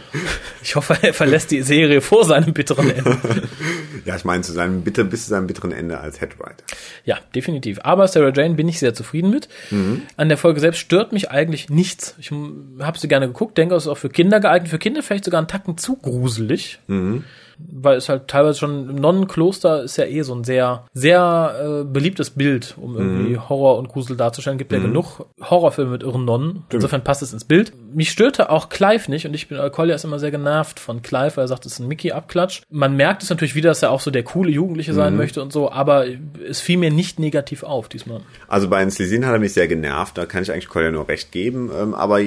ich 0.62 0.76
hoffe, 0.76 0.96
er 1.02 1.12
verlässt 1.12 1.50
die 1.50 1.62
Serie 1.62 2.00
vor 2.00 2.24
seinem 2.24 2.54
bitteren 2.54 2.90
Ende. 2.90 3.18
ja, 4.04 4.16
ich 4.16 4.24
meine 4.24 4.42
zu 4.42 4.52
seinem 4.52 4.82
bitter, 4.82 5.04
bis 5.04 5.24
zu 5.24 5.30
seinem 5.30 5.46
bitteren 5.46 5.72
Ende 5.72 6.00
als 6.00 6.20
Headwriter. 6.20 6.64
Ja, 7.04 7.18
definitiv. 7.34 7.80
Aber 7.82 8.08
Sarah 8.08 8.32
Jane 8.34 8.54
bin 8.54 8.68
ich 8.68 8.78
sehr 8.78 8.94
zufrieden 8.94 9.30
mit. 9.30 9.48
Mhm. 9.70 10.02
An 10.16 10.28
der 10.28 10.38
Folge 10.38 10.60
selbst 10.60 10.78
stört 10.78 11.12
mich 11.12 11.30
eigentlich 11.30 11.68
nichts. 11.68 12.14
Ich 12.18 12.30
habe 12.30 12.98
sie 12.98 13.08
gerne 13.08 13.26
geguckt, 13.26 13.58
denke, 13.58 13.74
es 13.74 13.84
ist 13.84 13.88
auch 13.88 13.98
für 13.98 14.10
Kinder 14.10 14.40
geeignet. 14.40 14.70
Für 14.70 14.78
Kinder 14.78 15.02
vielleicht 15.02 15.24
sogar 15.24 15.38
einen 15.38 15.48
Tacken 15.48 15.76
zu 15.76 15.96
gruselig. 15.96 16.78
Mhm 16.86 17.24
weil 17.70 17.96
es 17.96 18.08
halt 18.08 18.28
teilweise 18.28 18.58
schon 18.58 18.90
im 18.90 18.96
Nonnenkloster 18.96 19.82
ist 19.82 19.96
ja 19.96 20.04
eh 20.04 20.22
so 20.22 20.34
ein 20.34 20.44
sehr, 20.44 20.84
sehr 20.94 21.82
äh, 21.82 21.84
beliebtes 21.84 22.30
Bild, 22.30 22.74
um 22.80 22.96
irgendwie 22.96 23.32
mhm. 23.32 23.48
Horror 23.48 23.78
und 23.78 23.88
Grusel 23.88 24.16
darzustellen. 24.16 24.58
Gibt 24.58 24.72
mhm. 24.72 24.78
ja 24.78 24.84
genug 24.84 25.26
Horrorfilme 25.40 25.90
mit 25.90 26.02
irren 26.02 26.24
Nonnen. 26.24 26.64
Insofern 26.70 27.04
passt 27.04 27.22
es 27.22 27.32
ins 27.32 27.44
Bild. 27.44 27.72
Mich 27.94 28.10
störte 28.10 28.50
auch 28.50 28.68
Clive 28.68 29.10
nicht 29.10 29.26
und 29.26 29.34
ich 29.34 29.48
bin, 29.48 29.58
Collier 29.70 29.94
ist 29.94 30.04
immer 30.04 30.18
sehr 30.18 30.30
genervt 30.30 30.80
von 30.80 31.02
Clive, 31.02 31.36
weil 31.36 31.44
er 31.44 31.48
sagt, 31.48 31.66
es 31.66 31.74
ist 31.74 31.78
ein 31.80 31.88
Mickey-Abklatsch. 31.88 32.62
Man 32.70 32.96
merkt 32.96 33.22
es 33.22 33.30
natürlich 33.30 33.54
wieder, 33.54 33.70
dass 33.70 33.82
er 33.82 33.90
auch 33.90 34.00
so 34.00 34.10
der 34.10 34.22
coole 34.22 34.50
Jugendliche 34.50 34.94
sein 34.94 35.12
mhm. 35.12 35.18
möchte 35.18 35.42
und 35.42 35.52
so, 35.52 35.70
aber 35.70 36.06
es 36.48 36.60
fiel 36.60 36.78
mir 36.78 36.90
nicht 36.90 37.18
negativ 37.18 37.62
auf 37.62 37.88
diesmal. 37.88 38.20
Also 38.48 38.68
bei 38.68 38.80
Enslesin 38.82 39.26
hat 39.26 39.32
er 39.32 39.38
mich 39.38 39.52
sehr 39.52 39.68
genervt, 39.68 40.18
da 40.18 40.26
kann 40.26 40.42
ich 40.42 40.52
eigentlich 40.52 40.68
Collier 40.68 40.90
nur 40.90 41.08
recht 41.08 41.32
geben, 41.32 41.70
ähm, 41.76 41.94
aber 41.94 42.20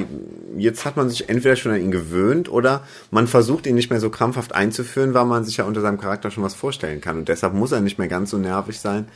jetzt 0.57 0.85
hat 0.85 0.97
man 0.97 1.09
sich 1.09 1.29
entweder 1.29 1.55
schon 1.55 1.71
an 1.71 1.81
ihn 1.81 1.91
gewöhnt 1.91 2.51
oder 2.51 2.81
man 3.11 3.27
versucht 3.27 3.67
ihn 3.67 3.75
nicht 3.75 3.89
mehr 3.89 3.99
so 3.99 4.09
krampfhaft 4.09 4.53
einzuführen, 4.53 5.13
weil 5.13 5.24
man 5.27 5.43
sich 5.43 5.57
ja 5.57 5.65
unter 5.65 5.81
seinem 5.81 5.99
Charakter 5.99 6.31
schon 6.31 6.43
was 6.43 6.55
vorstellen 6.55 7.01
kann. 7.01 7.17
Und 7.17 7.29
deshalb 7.29 7.53
muss 7.53 7.71
er 7.71 7.81
nicht 7.81 7.97
mehr 7.97 8.07
ganz 8.07 8.31
so 8.31 8.37
nervig 8.37 8.79
sein, 8.79 9.07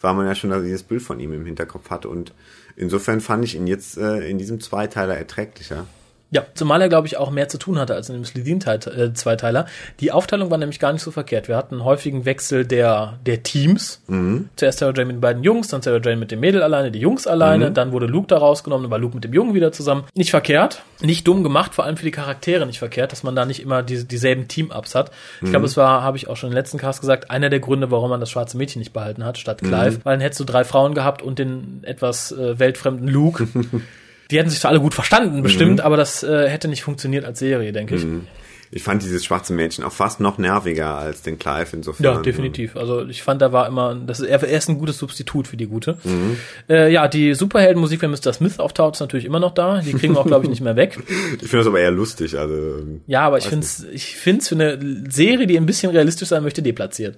weil 0.00 0.14
man 0.14 0.26
ja 0.26 0.34
schon 0.34 0.50
dieses 0.62 0.82
Bild 0.82 1.02
von 1.02 1.20
ihm 1.20 1.32
im 1.32 1.46
Hinterkopf 1.46 1.90
hat. 1.90 2.06
Und 2.06 2.32
insofern 2.76 3.20
fand 3.20 3.44
ich 3.44 3.54
ihn 3.54 3.66
jetzt 3.66 3.96
äh, 3.96 4.28
in 4.28 4.38
diesem 4.38 4.60
Zweiteiler 4.60 5.16
erträglicher. 5.16 5.86
Ja, 6.34 6.44
zumal 6.54 6.82
er, 6.82 6.88
glaube 6.88 7.06
ich, 7.06 7.16
auch 7.16 7.30
mehr 7.30 7.48
zu 7.48 7.58
tun 7.58 7.78
hatte 7.78 7.94
als 7.94 8.08
in 8.08 8.16
dem 8.16 8.24
Slidin-Zweiteiler. 8.24 9.66
Die 10.00 10.10
Aufteilung 10.10 10.50
war 10.50 10.58
nämlich 10.58 10.80
gar 10.80 10.92
nicht 10.92 11.02
so 11.02 11.12
verkehrt. 11.12 11.46
Wir 11.46 11.56
hatten 11.56 11.76
einen 11.76 11.84
häufigen 11.84 12.24
Wechsel 12.24 12.64
der, 12.64 13.20
der 13.24 13.44
Teams. 13.44 14.02
Mhm. 14.08 14.48
Zuerst 14.56 14.80
Sarah 14.80 14.92
Jane 14.92 15.06
mit 15.06 15.16
den 15.18 15.20
beiden 15.20 15.44
Jungs, 15.44 15.68
dann 15.68 15.80
Sarah 15.80 16.00
Jane 16.02 16.16
mit 16.16 16.32
dem 16.32 16.40
Mädel 16.40 16.64
alleine, 16.64 16.90
die 16.90 16.98
Jungs 16.98 17.28
alleine. 17.28 17.70
Mhm. 17.70 17.74
Dann 17.74 17.92
wurde 17.92 18.06
Luke 18.06 18.26
da 18.26 18.38
rausgenommen, 18.38 18.82
dann 18.82 18.90
war 18.90 18.98
Luke 18.98 19.14
mit 19.14 19.22
dem 19.22 19.32
Jungen 19.32 19.54
wieder 19.54 19.70
zusammen. 19.70 20.06
Nicht 20.16 20.32
verkehrt, 20.32 20.82
nicht 21.00 21.24
dumm 21.28 21.44
gemacht, 21.44 21.72
vor 21.72 21.84
allem 21.84 21.96
für 21.96 22.04
die 22.04 22.10
Charaktere 22.10 22.66
nicht 22.66 22.80
verkehrt, 22.80 23.12
dass 23.12 23.22
man 23.22 23.36
da 23.36 23.44
nicht 23.44 23.62
immer 23.62 23.84
die, 23.84 24.02
dieselben 24.02 24.48
Team-Ups 24.48 24.96
hat. 24.96 25.12
Ich 25.40 25.50
glaube, 25.50 25.60
mhm. 25.60 25.66
es 25.66 25.76
war, 25.76 26.02
habe 26.02 26.16
ich 26.16 26.26
auch 26.26 26.36
schon 26.36 26.50
im 26.50 26.54
letzten 26.56 26.78
Cast 26.78 27.00
gesagt, 27.00 27.30
einer 27.30 27.48
der 27.48 27.60
Gründe, 27.60 27.92
warum 27.92 28.10
man 28.10 28.18
das 28.18 28.30
schwarze 28.30 28.56
Mädchen 28.56 28.80
nicht 28.80 28.92
behalten 28.92 29.24
hat, 29.24 29.38
statt 29.38 29.58
Clive. 29.58 29.98
Mhm. 29.98 30.00
Weil 30.02 30.14
dann 30.14 30.20
hättest 30.20 30.40
du 30.40 30.44
drei 30.44 30.64
Frauen 30.64 30.94
gehabt 30.94 31.22
und 31.22 31.38
den 31.38 31.82
etwas 31.84 32.32
äh, 32.32 32.58
weltfremden 32.58 33.06
Luke. 33.06 33.46
Die 34.30 34.38
hätten 34.38 34.50
sich 34.50 34.60
zwar 34.60 34.70
alle 34.70 34.80
gut 34.80 34.94
verstanden, 34.94 35.42
bestimmt, 35.42 35.78
mhm. 35.78 35.84
aber 35.84 35.96
das 35.96 36.22
äh, 36.22 36.48
hätte 36.48 36.68
nicht 36.68 36.82
funktioniert 36.82 37.24
als 37.24 37.38
Serie, 37.38 37.72
denke 37.72 37.96
ich. 37.96 38.04
Mhm 38.04 38.26
ich 38.74 38.82
fand 38.82 39.04
dieses 39.04 39.24
schwarze 39.24 39.52
Mädchen 39.52 39.84
auch 39.84 39.92
fast 39.92 40.18
noch 40.18 40.36
nerviger 40.36 40.98
als 40.98 41.22
den 41.22 41.38
Clive 41.38 41.68
insofern. 41.76 42.04
Ja, 42.04 42.20
definitiv. 42.20 42.76
Also 42.76 43.06
ich 43.06 43.22
fand, 43.22 43.40
da 43.40 43.52
war 43.52 43.68
immer, 43.68 43.94
das 43.94 44.18
ist, 44.18 44.26
er 44.26 44.42
ist 44.42 44.68
ein 44.68 44.78
gutes 44.78 44.98
Substitut 44.98 45.46
für 45.46 45.56
die 45.56 45.66
gute. 45.66 45.96
Mhm. 46.02 46.36
Äh, 46.68 46.92
ja, 46.92 47.06
die 47.06 47.34
Superheldenmusik, 47.34 48.02
wenn 48.02 48.10
Mr. 48.10 48.32
Smith 48.32 48.58
auftaucht, 48.58 48.94
ist 48.94 49.00
natürlich 49.00 49.26
immer 49.26 49.38
noch 49.38 49.54
da. 49.54 49.80
Die 49.80 49.92
kriegen 49.92 50.14
wir 50.14 50.20
auch, 50.20 50.26
glaube 50.26 50.46
ich, 50.46 50.50
nicht 50.50 50.60
mehr 50.60 50.74
weg. 50.74 50.98
Ich 51.34 51.50
finde 51.50 51.58
das 51.58 51.66
aber 51.66 51.80
eher 51.80 51.90
lustig. 51.90 52.38
Also 52.38 52.78
ja, 53.06 53.22
aber 53.22 53.38
ich 53.38 53.44
finde 53.44 53.64
es, 53.64 53.84
ich 53.92 54.16
finde 54.16 54.40
es 54.40 54.48
für 54.48 54.54
eine 54.54 54.78
Serie, 55.10 55.46
die 55.46 55.56
ein 55.56 55.66
bisschen 55.66 55.90
realistisch 55.90 56.28
sein 56.28 56.42
möchte, 56.42 56.62
deplatziert. 56.62 57.16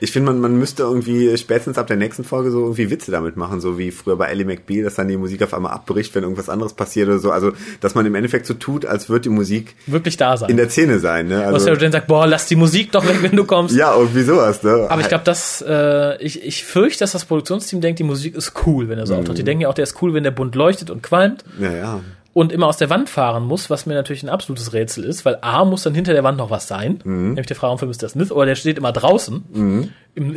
Ich 0.00 0.12
finde, 0.12 0.32
man, 0.32 0.40
man 0.40 0.58
müsste 0.58 0.84
irgendwie 0.84 1.36
spätestens 1.36 1.76
ab 1.76 1.86
der 1.86 1.96
nächsten 1.96 2.24
Folge 2.24 2.50
so 2.50 2.60
irgendwie 2.60 2.90
Witze 2.90 3.10
damit 3.10 3.36
machen, 3.36 3.60
so 3.60 3.78
wie 3.78 3.90
früher 3.90 4.16
bei 4.16 4.28
Ellie 4.28 4.44
McBeal, 4.44 4.84
dass 4.84 4.94
dann 4.94 5.08
die 5.08 5.16
Musik 5.16 5.42
auf 5.42 5.52
einmal 5.54 5.72
abbricht, 5.72 6.14
wenn 6.14 6.22
irgendwas 6.22 6.48
anderes 6.48 6.74
passiert 6.74 7.08
oder 7.08 7.18
so. 7.18 7.30
Also, 7.30 7.52
dass 7.80 7.94
man 7.94 8.06
im 8.06 8.14
Endeffekt 8.14 8.46
so 8.46 8.54
tut, 8.54 8.86
als 8.86 9.08
würde 9.08 9.22
die 9.22 9.28
Musik 9.30 9.74
wirklich 9.86 10.16
da 10.16 10.36
sein. 10.36 10.50
In 10.50 10.56
der 10.56 10.70
Szene 10.70 10.93
sein. 10.98 11.28
Ne? 11.28 11.44
Also, 11.44 11.58
Sarah 11.58 11.78
Jane 11.78 11.92
sagt, 11.92 12.06
boah, 12.06 12.26
lass 12.26 12.46
die 12.46 12.56
Musik 12.56 12.92
doch 12.92 13.06
weg, 13.06 13.18
wenn 13.22 13.36
du 13.36 13.44
kommst. 13.44 13.74
ja, 13.74 13.94
wieso 14.12 14.34
sowas, 14.34 14.62
ne? 14.62 14.86
Aber 14.88 15.00
ich 15.00 15.08
glaube, 15.08 15.24
dass 15.24 15.64
äh, 15.66 16.16
ich, 16.22 16.42
ich 16.44 16.64
fürchte, 16.64 17.00
dass 17.00 17.12
das 17.12 17.24
Produktionsteam 17.24 17.80
denkt, 17.80 17.98
die 17.98 18.04
Musik 18.04 18.34
ist 18.34 18.52
cool, 18.66 18.88
wenn 18.88 18.98
er 18.98 19.06
so 19.06 19.14
mhm. 19.14 19.20
auftaucht. 19.20 19.38
Die 19.38 19.44
denken 19.44 19.62
ja 19.62 19.68
auch, 19.68 19.74
der 19.74 19.84
ist 19.84 20.00
cool, 20.02 20.14
wenn 20.14 20.24
der 20.24 20.30
bunt 20.30 20.54
leuchtet 20.54 20.90
und 20.90 21.02
qualmt. 21.02 21.44
Ja, 21.58 21.72
ja 21.72 22.00
und 22.34 22.52
immer 22.52 22.66
aus 22.66 22.76
der 22.76 22.90
Wand 22.90 23.08
fahren 23.08 23.44
muss, 23.44 23.70
was 23.70 23.86
mir 23.86 23.94
natürlich 23.94 24.24
ein 24.24 24.28
absolutes 24.28 24.72
Rätsel 24.72 25.04
ist, 25.04 25.24
weil 25.24 25.38
A 25.40 25.64
muss 25.64 25.84
dann 25.84 25.94
hinter 25.94 26.12
der 26.12 26.24
Wand 26.24 26.36
noch 26.36 26.50
was 26.50 26.68
sein, 26.68 26.98
mhm. 27.04 27.28
nämlich 27.28 27.46
der 27.46 27.56
Frauenfilm 27.56 27.90
ist 27.90 28.02
der 28.02 28.08
Smith, 28.08 28.32
oder 28.32 28.46
der 28.46 28.56
steht 28.56 28.76
immer 28.76 28.92
draußen, 28.92 29.44
mhm. 29.52 29.90
Im, 30.14 30.36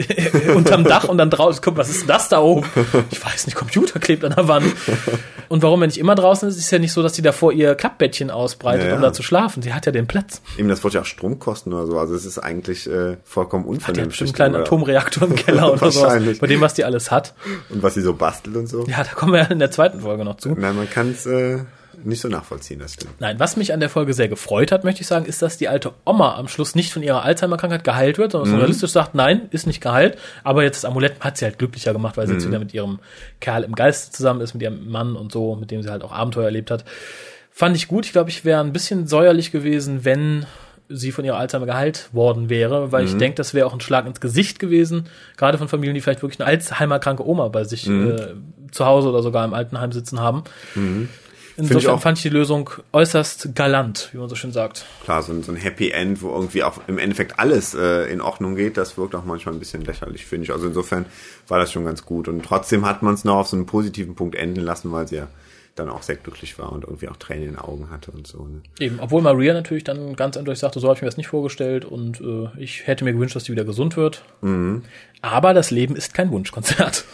unterm 0.55 0.83
Dach 0.83 1.05
und 1.05 1.17
dann 1.17 1.29
draußen, 1.29 1.61
guck, 1.63 1.77
was 1.77 1.89
ist 1.89 2.09
das 2.09 2.29
da 2.29 2.39
oben? 2.39 2.65
Ich 3.11 3.23
weiß 3.23 3.45
nicht, 3.45 3.55
Computer 3.55 3.99
klebt 3.99 4.23
an 4.23 4.33
der 4.35 4.47
Wand. 4.47 4.65
Und 5.49 5.63
warum 5.63 5.81
er 5.81 5.87
nicht 5.87 5.99
immer 5.99 6.15
draußen 6.15 6.49
ist, 6.49 6.57
ist 6.57 6.71
ja 6.71 6.79
nicht 6.79 6.91
so, 6.91 7.03
dass 7.03 7.15
sie 7.15 7.21
davor 7.21 7.51
ihr 7.53 7.75
Klappbettchen 7.75 8.31
ausbreitet, 8.31 8.83
ja, 8.83 8.89
ja. 8.89 8.95
um 8.95 9.01
da 9.01 9.13
zu 9.13 9.23
schlafen. 9.23 9.61
Sie 9.61 9.73
hat 9.73 9.85
ja 9.85 9.91
den 9.91 10.07
Platz. 10.07 10.41
Eben, 10.57 10.67
das 10.67 10.83
wird 10.83 10.93
ja 10.93 11.01
auch 11.01 11.05
Strom 11.05 11.39
kosten 11.39 11.73
oder 11.73 11.85
so, 11.85 11.99
also 11.99 12.15
es 12.15 12.25
ist 12.25 12.39
eigentlich 12.39 12.89
äh, 12.89 13.17
vollkommen 13.23 13.65
unvernünftig. 13.65 13.87
Hat 13.87 13.97
ja 13.97 14.05
bestimmt 14.05 14.29
einen 14.29 14.35
kleinen 14.35 14.55
Atomreaktor 14.55 15.27
im 15.27 15.35
Keller 15.35 15.73
oder 15.73 15.91
so. 15.91 16.03
Bei 16.03 16.47
dem, 16.47 16.61
was 16.61 16.73
die 16.73 16.83
alles 16.83 17.11
hat. 17.11 17.33
Und 17.69 17.83
was 17.83 17.93
sie 17.93 18.01
so 18.01 18.13
bastelt 18.13 18.55
und 18.55 18.67
so. 18.67 18.85
Ja, 18.87 19.03
da 19.03 19.11
kommen 19.11 19.33
wir 19.33 19.39
ja 19.39 19.47
in 19.47 19.59
der 19.59 19.71
zweiten 19.71 20.01
Folge 20.01 20.25
noch 20.25 20.37
zu. 20.37 20.49
Nein, 20.49 20.75
man 20.75 20.89
kann 20.89 21.11
es 21.11 21.25
äh, 21.25 21.59
nicht 22.03 22.21
so 22.21 22.27
nachvollziehen, 22.27 22.79
das 22.79 22.93
stimmt. 22.93 23.19
Nein, 23.19 23.39
was 23.39 23.57
mich 23.57 23.73
an 23.73 23.79
der 23.79 23.89
Folge 23.89 24.13
sehr 24.13 24.27
gefreut 24.27 24.71
hat, 24.71 24.83
möchte 24.83 25.01
ich 25.01 25.07
sagen, 25.07 25.25
ist, 25.25 25.41
dass 25.41 25.57
die 25.57 25.67
alte 25.67 25.93
Oma 26.05 26.35
am 26.35 26.47
Schluss 26.47 26.75
nicht 26.75 26.93
von 26.93 27.03
ihrer 27.03 27.23
Alzheimer-Krankheit 27.23 27.83
geheilt 27.83 28.17
wird, 28.17 28.33
sondern 28.33 28.51
mhm. 28.51 28.59
realistisch 28.59 28.91
sagt, 28.91 29.15
nein, 29.15 29.47
ist 29.51 29.67
nicht 29.67 29.81
geheilt. 29.81 30.17
Aber 30.43 30.63
jetzt 30.63 30.83
das 30.83 30.85
Amulett 30.85 31.19
hat 31.19 31.37
sie 31.37 31.45
halt 31.45 31.57
glücklicher 31.57 31.93
gemacht, 31.93 32.17
weil 32.17 32.27
sie 32.27 32.33
mhm. 32.33 32.39
jetzt 32.39 32.47
wieder 32.47 32.59
mit 32.59 32.73
ihrem 32.73 32.99
Kerl 33.39 33.63
im 33.63 33.75
Geist 33.75 34.15
zusammen 34.15 34.41
ist, 34.41 34.53
mit 34.53 34.63
ihrem 34.63 34.89
Mann 34.89 35.15
und 35.15 35.31
so, 35.31 35.55
mit 35.55 35.71
dem 35.71 35.81
sie 35.81 35.89
halt 35.89 36.03
auch 36.03 36.11
Abenteuer 36.11 36.45
erlebt 36.45 36.71
hat. 36.71 36.85
Fand 37.51 37.75
ich 37.75 37.87
gut. 37.87 38.05
Ich 38.05 38.11
glaube, 38.11 38.29
ich 38.29 38.45
wäre 38.45 38.61
ein 38.61 38.73
bisschen 38.73 39.07
säuerlich 39.07 39.51
gewesen, 39.51 40.05
wenn 40.05 40.45
sie 40.89 41.11
von 41.11 41.25
ihrer 41.25 41.37
Alzheimer 41.37 41.65
geheilt 41.65 42.09
worden 42.13 42.49
wäre, 42.49 42.91
weil 42.91 43.03
mhm. 43.03 43.09
ich 43.09 43.17
denke, 43.17 43.35
das 43.35 43.53
wäre 43.53 43.65
auch 43.65 43.73
ein 43.73 43.81
Schlag 43.81 44.05
ins 44.05 44.21
Gesicht 44.21 44.59
gewesen, 44.59 45.07
gerade 45.35 45.57
von 45.57 45.67
Familien, 45.67 45.95
die 45.95 46.01
vielleicht 46.01 46.21
wirklich 46.21 46.39
eine 46.39 46.49
Alzheimer-kranke 46.49 47.27
Oma 47.27 47.49
bei 47.49 47.63
sich 47.63 47.87
mhm. 47.87 48.11
äh, 48.11 48.71
zu 48.71 48.85
Hause 48.85 49.09
oder 49.09 49.21
sogar 49.21 49.43
im 49.43 49.53
Altenheim 49.53 49.91
sitzen 49.91 50.21
haben. 50.21 50.43
Mhm. 50.75 51.09
Insofern 51.57 51.77
ich 51.79 51.87
auch, 51.87 52.01
fand 52.01 52.19
ich 52.19 52.21
die 52.21 52.29
Lösung 52.29 52.69
äußerst 52.93 53.55
galant, 53.55 54.09
wie 54.13 54.19
man 54.19 54.29
so 54.29 54.35
schön 54.35 54.51
sagt. 54.51 54.85
Klar, 55.03 55.23
so 55.23 55.33
ein, 55.33 55.41
so 55.41 55.51
ein 55.51 55.57
Happy 55.57 55.89
End, 55.89 56.21
wo 56.21 56.29
irgendwie 56.29 56.63
auch 56.63 56.79
im 56.87 56.99
Endeffekt 56.99 57.39
alles 57.39 57.73
äh, 57.73 58.11
in 58.11 58.21
Ordnung 58.21 58.55
geht, 58.55 58.77
das 58.77 58.97
wirkt 58.97 59.15
auch 59.15 59.25
manchmal 59.25 59.55
ein 59.55 59.59
bisschen 59.59 59.83
lächerlich, 59.83 60.25
finde 60.25 60.45
ich. 60.45 60.51
Also 60.51 60.67
insofern 60.67 61.05
war 61.47 61.57
das 61.59 61.71
schon 61.71 61.83
ganz 61.83 62.05
gut. 62.05 62.27
Und 62.27 62.45
trotzdem 62.45 62.85
hat 62.85 63.01
man 63.01 63.15
es 63.15 63.25
noch 63.25 63.37
auf 63.37 63.47
so 63.47 63.57
einen 63.57 63.65
positiven 63.65 64.13
Punkt 64.13 64.35
enden 64.35 64.61
lassen, 64.61 64.91
weil 64.91 65.07
sie 65.07 65.15
ja 65.17 65.27
dann 65.79 65.89
auch 65.89 66.01
sehr 66.01 66.15
glücklich 66.15 66.57
war 66.59 66.71
und 66.71 66.83
irgendwie 66.83 67.07
auch 67.07 67.17
Tränen 67.17 67.43
in 67.43 67.49
den 67.51 67.59
Augen 67.59 67.89
hatte 67.89 68.11
und 68.11 68.27
so. 68.27 68.43
Ne? 68.43 68.61
Eben, 68.79 68.99
obwohl 68.99 69.21
Maria 69.21 69.53
natürlich 69.53 69.83
dann 69.83 70.15
ganz 70.15 70.37
eindeutig 70.37 70.59
sagte, 70.59 70.79
so 70.79 70.87
habe 70.87 70.97
ich 70.97 71.01
mir 71.01 71.07
das 71.07 71.17
nicht 71.17 71.27
vorgestellt 71.27 71.85
und 71.85 72.21
äh, 72.21 72.49
ich 72.57 72.87
hätte 72.87 73.03
mir 73.03 73.13
gewünscht, 73.13 73.35
dass 73.35 73.45
sie 73.45 73.51
wieder 73.51 73.65
gesund 73.65 73.97
wird. 73.97 74.23
Mhm. 74.41 74.83
Aber 75.21 75.53
das 75.53 75.71
Leben 75.71 75.95
ist 75.95 76.13
kein 76.13 76.31
Wunschkonzert. 76.31 77.05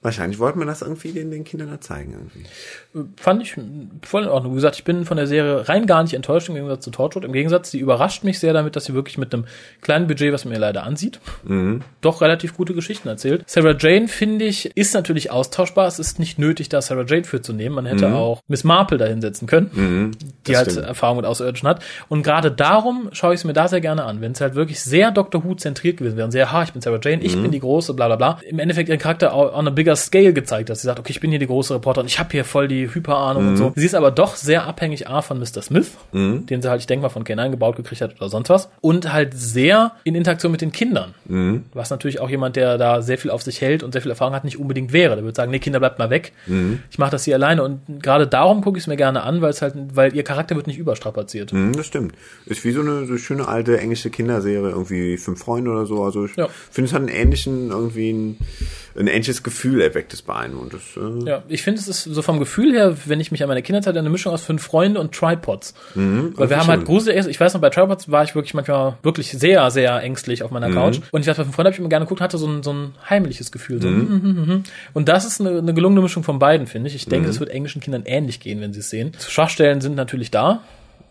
Wahrscheinlich 0.00 0.38
wollte 0.38 0.58
man 0.58 0.68
das 0.68 0.82
irgendwie 0.82 1.10
den, 1.10 1.32
den 1.32 1.42
Kindern 1.42 1.70
da 1.70 1.80
zeigen. 1.80 2.12
Irgendwie. 2.12 3.10
Fand 3.16 3.42
ich 3.42 3.56
voll 4.02 4.22
in 4.22 4.28
Ordnung. 4.28 4.52
Wie 4.52 4.56
gesagt, 4.56 4.76
ich 4.76 4.84
bin 4.84 5.04
von 5.04 5.16
der 5.16 5.26
Serie 5.26 5.68
rein 5.68 5.86
gar 5.86 6.04
nicht 6.04 6.14
enttäuscht 6.14 6.48
im 6.48 6.54
Gegensatz 6.54 6.84
zu 6.84 6.92
Torchwood. 6.92 7.24
Im 7.24 7.32
Gegensatz, 7.32 7.72
sie 7.72 7.80
überrascht 7.80 8.22
mich 8.22 8.38
sehr 8.38 8.52
damit, 8.52 8.76
dass 8.76 8.84
sie 8.84 8.94
wirklich 8.94 9.18
mit 9.18 9.34
einem 9.34 9.46
kleinen 9.80 10.06
Budget, 10.06 10.32
was 10.32 10.44
man 10.44 10.54
mir 10.54 10.60
leider 10.60 10.84
ansieht, 10.84 11.18
mhm. 11.42 11.82
doch 12.00 12.20
relativ 12.20 12.56
gute 12.56 12.74
Geschichten 12.74 13.08
erzählt. 13.08 13.42
Sarah 13.48 13.74
Jane, 13.76 14.06
finde 14.06 14.44
ich, 14.44 14.76
ist 14.76 14.94
natürlich 14.94 15.32
austauschbar. 15.32 15.88
Es 15.88 15.98
ist 15.98 16.20
nicht 16.20 16.38
nötig, 16.38 16.68
da 16.68 16.80
Sarah 16.80 17.04
Jane 17.04 17.24
für 17.24 17.42
zu 17.42 17.52
nehmen. 17.52 17.74
Man 17.74 17.86
hätte 17.86 18.06
mhm. 18.06 18.14
auch 18.14 18.42
Miss 18.46 18.62
Marple 18.62 18.98
da 18.98 19.06
hinsetzen 19.06 19.48
können, 19.48 19.70
mhm, 19.74 20.10
die 20.46 20.56
halt 20.56 20.70
stimmt. 20.70 20.86
Erfahrung 20.86 21.16
mit 21.16 21.26
Außerirdischen 21.26 21.68
hat. 21.68 21.82
Und 22.08 22.22
gerade 22.22 22.52
darum 22.52 23.08
schaue 23.10 23.34
ich 23.34 23.40
es 23.40 23.44
mir 23.44 23.52
da 23.52 23.66
sehr 23.66 23.80
gerne 23.80 24.04
an. 24.04 24.20
Wenn 24.20 24.30
es 24.30 24.40
halt 24.40 24.54
wirklich 24.54 24.80
sehr 24.80 25.10
Doctor 25.10 25.42
Who 25.42 25.56
zentriert 25.56 25.96
gewesen 25.96 26.16
wäre, 26.16 26.30
sehr, 26.30 26.52
ha, 26.52 26.62
ich 26.62 26.72
bin 26.72 26.82
Sarah 26.82 27.00
Jane, 27.02 27.20
ich 27.20 27.36
mhm. 27.36 27.42
bin 27.42 27.50
die 27.50 27.60
große, 27.60 27.94
bla 27.94 28.06
bla 28.06 28.14
bla. 28.14 28.38
Im 28.48 28.60
Endeffekt 28.60 28.88
ihren 28.88 29.00
Charakter 29.00 29.34
on 29.34 29.66
a 29.66 29.70
bigger 29.88 29.96
scale 29.96 30.32
gezeigt, 30.32 30.68
dass 30.68 30.82
sie 30.82 30.86
sagt, 30.86 30.98
okay, 30.98 31.10
ich 31.10 31.20
bin 31.20 31.30
hier 31.30 31.38
die 31.38 31.46
große 31.46 31.74
Reporterin, 31.74 32.06
ich 32.06 32.18
habe 32.18 32.30
hier 32.30 32.44
voll 32.44 32.68
die 32.68 32.92
Hyperahnung 32.92 33.44
mhm. 33.44 33.48
und 33.50 33.56
so. 33.56 33.72
Sie 33.74 33.86
ist 33.86 33.94
aber 33.94 34.10
doch 34.10 34.36
sehr 34.36 34.66
abhängig 34.66 35.08
A 35.08 35.22
von 35.22 35.38
Mr. 35.38 35.62
Smith, 35.62 35.92
mhm. 36.12 36.44
den 36.46 36.60
sie 36.60 36.68
halt, 36.68 36.80
ich 36.80 36.86
denke 36.86 37.04
mal, 37.04 37.08
von 37.08 37.24
K9 37.24 37.50
gebaut 37.50 37.76
gekriegt 37.76 38.02
hat 38.02 38.16
oder 38.16 38.28
sonst 38.28 38.50
was. 38.50 38.68
Und 38.80 39.12
halt 39.12 39.32
sehr 39.34 39.92
in 40.04 40.14
Interaktion 40.14 40.52
mit 40.52 40.60
den 40.60 40.72
Kindern. 40.72 41.14
Mhm. 41.26 41.64
Was 41.72 41.88
natürlich 41.90 42.20
auch 42.20 42.28
jemand, 42.28 42.56
der 42.56 42.76
da 42.76 43.00
sehr 43.00 43.16
viel 43.16 43.30
auf 43.30 43.42
sich 43.42 43.60
hält 43.60 43.82
und 43.82 43.92
sehr 43.92 44.02
viel 44.02 44.10
Erfahrung 44.10 44.34
hat, 44.34 44.44
nicht 44.44 44.58
unbedingt 44.58 44.92
wäre. 44.92 45.14
Der 45.14 45.24
würde 45.24 45.36
sagen, 45.36 45.50
nee, 45.50 45.58
Kinder, 45.58 45.78
bleibt 45.78 45.98
mal 45.98 46.10
weg. 46.10 46.32
Mhm. 46.46 46.80
Ich 46.90 46.98
mache 46.98 47.12
das 47.12 47.24
hier 47.24 47.34
alleine. 47.34 47.62
Und 47.62 48.02
gerade 48.02 48.26
darum 48.26 48.60
gucke 48.60 48.76
ich 48.76 48.84
es 48.84 48.88
mir 48.88 48.96
gerne 48.96 49.22
an, 49.22 49.40
weil 49.40 49.50
es 49.50 49.62
halt, 49.62 49.74
weil 49.94 50.14
ihr 50.14 50.22
Charakter 50.22 50.54
wird 50.56 50.66
nicht 50.66 50.78
überstrapaziert. 50.78 51.52
Mhm, 51.52 51.72
das 51.72 51.86
stimmt. 51.86 52.14
Ist 52.44 52.64
wie 52.64 52.72
so 52.72 52.80
eine 52.80 53.06
so 53.06 53.16
schöne 53.16 53.48
alte 53.48 53.78
englische 53.78 54.10
Kinderserie, 54.10 54.70
irgendwie 54.70 55.16
Fünf 55.16 55.40
Freunde 55.40 55.70
oder 55.70 55.86
so. 55.86 56.02
Also 56.02 56.26
ich 56.26 56.36
ja. 56.36 56.48
finde, 56.70 56.88
es 56.88 56.94
hat 56.94 57.00
einen 57.00 57.08
ähnlichen, 57.08 57.70
irgendwie 57.70 58.12
ein, 58.12 58.38
ein 58.98 59.06
ähnliches 59.06 59.42
Gefühl 59.42 59.77
erweckt 59.80 60.12
es 60.12 60.22
bei 60.22 60.34
einem. 60.34 60.58
Und 60.58 60.74
das, 60.74 60.96
äh 60.96 61.28
ja, 61.28 61.42
ich 61.48 61.62
finde, 61.62 61.80
es 61.80 61.88
ist 61.88 62.04
so 62.04 62.22
vom 62.22 62.38
Gefühl 62.38 62.72
her, 62.72 62.96
wenn 63.06 63.20
ich 63.20 63.32
mich 63.32 63.42
an 63.42 63.48
meine 63.48 63.62
Kinderzeit 63.62 63.96
eine 63.96 64.10
Mischung 64.10 64.32
aus 64.32 64.42
Fünf 64.42 64.62
Freunde 64.62 65.00
und 65.00 65.14
Tripods. 65.14 65.74
Mhm, 65.94 66.32
Weil 66.36 66.50
wir 66.50 66.58
haben 66.58 66.68
halt 66.68 66.84
Grusel, 66.84 67.14
ich 67.28 67.40
weiß 67.40 67.54
noch, 67.54 67.60
bei 67.60 67.70
Tripods 67.70 68.10
war 68.10 68.24
ich 68.24 68.34
wirklich 68.34 68.54
manchmal 68.54 68.96
wirklich 69.02 69.30
sehr, 69.30 69.70
sehr 69.70 70.02
ängstlich 70.02 70.42
auf 70.42 70.50
meiner 70.50 70.68
mhm. 70.68 70.74
Couch. 70.74 71.00
Und 71.10 71.20
ich 71.20 71.26
weiß, 71.26 71.36
bei 71.36 71.44
Fünf 71.44 71.54
Freunde 71.54 71.68
habe 71.68 71.74
ich 71.74 71.80
immer 71.80 71.88
gerne 71.88 72.04
geguckt, 72.04 72.20
hatte 72.20 72.38
so 72.38 72.46
ein, 72.46 72.62
so 72.62 72.72
ein 72.72 72.94
heimliches 73.08 73.52
Gefühl. 73.52 73.80
So. 73.80 73.88
Mhm. 73.88 74.22
mhm, 74.22 74.44
mhm 74.46 74.62
und 74.94 75.08
das 75.08 75.24
ist 75.24 75.40
eine, 75.40 75.58
eine 75.58 75.74
gelungene 75.74 76.02
Mischung 76.02 76.22
von 76.22 76.38
beiden, 76.38 76.66
finde 76.66 76.88
ich. 76.88 76.94
Ich 76.94 77.06
denke, 77.06 77.28
es 77.28 77.36
mhm. 77.36 77.40
wird 77.40 77.50
englischen 77.50 77.80
Kindern 77.80 78.02
ähnlich 78.04 78.40
gehen, 78.40 78.60
wenn 78.60 78.72
sie 78.72 78.80
es 78.80 78.90
sehen. 78.90 79.12
Schwachstellen 79.18 79.80
sind 79.80 79.94
natürlich 79.94 80.30
da. 80.30 80.62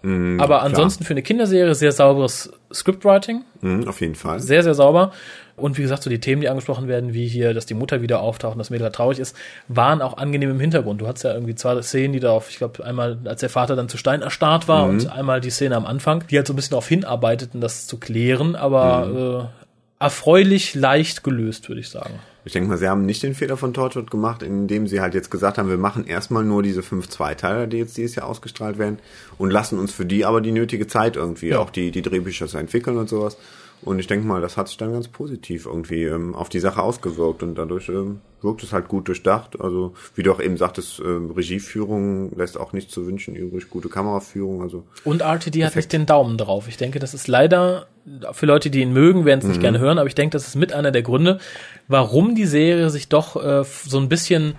Aber 0.03 0.61
ansonsten 0.61 1.03
klar. 1.03 1.07
für 1.07 1.13
eine 1.13 1.21
Kinderserie 1.23 1.75
sehr 1.75 1.91
sauberes 1.91 2.51
Scriptwriting. 2.71 3.43
Auf 3.87 3.99
jeden 3.99 4.15
Fall. 4.15 4.39
Sehr, 4.39 4.63
sehr 4.63 4.73
sauber. 4.73 5.11
Und 5.57 5.77
wie 5.79 5.81
gesagt, 5.81 6.03
so 6.03 6.09
die 6.11 6.19
Themen, 6.19 6.41
die 6.41 6.49
angesprochen 6.49 6.87
werden, 6.87 7.15
wie 7.15 7.27
hier, 7.27 7.55
dass 7.55 7.65
die 7.65 7.73
Mutter 7.73 8.03
wieder 8.03 8.21
auftaucht 8.21 8.53
und 8.53 8.59
das 8.59 8.69
Mädel 8.69 8.91
traurig 8.91 9.17
ist, 9.17 9.35
waren 9.67 10.03
auch 10.03 10.15
angenehm 10.17 10.51
im 10.51 10.59
Hintergrund. 10.59 11.01
Du 11.01 11.07
hattest 11.07 11.25
ja 11.25 11.33
irgendwie 11.33 11.55
zwei 11.55 11.81
Szenen, 11.81 12.13
die 12.13 12.19
darauf, 12.19 12.49
ich 12.51 12.57
glaube, 12.57 12.85
einmal, 12.85 13.17
als 13.25 13.41
der 13.41 13.49
Vater 13.49 13.75
dann 13.75 13.89
zu 13.89 13.97
Stein 13.97 14.21
erstarrt 14.21 14.67
war 14.67 14.85
mhm. 14.85 14.91
und 14.91 15.11
einmal 15.11 15.41
die 15.41 15.49
Szene 15.49 15.75
am 15.75 15.87
Anfang, 15.87 16.23
die 16.29 16.37
halt 16.37 16.45
so 16.45 16.53
ein 16.53 16.55
bisschen 16.55 16.71
darauf 16.71 16.87
hinarbeiteten, 16.87 17.59
das 17.59 17.87
zu 17.87 17.97
klären, 17.97 18.55
aber 18.55 19.05
mhm. 19.07 19.47
äh, 19.47 20.03
erfreulich 20.05 20.75
leicht 20.75 21.23
gelöst, 21.23 21.67
würde 21.69 21.81
ich 21.81 21.89
sagen. 21.89 22.13
Ich 22.45 22.53
denke 22.53 22.69
mal, 22.69 22.77
sie 22.77 22.87
haben 22.87 23.05
nicht 23.05 23.23
den 23.23 23.33
Fehler 23.33 23.57
von 23.57 23.73
Torchwood 23.73 24.09
gemacht, 24.09 24.41
indem 24.41 24.87
sie 24.87 25.01
halt 25.01 25.13
jetzt 25.15 25.31
gesagt 25.31 25.57
haben, 25.57 25.69
wir 25.69 25.77
machen 25.77 26.05
erstmal 26.05 26.45
nur 26.45 26.63
diese 26.63 26.81
fünf 26.81 27.09
Zweiteiler, 27.09 27.67
die 27.67 27.77
jetzt 27.77 27.97
dieses 27.97 28.15
Jahr 28.15 28.27
ausgestrahlt 28.27 28.77
werden 28.77 28.99
und 29.37 29.51
lassen 29.51 29.77
uns 29.79 29.91
für 29.91 30.05
die 30.05 30.23
aber 30.23 30.39
die 30.39 30.53
nötige 30.53 30.87
Zeit 30.87 31.17
irgendwie, 31.17 31.49
ja. 31.49 31.59
auch 31.59 31.71
die, 31.71 31.91
die 31.91 32.01
Drehbücher 32.01 32.47
zu 32.47 32.57
entwickeln 32.57 32.97
und 32.97 33.09
sowas. 33.09 33.37
Und 33.83 33.99
ich 33.99 34.07
denke 34.07 34.25
mal, 34.25 34.41
das 34.41 34.57
hat 34.57 34.67
sich 34.67 34.77
dann 34.77 34.91
ganz 34.91 35.07
positiv 35.07 35.65
irgendwie 35.65 36.03
ähm, 36.03 36.35
auf 36.35 36.49
die 36.49 36.59
Sache 36.59 36.81
ausgewirkt 36.81 37.43
und 37.43 37.55
dadurch 37.55 37.89
ähm, 37.89 38.21
wirkt 38.41 38.63
es 38.63 38.73
halt 38.73 38.87
gut 38.87 39.07
durchdacht. 39.07 39.61
Also 39.61 39.93
wie 40.15 40.23
du 40.23 40.31
auch 40.31 40.41
eben 40.41 40.57
sagtest, 40.57 40.99
ähm, 40.99 41.31
Regieführung 41.31 42.35
lässt 42.35 42.59
auch 42.59 42.73
nicht 42.73 42.91
zu 42.91 43.05
wünschen 43.05 43.35
übrig, 43.35 43.69
gute 43.69 43.89
Kameraführung. 43.89 44.61
Also 44.61 44.83
und 45.03 45.21
RTD 45.21 45.63
hat 45.63 45.75
nicht 45.75 45.93
den 45.93 46.05
Daumen 46.05 46.37
drauf. 46.37 46.67
Ich 46.67 46.77
denke, 46.77 46.99
das 46.99 47.13
ist 47.13 47.27
leider 47.27 47.87
für 48.31 48.45
Leute, 48.45 48.69
die 48.69 48.81
ihn 48.81 48.93
mögen, 48.93 49.25
werden 49.25 49.39
es 49.39 49.47
nicht 49.47 49.57
mhm. 49.57 49.61
gerne 49.61 49.79
hören, 49.79 49.99
aber 49.99 50.07
ich 50.07 50.15
denke, 50.15 50.33
das 50.33 50.47
ist 50.47 50.55
mit 50.55 50.73
einer 50.73 50.91
der 50.91 51.03
Gründe, 51.03 51.39
warum 51.87 52.35
die 52.35 52.45
Serie 52.45 52.89
sich 52.89 53.09
doch 53.09 53.35
äh, 53.35 53.63
so 53.63 53.99
ein 53.99 54.09
bisschen 54.09 54.55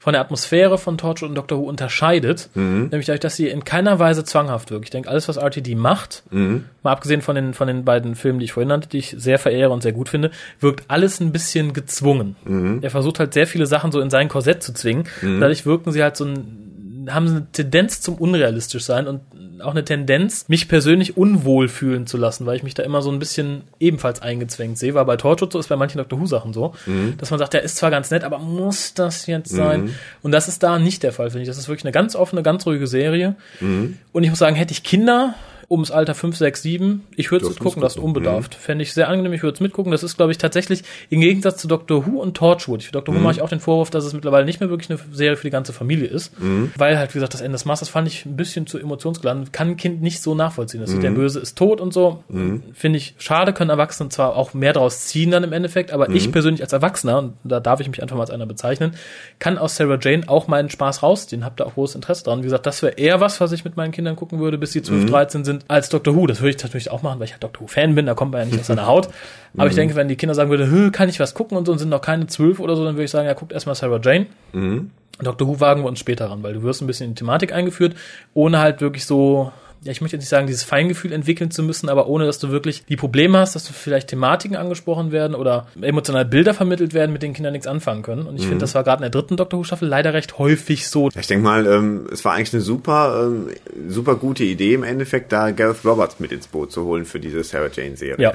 von 0.00 0.14
der 0.14 0.22
Atmosphäre 0.22 0.78
von 0.78 0.96
Torchwood 0.96 1.28
und 1.28 1.34
Doctor 1.34 1.58
Who 1.58 1.64
unterscheidet, 1.64 2.48
mhm. 2.54 2.88
nämlich 2.90 3.04
dadurch, 3.04 3.20
dass 3.20 3.36
sie 3.36 3.48
in 3.48 3.64
keiner 3.64 3.98
Weise 3.98 4.24
zwanghaft 4.24 4.70
wirkt. 4.70 4.86
Ich 4.86 4.90
denke, 4.90 5.10
alles, 5.10 5.28
was 5.28 5.36
RTD 5.36 5.76
macht, 5.76 6.22
mhm. 6.30 6.64
mal 6.82 6.92
abgesehen 6.92 7.20
von 7.20 7.36
den, 7.36 7.52
von 7.52 7.68
den 7.68 7.84
beiden 7.84 8.14
Filmen, 8.14 8.38
die 8.38 8.46
ich 8.46 8.52
vorhin 8.52 8.68
nannte, 8.68 8.88
die 8.88 8.96
ich 8.96 9.14
sehr 9.18 9.38
verehre 9.38 9.70
und 9.70 9.82
sehr 9.82 9.92
gut 9.92 10.08
finde, 10.08 10.30
wirkt 10.58 10.84
alles 10.88 11.20
ein 11.20 11.32
bisschen 11.32 11.74
gezwungen. 11.74 12.34
Mhm. 12.44 12.78
Er 12.80 12.90
versucht 12.90 13.20
halt 13.20 13.34
sehr 13.34 13.46
viele 13.46 13.66
Sachen 13.66 13.92
so 13.92 14.00
in 14.00 14.08
sein 14.08 14.30
Korsett 14.30 14.62
zu 14.62 14.72
zwingen. 14.72 15.04
Mhm. 15.20 15.38
Dadurch 15.38 15.66
wirken 15.66 15.92
sie 15.92 16.02
halt 16.02 16.16
so 16.16 16.24
ein, 16.24 16.70
haben 17.08 17.28
eine 17.28 17.46
Tendenz 17.52 18.00
zum 18.00 18.16
unrealistisch 18.16 18.84
sein 18.84 19.06
und 19.06 19.20
auch 19.60 19.70
eine 19.70 19.84
Tendenz, 19.84 20.48
mich 20.48 20.68
persönlich 20.68 21.16
unwohl 21.16 21.68
fühlen 21.68 22.06
zu 22.06 22.16
lassen, 22.16 22.46
weil 22.46 22.56
ich 22.56 22.62
mich 22.62 22.74
da 22.74 22.82
immer 22.82 23.02
so 23.02 23.10
ein 23.10 23.18
bisschen 23.18 23.62
ebenfalls 23.78 24.22
eingezwängt 24.22 24.78
sehe. 24.78 24.94
War 24.94 25.04
bei 25.04 25.16
Torchwood 25.16 25.52
so, 25.52 25.58
ist 25.58 25.68
bei 25.68 25.76
manchen 25.76 25.98
Dr. 25.98 26.20
Who-Sachen 26.20 26.52
so, 26.52 26.74
mhm. 26.86 27.14
dass 27.18 27.30
man 27.30 27.38
sagt, 27.38 27.54
der 27.54 27.62
ist 27.62 27.76
zwar 27.76 27.90
ganz 27.90 28.10
nett, 28.10 28.24
aber 28.24 28.38
muss 28.38 28.94
das 28.94 29.26
jetzt 29.26 29.50
sein? 29.50 29.84
Mhm. 29.84 29.94
Und 30.22 30.32
das 30.32 30.48
ist 30.48 30.62
da 30.62 30.78
nicht 30.78 31.02
der 31.02 31.12
Fall, 31.12 31.30
finde 31.30 31.42
ich. 31.42 31.48
Das 31.48 31.58
ist 31.58 31.68
wirklich 31.68 31.84
eine 31.84 31.92
ganz 31.92 32.16
offene, 32.16 32.42
ganz 32.42 32.66
ruhige 32.66 32.86
Serie. 32.86 33.36
Mhm. 33.60 33.98
Und 34.12 34.24
ich 34.24 34.30
muss 34.30 34.38
sagen, 34.38 34.56
hätte 34.56 34.72
ich 34.72 34.82
Kinder, 34.82 35.34
ums 35.70 35.92
Alter 35.92 36.14
5, 36.14 36.36
6, 36.36 36.62
7. 36.62 37.06
Ich 37.14 37.30
würde 37.30 37.46
es 37.46 37.58
gucken, 37.58 37.80
das 37.80 37.96
unbedarft. 37.96 38.56
Mhm. 38.56 38.60
Fände 38.60 38.82
ich 38.82 38.92
sehr 38.92 39.08
angenehm, 39.08 39.32
ich 39.32 39.44
würde 39.44 39.54
es 39.54 39.60
mitgucken. 39.60 39.92
Das 39.92 40.02
ist, 40.02 40.16
glaube 40.16 40.32
ich, 40.32 40.38
tatsächlich 40.38 40.82
im 41.10 41.20
Gegensatz 41.20 41.58
zu 41.58 41.68
Doctor 41.68 42.06
Who 42.06 42.20
und 42.20 42.36
Torchwood. 42.36 42.82
Für 42.82 42.90
Doctor 42.90 43.14
mhm. 43.14 43.18
Who 43.18 43.22
mache 43.22 43.34
ich 43.34 43.42
auch 43.42 43.48
den 43.48 43.60
Vorwurf, 43.60 43.88
dass 43.90 44.04
es 44.04 44.12
mittlerweile 44.12 44.44
nicht 44.44 44.58
mehr 44.58 44.68
wirklich 44.68 44.90
eine 44.90 44.98
Serie 45.12 45.36
für 45.36 45.46
die 45.46 45.52
ganze 45.52 45.72
Familie 45.72 46.08
ist. 46.08 46.38
Mhm. 46.40 46.72
Weil 46.76 46.98
halt, 46.98 47.10
wie 47.10 47.18
gesagt, 47.18 47.34
das 47.34 47.40
Ende 47.40 47.52
des 47.52 47.66
Masters 47.66 47.88
fand 47.88 48.08
ich 48.08 48.26
ein 48.26 48.36
bisschen 48.36 48.66
zu 48.66 48.78
emotionsgeladen. 48.78 49.52
Kann 49.52 49.68
ein 49.68 49.76
Kind 49.76 50.02
nicht 50.02 50.20
so 50.22 50.34
nachvollziehen. 50.34 50.80
Das 50.80 50.90
ist, 50.90 51.02
der 51.02 51.12
mhm. 51.12 51.16
Böse 51.16 51.38
ist 51.38 51.56
tot 51.56 51.80
und 51.80 51.92
so. 51.92 52.24
Mhm. 52.28 52.64
Finde 52.72 52.98
ich 52.98 53.14
schade, 53.18 53.52
können 53.52 53.70
Erwachsene 53.70 54.08
zwar 54.08 54.34
auch 54.34 54.54
mehr 54.54 54.72
draus 54.72 55.06
ziehen 55.06 55.30
dann 55.30 55.44
im 55.44 55.52
Endeffekt, 55.52 55.92
aber 55.92 56.10
ich 56.10 56.26
mhm. 56.26 56.32
persönlich 56.32 56.62
als 56.62 56.72
Erwachsener, 56.72 57.18
und 57.18 57.34
da 57.44 57.60
darf 57.60 57.78
ich 57.78 57.88
mich 57.88 58.02
einfach 58.02 58.16
mal 58.16 58.22
als 58.22 58.30
einer 58.30 58.46
bezeichnen, 58.46 58.96
kann 59.38 59.56
aus 59.56 59.76
Sarah 59.76 59.98
Jane 60.00 60.28
auch 60.28 60.48
meinen 60.48 60.68
Spaß 60.68 61.04
rausziehen. 61.04 61.44
Hab 61.44 61.56
da 61.56 61.64
auch 61.64 61.74
großes 61.74 61.94
Interesse 61.94 62.24
dran. 62.24 62.40
Wie 62.40 62.44
gesagt, 62.44 62.66
das 62.66 62.82
wäre 62.82 62.94
eher 62.94 63.20
was, 63.20 63.40
was 63.40 63.52
ich 63.52 63.64
mit 63.64 63.76
meinen 63.76 63.92
Kindern 63.92 64.16
gucken 64.16 64.40
würde, 64.40 64.58
bis 64.58 64.72
sie 64.72 64.82
12, 64.82 65.06
13 65.06 65.44
sind, 65.44 65.59
als 65.68 65.88
Doctor 65.88 66.14
Who. 66.14 66.26
Das 66.26 66.40
würde 66.40 66.56
ich 66.56 66.62
natürlich 66.62 66.90
auch 66.90 67.02
machen, 67.02 67.18
weil 67.18 67.26
ich 67.26 67.32
halt 67.32 67.42
Doctor 67.42 67.62
Who-Fan 67.62 67.94
bin, 67.94 68.06
da 68.06 68.14
kommt 68.14 68.32
man 68.32 68.40
ja 68.40 68.46
nicht 68.46 68.60
aus 68.60 68.66
seiner 68.66 68.86
Haut. 68.86 69.08
Aber 69.54 69.64
mhm. 69.64 69.70
ich 69.70 69.76
denke, 69.76 69.94
wenn 69.94 70.08
die 70.08 70.16
Kinder 70.16 70.34
sagen 70.34 70.50
würden, 70.50 70.92
kann 70.92 71.08
ich 71.08 71.20
was 71.20 71.34
gucken 71.34 71.56
und 71.56 71.66
so 71.66 71.72
und 71.72 71.78
sind 71.78 71.88
noch 71.88 72.00
keine 72.00 72.26
zwölf 72.26 72.60
oder 72.60 72.76
so, 72.76 72.84
dann 72.84 72.94
würde 72.94 73.04
ich 73.04 73.10
sagen, 73.10 73.26
ja, 73.26 73.34
guckt 73.34 73.52
erstmal 73.52 73.74
Sarah 73.74 74.00
Jane. 74.02 74.26
Mhm. 74.52 74.90
Doctor 75.22 75.46
Who 75.46 75.60
wagen 75.60 75.82
wir 75.82 75.88
uns 75.88 75.98
später 75.98 76.30
ran, 76.30 76.42
weil 76.42 76.54
du 76.54 76.62
wirst 76.62 76.80
ein 76.80 76.86
bisschen 76.86 77.08
in 77.08 77.14
die 77.14 77.18
Thematik 77.18 77.52
eingeführt, 77.52 77.94
ohne 78.34 78.58
halt 78.58 78.80
wirklich 78.80 79.04
so 79.04 79.52
ja, 79.82 79.92
ich 79.92 80.00
möchte 80.00 80.16
jetzt 80.16 80.22
nicht 80.22 80.28
sagen, 80.28 80.46
dieses 80.46 80.62
Feingefühl 80.62 81.12
entwickeln 81.12 81.50
zu 81.50 81.62
müssen, 81.62 81.88
aber 81.88 82.06
ohne, 82.06 82.26
dass 82.26 82.38
du 82.38 82.50
wirklich 82.50 82.84
die 82.84 82.96
Probleme 82.96 83.38
hast, 83.38 83.54
dass 83.54 83.64
du 83.64 83.72
vielleicht 83.72 84.08
Thematiken 84.08 84.56
angesprochen 84.56 85.10
werden 85.10 85.34
oder 85.34 85.68
emotional 85.80 86.26
Bilder 86.26 86.52
vermittelt 86.52 86.92
werden, 86.92 87.12
mit 87.12 87.22
denen 87.22 87.32
Kinder 87.32 87.50
nichts 87.50 87.66
anfangen 87.66 88.02
können. 88.02 88.26
Und 88.26 88.36
ich 88.36 88.44
mhm. 88.44 88.48
finde, 88.48 88.62
das 88.64 88.74
war 88.74 88.84
gerade 88.84 88.98
in 88.98 89.10
der 89.10 89.10
dritten 89.10 89.38
Doctor 89.38 89.58
Who 89.58 89.64
Staffel 89.64 89.88
leider 89.88 90.12
recht 90.12 90.38
häufig 90.38 90.88
so. 90.88 91.08
Ich 91.18 91.26
denke 91.26 91.44
mal, 91.44 91.66
ähm, 91.66 92.06
es 92.12 92.24
war 92.24 92.34
eigentlich 92.34 92.52
eine 92.52 92.62
super, 92.62 93.26
ähm, 93.26 93.48
super 93.88 94.16
gute 94.16 94.44
Idee 94.44 94.74
im 94.74 94.82
Endeffekt, 94.82 95.32
da 95.32 95.50
Gareth 95.50 95.84
Roberts 95.84 96.20
mit 96.20 96.30
ins 96.32 96.46
Boot 96.46 96.72
zu 96.72 96.84
holen 96.84 97.06
für 97.06 97.18
diese 97.18 97.42
Sarah 97.42 97.70
Jane 97.72 97.96
Serie. 97.96 98.22
Ja 98.22 98.32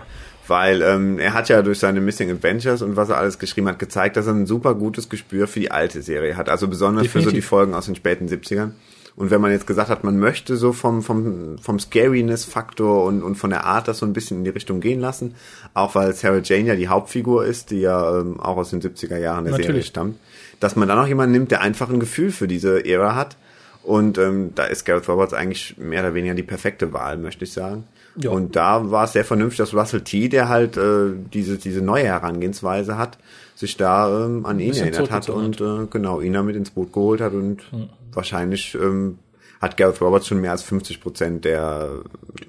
weil 0.48 0.82
ähm, 0.84 1.18
er 1.18 1.34
hat 1.34 1.50
ja 1.50 1.64
durch 1.64 1.80
seine 1.80 2.02
Missing 2.02 2.30
Adventures 2.30 2.84
und 2.84 2.96
was 2.96 3.10
er 3.10 3.18
alles 3.18 3.40
geschrieben 3.40 3.68
hat, 3.68 3.80
gezeigt, 3.80 4.16
dass 4.16 4.28
er 4.28 4.34
ein 4.34 4.46
super 4.46 4.76
gutes 4.76 5.10
Gespür 5.10 5.48
für 5.48 5.60
die 5.60 5.72
alte 5.72 6.04
Serie 6.04 6.38
hat. 6.38 6.50
Also 6.50 6.68
besonders 6.68 7.04
Definitiv. 7.04 7.30
für 7.30 7.32
so 7.32 7.36
die 7.36 7.42
Folgen 7.42 7.74
aus 7.74 7.88
den 7.88 7.96
späten 7.96 8.28
70ern. 8.28 8.72
Und 9.18 9.32
wenn 9.32 9.40
man 9.40 9.52
jetzt 9.52 9.66
gesagt 9.66 9.90
hat, 9.90 10.04
man 10.04 10.20
möchte 10.20 10.58
so 10.58 10.74
vom, 10.74 11.02
vom, 11.02 11.58
vom 11.58 11.80
Scariness-Faktor 11.80 13.06
und, 13.06 13.24
und 13.24 13.36
von 13.36 13.50
der 13.50 13.64
Art 13.64 13.88
das 13.88 14.00
so 14.00 14.06
ein 14.06 14.12
bisschen 14.12 14.40
in 14.40 14.44
die 14.44 14.50
Richtung 14.50 14.82
gehen 14.82 15.00
lassen, 15.00 15.36
auch 15.74 15.96
weil 15.96 16.14
Sarah 16.14 16.42
Jane 16.44 16.68
ja 16.68 16.76
die 16.76 16.90
Hauptfigur 16.90 17.46
ist, 17.46 17.72
die 17.72 17.80
ja 17.80 18.20
ähm, 18.20 18.40
auch 18.42 18.58
aus 18.58 18.72
den 18.72 18.82
70er 18.82 19.18
Jahren 19.18 19.46
der 19.46 19.52
Natürlich. 19.52 19.68
Serie 19.68 19.84
stammt, 19.84 20.20
dass 20.60 20.76
man 20.76 20.90
dann 20.90 21.00
auch 21.00 21.08
jemanden 21.08 21.32
nimmt, 21.32 21.52
der 21.52 21.62
einfach 21.62 21.90
ein 21.90 22.02
Gefühl 22.02 22.32
für 22.32 22.48
diese 22.48 22.86
Ära 22.86 23.16
hat. 23.16 23.38
Und 23.84 24.18
ähm, 24.18 24.52
da 24.56 24.66
ist 24.66 24.84
Gareth 24.84 25.08
Roberts 25.08 25.34
eigentlich 25.34 25.78
mehr 25.78 26.02
oder 26.02 26.14
weniger 26.14 26.34
die 26.34 26.44
perfekte 26.44 26.92
Wahl, 26.92 27.18
möchte 27.18 27.46
ich 27.46 27.54
sagen. 27.54 27.86
Ja. 28.18 28.32
Und 28.32 28.56
da 28.56 28.92
war 28.92 29.04
es 29.06 29.14
sehr 29.14 29.26
vernünftig, 29.26 29.58
dass 29.60 29.74
Russell 29.74 30.02
T., 30.02 30.28
der 30.28 30.50
halt 30.50 30.76
äh, 30.76 31.12
diese, 31.34 31.58
diese 31.58 31.82
neue 31.82 32.06
Herangehensweise 32.06 32.98
hat, 32.98 33.18
sich 33.56 33.78
da 33.78 34.26
ähm, 34.26 34.46
an 34.46 34.60
ihn 34.60 34.74
erinnert 34.74 35.12
hat 35.12 35.30
und 35.30 35.62
äh, 35.62 35.86
genau 35.90 36.20
ihn 36.20 36.34
damit 36.34 36.56
ins 36.56 36.72
Boot 36.72 36.92
geholt 36.92 37.22
hat 37.22 37.34
und 37.34 37.72
mhm. 37.72 37.90
Wahrscheinlich 38.16 38.76
ähm, 38.76 39.20
hat 39.62 39.78
Gareth 39.78 40.02
Roberts 40.02 40.28
schon 40.28 40.42
mehr 40.42 40.52
als 40.52 40.64
50 40.64 41.02
Prozent 41.02 41.46
der. 41.46 41.90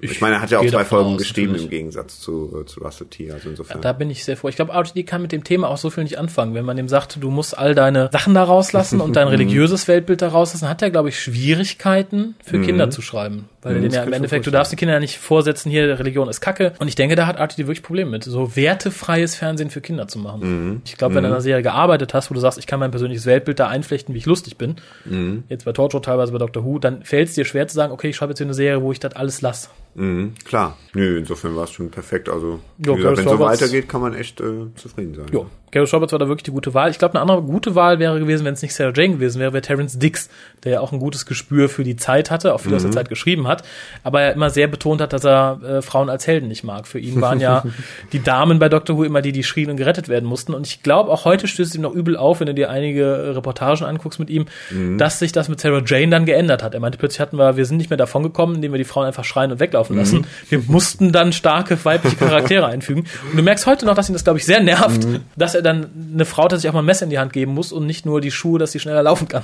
Ich, 0.01 0.11
ich 0.11 0.21
meine, 0.21 0.35
er 0.35 0.41
hat 0.41 0.51
ja 0.51 0.59
auch 0.59 0.65
zwei 0.65 0.85
Folgen 0.85 1.13
aus, 1.13 1.17
geschrieben 1.17 1.53
natürlich. 1.53 1.65
im 1.65 1.69
Gegensatz 1.69 2.19
zu, 2.19 2.63
zu 2.65 2.81
Russell 2.81 3.07
T. 3.07 3.31
Also 3.31 3.49
insofern. 3.49 3.81
Da 3.81 3.93
bin 3.93 4.09
ich 4.09 4.23
sehr 4.23 4.37
froh. 4.37 4.49
Ich 4.49 4.55
glaube, 4.55 4.73
RTD 4.73 5.05
kann 5.05 5.21
mit 5.21 5.31
dem 5.31 5.43
Thema 5.43 5.69
auch 5.69 5.77
so 5.77 5.89
viel 5.89 6.03
nicht 6.03 6.19
anfangen. 6.19 6.53
Wenn 6.53 6.65
man 6.65 6.77
ihm 6.77 6.89
sagt, 6.89 7.17
du 7.21 7.29
musst 7.29 7.57
all 7.57 7.75
deine 7.75 8.09
Sachen 8.11 8.33
da 8.33 8.43
rauslassen 8.43 9.01
und 9.01 9.15
dein 9.15 9.27
religiöses 9.29 9.87
Weltbild 9.87 10.21
da 10.21 10.29
rauslassen, 10.29 10.69
hat 10.69 10.81
er, 10.81 10.91
glaube 10.91 11.09
ich, 11.09 11.19
Schwierigkeiten 11.19 12.35
für 12.43 12.57
mhm. 12.57 12.65
Kinder 12.65 12.89
zu 12.89 13.01
schreiben. 13.01 13.49
Weil 13.61 13.75
mhm, 13.75 13.81
den 13.83 13.91
ja 13.91 14.03
im 14.03 14.13
Endeffekt, 14.13 14.45
du 14.45 14.51
darfst 14.51 14.71
die 14.71 14.75
Kinder 14.75 14.93
ja 14.93 14.99
nicht 14.99 15.17
vorsetzen, 15.17 15.69
hier, 15.69 15.99
Religion 15.99 16.29
ist 16.29 16.41
Kacke. 16.41 16.73
Und 16.79 16.87
ich 16.87 16.95
denke, 16.95 17.15
da 17.15 17.27
hat 17.27 17.37
RTD 17.37 17.59
wirklich 17.59 17.83
Probleme 17.83 18.11
mit, 18.11 18.23
so 18.23 18.55
wertefreies 18.55 19.35
Fernsehen 19.35 19.69
für 19.69 19.81
Kinder 19.81 20.07
zu 20.07 20.19
machen. 20.19 20.41
Mhm. 20.41 20.81
Ich 20.85 20.97
glaube, 20.97 21.15
wenn 21.15 21.23
du 21.23 21.29
in 21.29 21.33
einer 21.33 21.41
Serie 21.41 21.63
gearbeitet 21.63 22.13
hast, 22.13 22.29
wo 22.29 22.33
du 22.33 22.39
sagst, 22.39 22.59
ich 22.59 22.67
kann 22.67 22.79
mein 22.79 22.91
persönliches 22.91 23.25
Weltbild 23.25 23.59
da 23.59 23.67
einflechten, 23.67 24.13
wie 24.13 24.19
ich 24.19 24.25
lustig 24.25 24.57
bin, 24.57 24.75
mhm. 25.05 25.43
jetzt 25.49 25.65
bei 25.65 25.71
Torture, 25.71 26.01
teilweise 26.01 26.31
bei 26.31 26.37
Doctor 26.37 26.63
Who, 26.63 26.79
dann 26.79 26.96
fällt 27.03 27.29
es 27.29 27.35
dir 27.35 27.45
schwer 27.45 27.67
zu 27.67 27.75
sagen, 27.75 27.91
okay, 27.91 28.09
ich 28.09 28.15
schreibe 28.15 28.31
jetzt 28.31 28.39
hier 28.39 28.47
eine 28.47 28.53
Serie, 28.53 28.81
wo 28.81 28.91
ich 28.91 28.99
das 28.99 29.15
alles 29.15 29.41
lasse. 29.41 29.69
Mhm, 29.97 30.35
klar. 30.45 30.77
Nö, 30.93 31.17
insofern 31.17 31.55
war 31.55 31.63
es 31.63 31.71
schon 31.71 31.89
perfekt. 31.89 32.29
Also, 32.29 32.59
jo, 32.77 32.95
gesagt, 32.95 33.17
wenn 33.17 33.25
es 33.25 33.31
so 33.31 33.39
weitergeht, 33.39 33.89
kann 33.89 34.01
man 34.01 34.13
echt 34.13 34.39
äh, 34.39 34.73
zufrieden 34.75 35.15
sein. 35.15 35.25
Jo, 35.31 35.47
Gareth 35.71 35.93
Roberts 35.93 36.13
war 36.13 36.19
da 36.19 36.27
wirklich 36.27 36.43
die 36.43 36.51
gute 36.51 36.73
Wahl. 36.73 36.89
Ich 36.91 36.97
glaube, 36.97 37.15
eine 37.15 37.21
andere 37.21 37.41
gute 37.41 37.75
Wahl 37.75 37.99
wäre 37.99 38.19
gewesen, 38.19 38.45
wenn 38.45 38.53
es 38.53 38.61
nicht 38.61 38.73
Sarah 38.73 38.93
Jane 38.95 39.15
gewesen 39.15 39.39
wäre, 39.39 39.51
wäre 39.51 39.61
Terence 39.61 39.99
Dix, 39.99 40.29
der 40.63 40.73
ja 40.73 40.79
auch 40.79 40.93
ein 40.93 40.99
gutes 40.99 41.25
Gespür 41.25 41.67
für 41.67 41.83
die 41.83 41.97
Zeit 41.97 42.31
hatte, 42.31 42.53
auch 42.53 42.59
viel 42.59 42.71
mhm. 42.71 42.75
aus 42.77 42.83
der. 42.83 42.91
Zeit 42.91 43.09
geschrieben 43.09 43.47
hat, 43.47 43.63
aber 44.03 44.21
er 44.21 44.33
immer 44.33 44.49
sehr 44.49 44.67
betont 44.67 45.01
hat, 45.01 45.11
dass 45.13 45.25
er 45.25 45.59
äh, 45.61 45.81
Frauen 45.81 46.09
als 46.09 46.25
Helden 46.25 46.47
nicht 46.47 46.63
mag. 46.63 46.87
Für 46.87 46.99
ihn 46.99 47.19
waren 47.19 47.39
ja 47.39 47.63
die 48.13 48.23
Damen 48.23 48.59
bei 48.59 48.69
Doctor 48.69 48.97
Who 48.97 49.03
immer 49.03 49.21
die, 49.21 49.33
die 49.33 49.43
schrien 49.43 49.69
und 49.69 49.77
gerettet 49.77 50.07
werden 50.07 50.27
mussten. 50.27 50.53
Und 50.53 50.65
ich 50.65 50.83
glaube, 50.83 51.11
auch 51.11 51.25
heute 51.25 51.47
stößt 51.47 51.71
es 51.71 51.75
ihm 51.75 51.81
noch 51.81 51.93
übel 51.93 52.15
auf, 52.15 52.39
wenn 52.39 52.47
du 52.47 52.53
dir 52.53 52.69
einige 52.69 53.35
Reportagen 53.35 53.85
anguckst 53.85 54.19
mit 54.19 54.29
ihm, 54.29 54.45
mhm. 54.71 54.97
dass 54.97 55.19
sich 55.19 55.31
das 55.33 55.49
mit 55.49 55.59
Sarah 55.59 55.83
Jane 55.85 56.09
dann 56.09 56.25
geändert 56.25 56.63
hat. 56.63 56.73
Er 56.73 56.79
meinte, 56.79 56.97
plötzlich 56.97 57.19
hatten 57.19 57.37
wir, 57.37 57.57
wir 57.57 57.65
sind 57.65 57.77
nicht 57.77 57.89
mehr 57.89 57.97
davon 57.97 58.23
gekommen, 58.23 58.55
indem 58.55 58.71
wir 58.71 58.77
die 58.77 58.85
Frauen 58.85 59.05
einfach 59.05 59.25
schreien 59.25 59.51
und 59.51 59.59
weglaufen 59.59 59.86
lassen. 59.95 60.19
Mhm. 60.19 60.25
Wir 60.49 60.61
mussten 60.67 61.11
dann 61.11 61.33
starke 61.33 61.77
weibliche 61.83 62.15
Charaktere 62.15 62.65
einfügen. 62.67 63.05
Und 63.31 63.37
du 63.37 63.43
merkst 63.43 63.65
heute 63.65 63.85
noch, 63.85 63.95
dass 63.95 64.09
ihn 64.09 64.13
das, 64.13 64.23
glaube 64.23 64.39
ich, 64.39 64.45
sehr 64.45 64.61
nervt, 64.61 65.05
mhm. 65.05 65.21
dass 65.35 65.55
er 65.55 65.61
dann 65.61 65.87
eine 66.13 66.25
Frau 66.25 66.47
sich 66.49 66.69
auch 66.69 66.73
mal 66.73 66.79
ein 66.79 66.85
Messer 66.85 67.05
in 67.05 67.09
die 67.09 67.19
Hand 67.19 67.33
geben 67.33 67.53
muss 67.53 67.71
und 67.71 67.85
nicht 67.85 68.05
nur 68.05 68.21
die 68.21 68.31
Schuhe, 68.31 68.59
dass 68.59 68.71
sie 68.71 68.79
schneller 68.79 69.03
laufen 69.03 69.27
kann. 69.27 69.43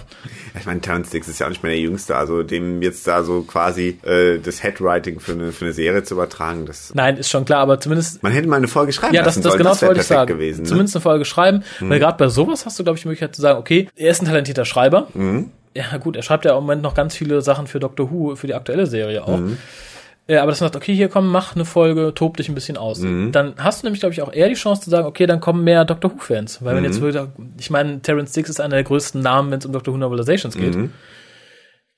Ich 0.57 0.65
meine, 0.65 0.81
Terence 0.81 1.09
Dix 1.09 1.27
ist 1.27 1.39
ja 1.39 1.47
auch 1.47 1.49
nicht 1.49 1.63
mehr 1.63 1.71
der 1.71 1.81
Jüngste, 1.81 2.15
also 2.15 2.43
dem 2.43 2.81
jetzt 2.81 3.07
da 3.07 3.23
so 3.23 3.41
quasi 3.41 3.99
äh, 4.03 4.39
das 4.39 4.63
Headwriting 4.63 5.19
für 5.19 5.33
eine, 5.33 5.51
für 5.51 5.65
eine 5.65 5.73
Serie 5.73 6.03
zu 6.03 6.15
übertragen, 6.15 6.65
das... 6.65 6.93
Nein, 6.93 7.17
ist 7.17 7.29
schon 7.29 7.45
klar, 7.45 7.59
aber 7.59 7.79
zumindest... 7.79 8.23
Man 8.23 8.31
hätte 8.31 8.47
mal 8.47 8.57
eine 8.57 8.67
Folge 8.67 8.93
schreiben 8.93 9.13
ja, 9.13 9.23
das, 9.23 9.39
das 9.39 9.57
Genau 9.57 9.71
das 9.71 9.81
wollte 9.81 10.01
ich 10.01 10.07
sagen. 10.07 10.27
Gewesen, 10.27 10.63
ne? 10.63 10.67
Zumindest 10.67 10.95
eine 10.95 11.01
Folge 11.01 11.25
schreiben, 11.25 11.63
mhm. 11.79 11.89
weil 11.89 11.99
gerade 11.99 12.17
bei 12.17 12.27
sowas 12.27 12.65
hast 12.65 12.79
du, 12.79 12.83
glaube 12.83 12.97
ich, 12.97 13.03
die 13.03 13.07
Möglichkeit 13.07 13.35
zu 13.35 13.41
sagen, 13.41 13.59
okay, 13.59 13.87
er 13.95 14.11
ist 14.11 14.21
ein 14.21 14.25
talentierter 14.25 14.65
Schreiber. 14.65 15.07
Mhm. 15.13 15.51
Ja 15.75 15.97
gut, 15.97 16.15
er 16.15 16.21
schreibt 16.21 16.45
ja 16.45 16.51
im 16.51 16.63
Moment 16.63 16.83
noch 16.83 16.93
ganz 16.93 17.15
viele 17.15 17.41
Sachen 17.41 17.67
für 17.67 17.79
Doctor 17.79 18.11
Who, 18.11 18.35
für 18.35 18.47
die 18.47 18.53
aktuelle 18.53 18.85
Serie 18.85 19.23
auch. 19.23 19.39
Mhm. 19.39 19.57
Ja, 20.27 20.41
aber 20.41 20.51
das 20.51 20.59
sagt, 20.59 20.75
okay, 20.75 20.95
hier 20.95 21.09
komm, 21.09 21.29
mach 21.29 21.55
eine 21.55 21.65
Folge, 21.65 22.13
tob 22.15 22.37
dich 22.37 22.47
ein 22.47 22.55
bisschen 22.55 22.77
aus. 22.77 22.99
Mhm. 22.99 23.33
Dann 23.33 23.55
hast 23.57 23.81
du 23.81 23.87
nämlich, 23.87 23.99
glaube 23.99 24.13
ich, 24.13 24.21
auch 24.21 24.31
eher 24.31 24.47
die 24.47 24.55
Chance 24.55 24.83
zu 24.83 24.89
sagen, 24.89 25.05
okay, 25.05 25.25
dann 25.25 25.41
kommen 25.41 25.65
mehr 25.65 25.83
Doctor 25.83 26.11
Who-Fans. 26.11 26.63
Weil 26.63 26.77
wenn 26.77 26.85
jetzt 26.85 26.99
mhm. 26.99 27.13
wirklich, 27.13 27.27
ich 27.59 27.69
meine, 27.69 28.01
Terence 28.01 28.31
Dix 28.31 28.49
ist 28.49 28.61
einer 28.61 28.75
der 28.75 28.85
größten 28.85 29.21
Namen, 29.21 29.51
wenn 29.51 29.59
es 29.59 29.65
um 29.65 29.73
Doctor 29.73 29.93
Who 29.93 29.97
Novelizations 29.97 30.55
geht. 30.55 30.75
Mhm. 30.75 30.91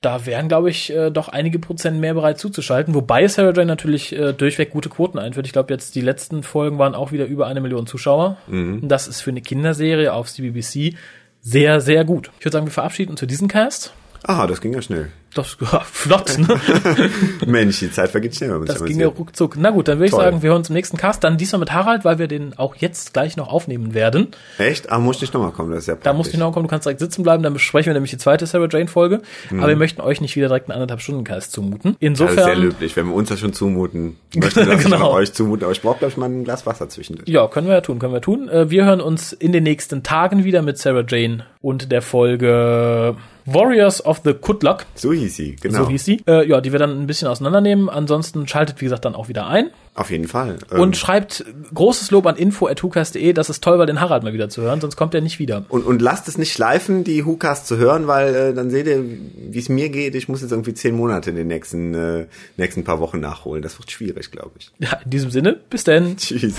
Da 0.00 0.26
wären, 0.26 0.48
glaube 0.48 0.70
ich, 0.70 0.92
äh, 0.92 1.10
doch 1.10 1.28
einige 1.28 1.58
Prozent 1.58 2.00
mehr 2.00 2.14
bereit 2.14 2.38
zuzuschalten, 2.38 2.94
wobei 2.94 3.26
Sarah 3.28 3.52
Jane 3.54 3.66
natürlich 3.66 4.12
äh, 4.12 4.32
durchweg 4.32 4.70
gute 4.70 4.88
Quoten 4.88 5.18
einführt. 5.18 5.46
Ich 5.46 5.52
glaube, 5.52 5.72
jetzt 5.72 5.94
die 5.94 6.00
letzten 6.00 6.42
Folgen 6.42 6.78
waren 6.78 6.94
auch 6.94 7.12
wieder 7.12 7.26
über 7.26 7.46
eine 7.46 7.60
Million 7.60 7.86
Zuschauer. 7.86 8.36
Mhm. 8.48 8.86
Das 8.88 9.08
ist 9.08 9.20
für 9.20 9.30
eine 9.30 9.40
Kinderserie 9.40 10.12
auf 10.12 10.30
CBBC 10.30 10.96
sehr, 11.40 11.80
sehr 11.80 12.04
gut. 12.04 12.30
Ich 12.38 12.44
würde 12.44 12.54
sagen, 12.54 12.66
wir 12.66 12.72
verabschieden 12.72 13.12
uns 13.12 13.20
für 13.20 13.26
diesen 13.26 13.48
Cast. 13.48 13.94
Aha, 14.24 14.46
das 14.46 14.60
ging 14.60 14.74
ja 14.74 14.82
schnell. 14.82 15.10
Das 15.36 15.58
ja, 15.60 15.80
flott, 15.80 16.38
ne? 16.38 16.58
Mensch, 17.46 17.80
die 17.80 17.90
Zeit 17.90 18.10
vergeht 18.10 18.34
schnell. 18.34 18.58
Das 18.64 18.82
ging 18.82 18.98
ja 18.98 19.08
ruckzuck. 19.08 19.56
Na 19.58 19.70
gut, 19.70 19.86
dann 19.86 19.98
würde 19.98 20.06
ich 20.06 20.12
sagen, 20.12 20.42
wir 20.42 20.48
hören 20.48 20.60
uns 20.60 20.70
im 20.70 20.74
nächsten 20.74 20.96
Cast. 20.96 21.22
Dann 21.24 21.36
diesmal 21.36 21.60
mit 21.60 21.72
Harald, 21.72 22.06
weil 22.06 22.18
wir 22.18 22.26
den 22.26 22.56
auch 22.58 22.74
jetzt 22.76 23.12
gleich 23.12 23.36
noch 23.36 23.48
aufnehmen 23.48 23.92
werden. 23.92 24.28
Echt? 24.56 24.90
Ah, 24.90 24.98
muss 24.98 25.20
ich 25.20 25.32
nochmal 25.34 25.52
kommen, 25.52 25.72
das 25.72 25.80
ist 25.80 25.88
ja 25.88 25.94
praktisch. 25.94 26.10
Da 26.10 26.16
musst 26.16 26.32
du 26.32 26.38
nochmal 26.38 26.54
kommen, 26.54 26.64
du 26.64 26.70
kannst 26.70 26.86
direkt 26.86 27.00
sitzen 27.00 27.22
bleiben, 27.22 27.42
dann 27.42 27.52
besprechen 27.52 27.90
wir 27.90 27.94
nämlich 27.94 28.12
die 28.12 28.18
zweite 28.18 28.46
Sarah 28.46 28.68
Jane 28.70 28.88
Folge. 28.88 29.20
Mhm. 29.50 29.60
Aber 29.60 29.68
wir 29.68 29.76
möchten 29.76 30.00
euch 30.00 30.22
nicht 30.22 30.36
wieder 30.36 30.48
direkt 30.48 30.70
einen 30.70 30.74
anderthalb 30.74 31.02
Stunden 31.02 31.24
Cast 31.24 31.52
zumuten. 31.52 31.96
Insofern. 32.00 32.38
Also 32.38 32.44
sehr 32.44 32.56
löblich, 32.56 32.96
wenn 32.96 33.08
wir 33.08 33.14
uns 33.14 33.28
das 33.28 33.38
schon 33.38 33.52
zumuten, 33.52 34.16
möchten 34.34 34.66
wir 34.66 34.76
genau. 34.76 35.12
euch 35.12 35.34
zumuten. 35.34 35.64
Aber 35.64 35.72
ich 35.72 35.82
brauche, 35.82 35.98
glaube 35.98 36.12
ich, 36.12 36.16
mal 36.16 36.30
ein 36.30 36.44
Glas 36.44 36.64
Wasser 36.64 36.88
zwischendurch. 36.88 37.28
Ja, 37.28 37.46
können 37.48 37.66
wir 37.66 37.74
ja 37.74 37.82
tun, 37.82 37.98
können 37.98 38.14
wir 38.14 38.22
tun. 38.22 38.48
Äh, 38.48 38.70
wir 38.70 38.86
hören 38.86 39.02
uns 39.02 39.34
in 39.34 39.52
den 39.52 39.64
nächsten 39.64 40.02
Tagen 40.02 40.44
wieder 40.44 40.62
mit 40.62 40.78
Sarah 40.78 41.04
Jane 41.06 41.44
und 41.60 41.92
der 41.92 42.00
Folge 42.00 43.16
Warriors 43.46 44.04
of 44.04 44.22
the 44.24 44.34
Kudlock. 44.34 44.86
So 44.96 45.12
hieß 45.26 45.36
sie, 45.36 45.56
genau. 45.56 45.84
So 45.84 45.90
hieß 45.90 46.04
sie. 46.04 46.22
Äh, 46.26 46.48
ja, 46.48 46.60
die 46.60 46.72
wir 46.72 46.78
dann 46.78 47.00
ein 47.00 47.06
bisschen 47.06 47.28
auseinandernehmen. 47.28 47.88
Ansonsten 47.88 48.46
schaltet, 48.48 48.80
wie 48.80 48.86
gesagt, 48.86 49.04
dann 49.04 49.14
auch 49.14 49.28
wieder 49.28 49.46
ein. 49.46 49.70
Auf 49.94 50.10
jeden 50.10 50.28
Fall. 50.28 50.58
Ähm, 50.70 50.80
und 50.80 50.96
schreibt 50.96 51.44
großes 51.72 52.10
Lob 52.10 52.26
an 52.26 52.36
info.hukas.de. 52.36 53.32
Das 53.32 53.50
ist 53.50 53.62
toll, 53.64 53.78
weil 53.78 53.86
den 53.86 54.00
Harald 54.00 54.22
mal 54.22 54.32
wieder 54.32 54.48
zu 54.48 54.62
hören, 54.62 54.80
sonst 54.80 54.96
kommt 54.96 55.14
er 55.14 55.20
nicht 55.20 55.38
wieder. 55.38 55.64
Und, 55.68 55.86
und 55.86 56.02
lasst 56.02 56.28
es 56.28 56.38
nicht 56.38 56.52
schleifen, 56.52 57.04
die 57.04 57.24
Hukas 57.24 57.64
zu 57.64 57.76
hören, 57.78 58.06
weil 58.06 58.34
äh, 58.34 58.54
dann 58.54 58.70
seht 58.70 58.86
ihr, 58.86 59.02
wie 59.02 59.58
es 59.58 59.68
mir 59.68 59.88
geht. 59.88 60.14
Ich 60.14 60.28
muss 60.28 60.42
jetzt 60.42 60.50
irgendwie 60.50 60.74
zehn 60.74 60.94
Monate 60.94 61.30
in 61.30 61.36
den 61.36 61.48
nächsten, 61.48 61.94
äh, 61.94 62.26
nächsten 62.56 62.84
paar 62.84 63.00
Wochen 63.00 63.20
nachholen. 63.20 63.62
Das 63.62 63.78
wird 63.78 63.90
schwierig, 63.90 64.30
glaube 64.30 64.52
ich. 64.58 64.70
Ja, 64.78 65.00
in 65.04 65.10
diesem 65.10 65.30
Sinne, 65.30 65.58
bis 65.70 65.84
denn. 65.84 66.16
Tschüss. 66.16 66.54